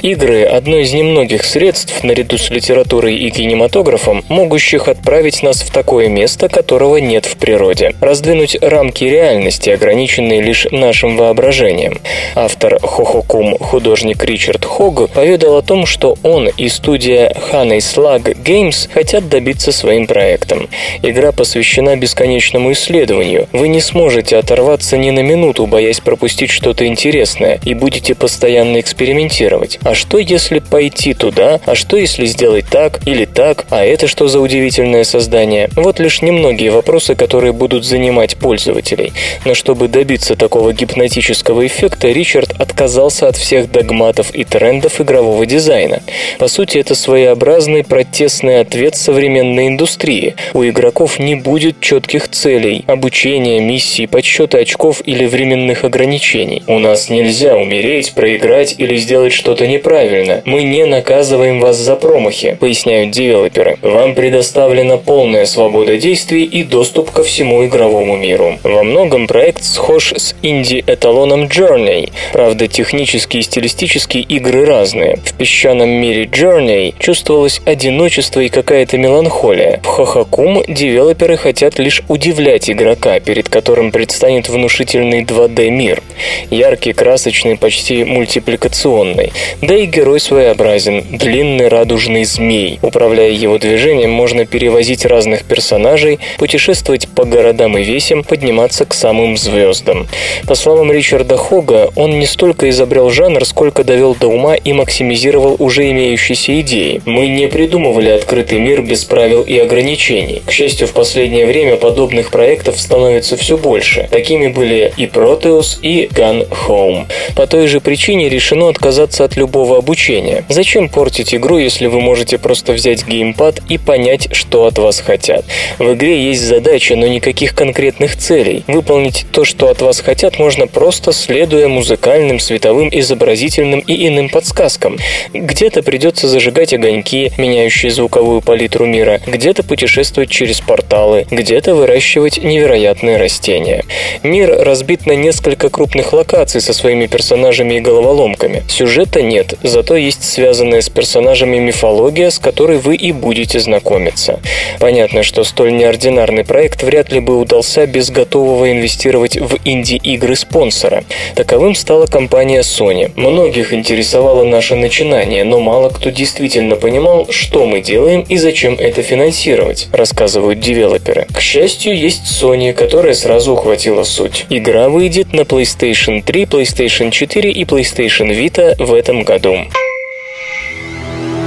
Игры– 0.03 0.43
одно 0.45 0.77
из 0.77 0.93
немногих 0.93 1.43
средств, 1.43 2.03
наряду 2.03 2.37
с 2.37 2.51
литературой 2.51 3.15
и 3.15 3.31
кинематографом, 3.31 4.23
могущих 4.29 4.87
отправить 4.87 5.41
нас 5.41 5.61
в 5.61 5.73
такое 5.73 6.09
место, 6.09 6.47
которого 6.47 6.97
нет 6.97 7.25
в 7.25 7.37
природе. 7.37 7.95
Раздвинуть 8.01 8.55
рамки 8.61 9.03
реальности, 9.03 9.71
ограниченные 9.71 10.41
лишь 10.41 10.67
нашим 10.69 11.17
воображением. 11.17 11.99
Автор 12.35 12.79
Хохокум, 12.79 13.57
художник 13.57 14.23
Ричард 14.23 14.63
Хог, 14.63 15.09
поведал 15.09 15.57
о 15.57 15.63
том, 15.63 15.87
что 15.87 16.15
он 16.21 16.34
он 16.35 16.49
и 16.49 16.67
студия 16.67 17.29
Honey 17.29 17.77
Slug 17.77 18.35
Games 18.43 18.89
хотят 18.93 19.29
добиться 19.29 19.71
своим 19.71 20.05
проектом. 20.05 20.67
Игра 21.01 21.31
посвящена 21.31 21.95
бесконечному 21.95 22.73
исследованию. 22.73 23.47
Вы 23.53 23.69
не 23.69 23.79
сможете 23.79 24.35
оторваться 24.35 24.97
ни 24.97 25.11
на 25.11 25.21
минуту, 25.21 25.65
боясь 25.65 26.01
пропустить 26.01 26.51
что-то 26.51 26.85
интересное, 26.87 27.59
и 27.63 27.73
будете 27.73 28.15
постоянно 28.15 28.81
экспериментировать. 28.81 29.79
А 29.83 29.95
что 29.95 30.17
если 30.17 30.59
пойти 30.59 31.13
туда? 31.13 31.61
А 31.65 31.73
что 31.73 31.95
если 31.95 32.25
сделать 32.25 32.65
так 32.69 32.99
или 33.07 33.23
так? 33.23 33.65
А 33.69 33.85
это 33.85 34.07
что 34.07 34.27
за 34.27 34.41
удивительное 34.41 35.05
создание? 35.05 35.69
Вот 35.77 35.99
лишь 35.99 36.21
немногие 36.21 36.71
вопросы, 36.71 37.15
которые 37.15 37.53
будут 37.53 37.85
занимать 37.85 38.35
пользователей. 38.35 39.13
Но 39.45 39.53
чтобы 39.53 39.87
добиться 39.87 40.35
такого 40.35 40.73
гипнотического 40.73 41.65
эффекта, 41.65 42.09
Ричард 42.09 42.59
отказался 42.59 43.29
от 43.29 43.37
всех 43.37 43.71
догматов 43.71 44.35
и 44.35 44.43
трендов 44.43 44.99
игрового 44.99 45.45
дизайна. 45.45 46.01
По 46.39 46.47
сути, 46.47 46.77
это 46.77 46.95
своеобразный 46.95 47.83
протестный 47.83 48.59
ответ 48.59 48.95
современной 48.95 49.67
индустрии. 49.67 50.35
У 50.53 50.63
игроков 50.63 51.19
не 51.19 51.35
будет 51.35 51.79
четких 51.79 52.29
целей, 52.29 52.83
обучения, 52.87 53.59
миссий, 53.59 54.07
подсчета 54.07 54.59
очков 54.59 55.01
или 55.05 55.25
временных 55.25 55.83
ограничений. 55.83 56.63
У 56.67 56.79
нас 56.79 57.09
нельзя 57.09 57.55
умереть, 57.55 58.13
проиграть 58.13 58.75
или 58.77 58.95
сделать 58.95 59.33
что-то 59.33 59.67
неправильно. 59.67 60.41
Мы 60.45 60.63
не 60.63 60.85
наказываем 60.85 61.59
вас 61.59 61.77
за 61.77 61.95
промахи, 61.95 62.57
поясняют 62.59 63.11
девелоперы. 63.11 63.77
Вам 63.81 64.15
предоставлена 64.15 64.97
полная 64.97 65.45
свобода 65.45 65.97
действий 65.97 66.43
и 66.43 66.63
доступ 66.63 67.11
ко 67.11 67.23
всему 67.23 67.65
игровому 67.65 68.15
миру. 68.15 68.57
Во 68.63 68.83
многом 68.83 69.27
проект 69.27 69.63
схож 69.63 70.13
с 70.13 70.35
инди-эталоном 70.41 71.45
Journey. 71.45 72.11
Правда, 72.33 72.67
технически 72.67 73.37
и 73.37 73.41
стилистически 73.41 74.17
игры 74.17 74.65
разные. 74.65 75.17
В 75.23 75.33
песчаном 75.33 75.89
мире 75.89 76.14
Journey 76.23 76.95
чувствовалось 76.97 77.61
одиночество 77.65 78.39
и 78.39 78.49
какая-то 78.49 78.97
меланхолия. 78.97 79.81
В 79.83 79.87
Хохакум 79.87 80.63
девелоперы 80.67 81.37
хотят 81.37 81.77
лишь 81.79 82.01
удивлять 82.07 82.69
игрока, 82.69 83.19
перед 83.19 83.49
которым 83.49 83.91
предстанет 83.91 84.49
внушительный 84.49 85.23
2D-мир. 85.23 86.01
Яркий, 86.49 86.93
красочный, 86.93 87.57
почти 87.57 88.03
мультипликационный. 88.03 89.33
Да 89.61 89.75
и 89.75 89.85
герой 89.85 90.19
своеобразен, 90.19 91.03
длинный 91.11 91.67
радужный 91.67 92.23
змей. 92.23 92.79
Управляя 92.81 93.31
его 93.31 93.57
движением, 93.57 94.11
можно 94.11 94.45
перевозить 94.45 95.05
разных 95.05 95.43
персонажей, 95.43 96.19
путешествовать 96.37 97.07
по 97.09 97.25
городам 97.25 97.77
и 97.77 97.83
весям, 97.83 98.23
подниматься 98.23 98.85
к 98.85 98.93
самым 98.93 99.37
звездам. 99.37 100.07
По 100.47 100.55
словам 100.55 100.91
Ричарда 100.91 101.37
Хога, 101.37 101.91
он 101.95 102.19
не 102.19 102.25
столько 102.25 102.69
изобрел 102.69 103.09
жанр, 103.09 103.45
сколько 103.45 103.83
довел 103.83 104.15
до 104.15 104.27
ума 104.27 104.55
и 104.55 104.71
максимизировал 104.73 105.55
уже 105.59 105.89
имеющиеся 105.91 106.04
имеющейся 106.05 106.59
идеи. 106.61 107.01
Мы 107.05 107.27
не 107.27 107.47
придумывали 107.47 108.09
открытый 108.09 108.59
мир 108.59 108.81
без 108.81 109.03
правил 109.03 109.41
и 109.41 109.57
ограничений. 109.57 110.41
К 110.45 110.51
счастью, 110.51 110.87
в 110.87 110.93
последнее 110.93 111.45
время 111.45 111.77
подобных 111.77 112.31
проектов 112.31 112.79
становится 112.79 113.37
все 113.37 113.57
больше. 113.57 114.07
Такими 114.11 114.47
были 114.47 114.93
и 114.97 115.05
Proteus, 115.05 115.79
и 115.81 116.07
Gun 116.07 116.47
Home. 116.67 117.05
По 117.35 117.47
той 117.47 117.67
же 117.67 117.81
причине 117.81 118.29
решено 118.29 118.69
отказаться 118.69 119.23
от 119.23 119.35
любого 119.35 119.77
обучения. 119.77 120.45
Зачем 120.49 120.89
портить 120.89 121.33
игру, 121.33 121.57
если 121.57 121.87
вы 121.87 122.01
можете 122.01 122.37
просто 122.37 122.73
взять 122.73 123.05
геймпад 123.07 123.61
и 123.67 123.77
понять, 123.77 124.29
что 124.31 124.65
от 124.65 124.77
вас 124.77 124.99
хотят? 124.99 125.45
В 125.79 125.93
игре 125.93 126.23
есть 126.27 126.41
задача, 126.41 126.95
но 126.95 127.07
никаких 127.07 127.55
конкретных 127.55 128.15
целей. 128.15 128.63
Выполнить 128.67 129.25
то, 129.31 129.43
что 129.43 129.69
от 129.69 129.81
вас 129.81 130.01
хотят, 130.01 130.37
можно 130.37 130.67
просто 130.67 131.11
следуя 131.11 131.67
музыкальным, 131.67 132.39
световым, 132.39 132.89
изобразительным 132.91 133.79
и 133.79 134.07
иным 134.07 134.29
подсказкам. 134.29 134.97
Где-то 135.33 135.81
придется 135.85 136.27
зажигать 136.27 136.73
огоньки, 136.73 137.31
меняющие 137.37 137.91
звуковую 137.91 138.41
палитру 138.41 138.85
мира, 138.85 139.21
где-то 139.25 139.63
путешествовать 139.63 140.29
через 140.29 140.59
порталы, 140.59 141.25
где-то 141.31 141.75
выращивать 141.75 142.43
невероятные 142.43 143.17
растения. 143.17 143.85
Мир 144.23 144.49
разбит 144.59 145.05
на 145.05 145.13
несколько 145.13 145.69
крупных 145.69 146.11
локаций 146.11 146.59
со 146.59 146.73
своими 146.73 147.05
персонажами 147.05 147.75
и 147.75 147.79
головоломками. 147.79 148.63
Сюжета 148.67 149.21
нет, 149.21 149.53
зато 149.63 149.95
есть 149.95 150.23
связанная 150.23 150.81
с 150.81 150.89
персонажами 150.89 151.57
мифология, 151.57 152.29
с 152.29 152.39
которой 152.39 152.79
вы 152.79 152.95
и 152.95 153.11
будете 153.11 153.59
знакомиться. 153.59 154.39
Понятно, 154.79 155.23
что 155.23 155.43
столь 155.43 155.75
неординарный 155.75 156.43
проект 156.43 156.83
вряд 156.83 157.11
ли 157.11 157.19
бы 157.19 157.39
удался 157.39 157.85
без 157.85 158.09
готового 158.09 158.71
инвестировать 158.71 159.37
в 159.37 159.57
инди-игры 159.63 160.35
спонсора. 160.35 161.03
Таковым 161.35 161.75
стала 161.75 162.07
компания 162.07 162.61
Sony. 162.61 163.11
Многих 163.15 163.73
интересовало 163.73 164.43
наше 164.43 164.75
начинание, 164.75 165.43
но 165.43 165.59
мало 165.59 165.74
кто 165.89 166.09
действительно 166.09 166.75
понимал, 166.75 167.27
что 167.29 167.65
мы 167.65 167.81
делаем 167.81 168.21
и 168.21 168.37
зачем 168.37 168.75
это 168.75 169.01
финансировать, 169.01 169.87
рассказывают 169.91 170.59
девелоперы. 170.59 171.27
К 171.33 171.39
счастью, 171.39 171.97
есть 171.97 172.23
Sony, 172.23 172.73
которая 172.73 173.13
сразу 173.13 173.53
ухватила 173.53 174.03
суть. 174.03 174.45
Игра 174.49 174.89
выйдет 174.89 175.33
на 175.33 175.41
PlayStation 175.41 176.23
3, 176.23 176.43
PlayStation 176.45 177.11
4 177.11 177.51
и 177.51 177.63
PlayStation 177.63 178.29
Vita 178.29 178.75
в 178.83 178.93
этом 178.93 179.23
году. 179.23 179.57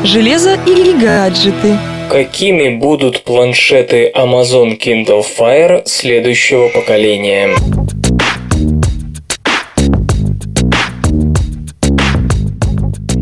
Железо 0.04 0.58
или 0.66 0.92
гаджеты? 0.92 1.76
Какими 2.08 2.68
будут 2.68 3.24
планшеты 3.24 4.10
Amazon 4.14 4.78
Kindle 4.78 5.24
Fire 5.38 5.82
следующего 5.86 6.68
поколения? 6.68 7.50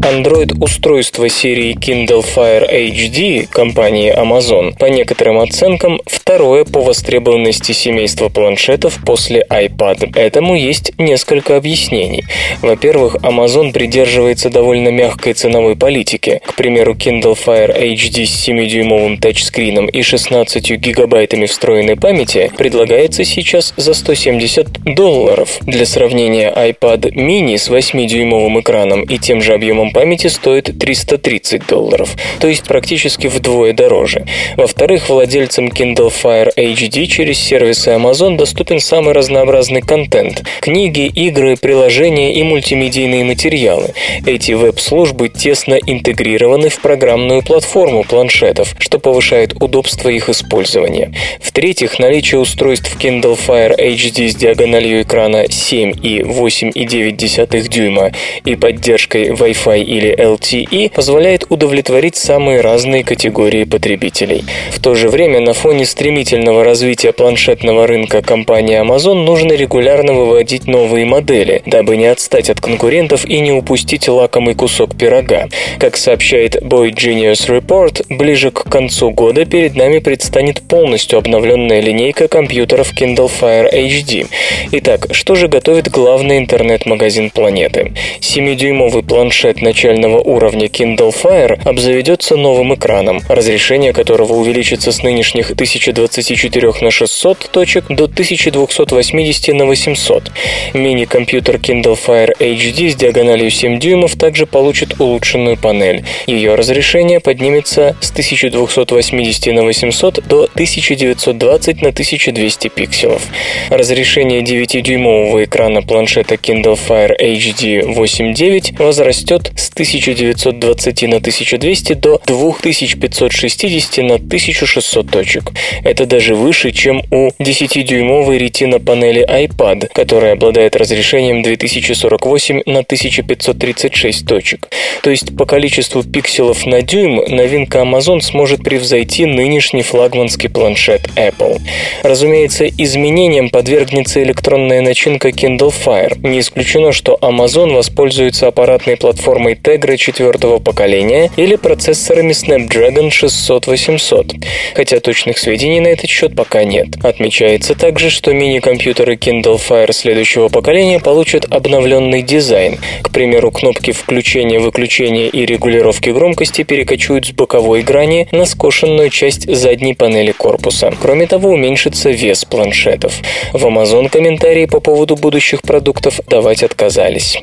Android-устройство 0.07 1.29
серии 1.29 1.75
Kindle 1.75 2.25
Fire 2.25 2.65
HD 2.71 3.49
компании 3.51 4.17
Amazon 4.17 4.79
по 4.79 4.85
некоторым 4.85 5.41
оценкам 5.41 6.01
второе 6.07 6.65
по 6.65 6.81
востребованности 6.81 7.73
семейства 7.73 8.29
планшетов 8.29 9.01
после 9.05 9.45
iPad. 9.51 10.17
Этому 10.17 10.55
есть 10.55 10.93
несколько 10.97 11.57
объяснений. 11.57 12.23
Во-первых, 12.63 13.17
Amazon 13.17 13.73
придерживается 13.73 14.49
довольно 14.49 14.91
мягкой 14.91 15.33
ценовой 15.33 15.75
политики. 15.75 16.41
К 16.45 16.55
примеру, 16.55 16.95
Kindle 16.95 17.37
Fire 17.37 17.77
HD 17.77 18.27
с 18.27 18.49
7-дюймовым 18.49 19.19
тачскрином 19.19 19.87
и 19.87 20.03
16 20.03 20.71
гигабайтами 20.79 21.47
встроенной 21.47 21.97
памяти 21.97 22.53
предлагается 22.57 23.25
сейчас 23.25 23.75
за 23.77 23.93
170 23.93 24.95
долларов. 24.95 25.59
Для 25.63 25.85
сравнения, 25.85 26.53
iPad 26.53 27.13
mini 27.13 27.59
с 27.59 27.69
8-дюймовым 27.69 28.61
экраном 28.61 29.03
и 29.03 29.19
тем 29.19 29.43
же 29.43 29.53
объемом 29.53 29.96
памяти 29.97 30.27
стоит 30.27 30.79
330 30.79 31.67
долларов, 31.67 32.15
то 32.39 32.49
есть 32.49 32.65
практически 32.65 33.29
вдвое 33.29 33.73
дороже. 33.73 34.27
Во-вторых, 34.59 35.09
владельцам 35.09 35.69
Kindle 35.69 36.13
Fire 36.13 36.51
HD 36.55 37.07
через 37.07 37.39
сервисы 37.39 37.93
Amazon 37.93 38.37
доступен 38.37 38.79
самый 38.79 39.15
разнообразный 39.15 39.81
контент– 39.81 40.45
книги, 40.61 41.07
игры, 41.07 41.57
приложения 41.57 42.35
и 42.35 42.43
мультимедийные 42.43 43.25
материалы. 43.25 43.95
Эти 44.27 44.53
веб-службы 44.53 45.31
тесно 45.31 45.79
интегрированы 45.87 46.69
в 46.69 46.79
программную 46.83 47.43
платформу 47.43 48.05
планшетов, 48.05 48.75
что 48.79 48.99
повышает 48.99 49.55
удобство 49.63 50.11
их 50.11 50.29
использования. 50.29 51.15
В-третьих, 51.41 51.99
наличие 51.99 52.39
устройств 52.39 52.99
Kindle 53.01 53.39
Fire 53.39 53.75
HD 53.75 54.29
с 54.29 54.35
диагональю 54.35 55.01
экрана 55.01 55.51
7 55.51 55.93
и 56.03 56.21
8,9 56.21 57.69
дюйма 57.71 58.13
и 58.45 58.57
поддержкой 58.57 59.31
Wi-Fi 59.31 59.86
или 59.87 60.15
LTE 60.15 60.91
позволяет 60.91 61.47
удовлетворить 61.49 62.17
самые 62.17 62.61
разные 62.61 63.05
категории 63.05 63.65
потребителей. 63.65 64.45
В 64.71 64.81
то 64.81 64.95
же 64.95 65.09
время 65.09 65.41
на 65.41 65.53
фоне 65.53 65.87
стремительного 65.87 66.65
развития 66.65 67.13
планшетного 67.13 67.87
рынка 67.87 68.23
компании 68.23 68.81
Amazon 68.81 69.25
нужно 69.25 69.53
регулярно 69.53 70.13
выводить 70.13 70.67
новые 70.67 71.07
модели, 71.07 71.63
дабы 71.67 71.97
не 71.97 72.07
отстать 72.07 72.51
от 72.51 72.61
конкурентов 72.61 73.25
и 73.25 73.39
не 73.41 73.53
упустить 73.53 74.09
лакомый 74.09 74.55
кусок 74.55 74.97
пирога. 74.97 75.49
Как 75.79 75.97
сообщает 75.97 76.57
Boy 76.57 76.91
Genius 76.91 77.49
Report, 77.49 78.05
ближе 78.09 78.51
к 78.51 78.65
концу 78.65 79.11
года 79.11 79.45
перед 79.45 79.77
нами 79.77 80.01
предстанет 80.01 80.63
полностью 80.63 81.19
обновленная 81.19 81.81
линейка 81.81 82.29
компьютеров 82.29 82.93
Kindle 82.93 83.31
Fire 83.41 83.73
HD. 83.73 84.27
Итак, 84.73 85.09
что 85.13 85.35
же 85.35 85.49
готовит 85.49 85.89
главный 85.89 86.39
интернет-магазин 86.39 87.31
планеты? 87.31 87.93
7-дюймовый 88.21 89.03
планшет 89.03 89.63
на 89.63 89.73
начального 89.77 90.19
уровня 90.21 90.69
Kindle 90.69 91.15
Fire 91.15 91.61
обзаведется 91.69 92.37
новым 92.37 92.75
экраном, 92.75 93.21
разрешение 93.29 93.93
которого 93.93 94.33
увеличится 94.33 94.91
с 94.91 95.03
нынешних 95.03 95.51
1024 95.51 96.73
на 96.81 96.91
600 96.91 97.51
точек 97.53 97.85
до 97.91 98.05
1280 98.05 99.55
на 99.55 99.67
800. 99.67 100.33
Мини-компьютер 100.73 101.57
Kindle 101.57 101.99
Fire 102.07 102.33
HD 102.39 102.89
с 102.89 102.95
диагональю 102.95 103.51
7 103.51 103.79
дюймов 103.79 104.17
также 104.17 104.47
получит 104.47 104.99
улучшенную 104.99 105.59
панель. 105.59 106.05
Ее 106.27 106.55
разрешение 106.55 107.21
поднимется 107.21 107.97
с 108.01 108.11
1280 108.13 109.53
на 109.53 109.63
800 109.63 110.27
до 110.27 110.45
1920 110.45 111.83
на 111.83 111.91
1200 111.91 112.69
пикселов. 112.69 113.21
Разрешение 113.69 114.41
9-дюймового 114.41 115.45
экрана 115.45 115.83
планшета 115.83 116.37
Kindle 116.37 116.79
Fire 116.89 117.15
HD 117.21 117.83
8.9 117.83 118.83
возрастет 118.83 119.53
с 119.57 119.71
1920 119.71 121.03
на 121.03 121.17
1200 121.17 121.93
до 121.95 122.21
2560 122.27 123.99
на 124.05 124.15
1600 124.15 125.11
точек. 125.11 125.53
Это 125.83 126.07
даже 126.07 126.35
выше, 126.35 126.73
чем 126.73 127.03
у 127.11 127.31
10-дюймовой 127.39 128.39
ретина 128.39 128.79
панели 128.81 129.27
iPad, 129.27 129.89
которая 129.93 130.33
обладает 130.35 130.77
разрешением 130.77 131.43
2048 131.43 132.63
на 132.67 132.81
1536 132.81 134.27
точек. 134.27 134.69
То 135.03 135.11
есть 135.11 135.37
по 135.37 135.47
количеству 135.47 136.03
пикселов 136.03 136.67
на 136.67 136.83
дюйм 136.83 137.23
новинка 137.29 137.79
Amazon 137.79 138.21
сможет 138.21 138.63
превзойти 138.63 139.27
нынешний 139.27 139.83
флагманский 139.83 140.49
планшет 140.49 141.03
Apple. 141.17 141.61
Разумеется, 142.03 142.67
изменениям 142.67 143.51
подвергнется 143.51 144.23
электронная 144.23 144.81
начинка 144.81 145.29
Kindle 145.29 145.73
Fire. 145.73 146.19
Не 146.27 146.41
исключено, 146.41 146.93
что 146.93 147.19
Amazon 147.21 147.75
воспользуется 147.75 148.49
аппаратной 148.49 148.97
платформой 148.97 149.46
Tegra 149.55 149.97
четвертого 149.97 150.59
поколения 150.59 151.31
или 151.37 151.57
процессорами 151.57 152.33
Snapdragon 152.33 153.11
600-800, 153.11 154.45
хотя 154.75 155.01
точных 155.01 155.39
сведений 155.39 155.81
на 155.81 155.89
этот 155.89 156.09
счет 156.11 156.35
пока 156.35 156.65
нет. 156.65 156.89
Отмечается 157.03 157.75
также, 157.75 158.11
что 158.11 158.33
мини-компьютеры 158.33 159.15
Kindle 159.15 159.61
Fire 159.61 159.93
следующего 159.93 160.49
поколения 160.49 161.01
получат 161.01 161.47
обновленный 161.51 162.23
дизайн. 162.23 162.79
К 163.03 163.11
примеру, 163.11 163.51
кнопки 163.51 163.93
включения-выключения 163.93 165.29
и 165.29 165.47
регулировки 165.47 166.11
громкости 166.11 166.63
перекочуют 166.63 167.27
с 167.27 167.33
боковой 167.33 167.83
грани 167.83 168.29
на 168.33 168.45
скошенную 168.45 169.11
часть 169.11 169.53
задней 169.53 169.95
панели 169.95 170.33
корпуса. 170.33 170.93
Кроме 171.01 171.27
того, 171.27 171.51
уменьшится 171.51 172.11
вес 172.11 172.45
планшетов. 172.45 173.15
В 173.53 173.65
Amazon 173.67 174.09
комментарии 174.09 174.67
по 174.67 174.81
поводу 174.81 175.17
будущих 175.17 175.63
продуктов 175.63 176.21
давать 176.27 176.63
отказались. 176.63 177.39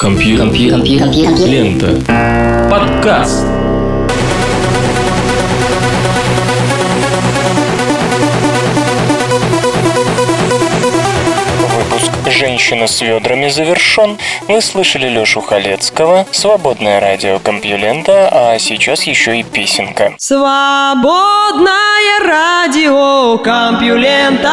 Компьютер. 0.00 0.44
Компьютер. 0.44 1.00
Компьютер. 1.00 1.48
Лента. 1.48 1.88
Подкаст. 2.70 3.44
Выпуск 11.74 12.12
«Женщина 12.26 12.86
с 12.86 13.00
ведрами» 13.00 13.48
завершен. 13.48 14.18
Вы 14.46 14.60
слышали 14.60 15.08
Лешу 15.08 15.40
Халецкого, 15.40 16.26
«Свободное 16.30 17.00
радио 17.00 17.40
Компьюлента», 17.40 18.28
а 18.30 18.56
сейчас 18.60 19.02
еще 19.02 19.40
и 19.40 19.42
песенка. 19.42 20.14
Свободное 20.18 21.72
радио 22.24 23.38
Компьюлента. 23.38 24.52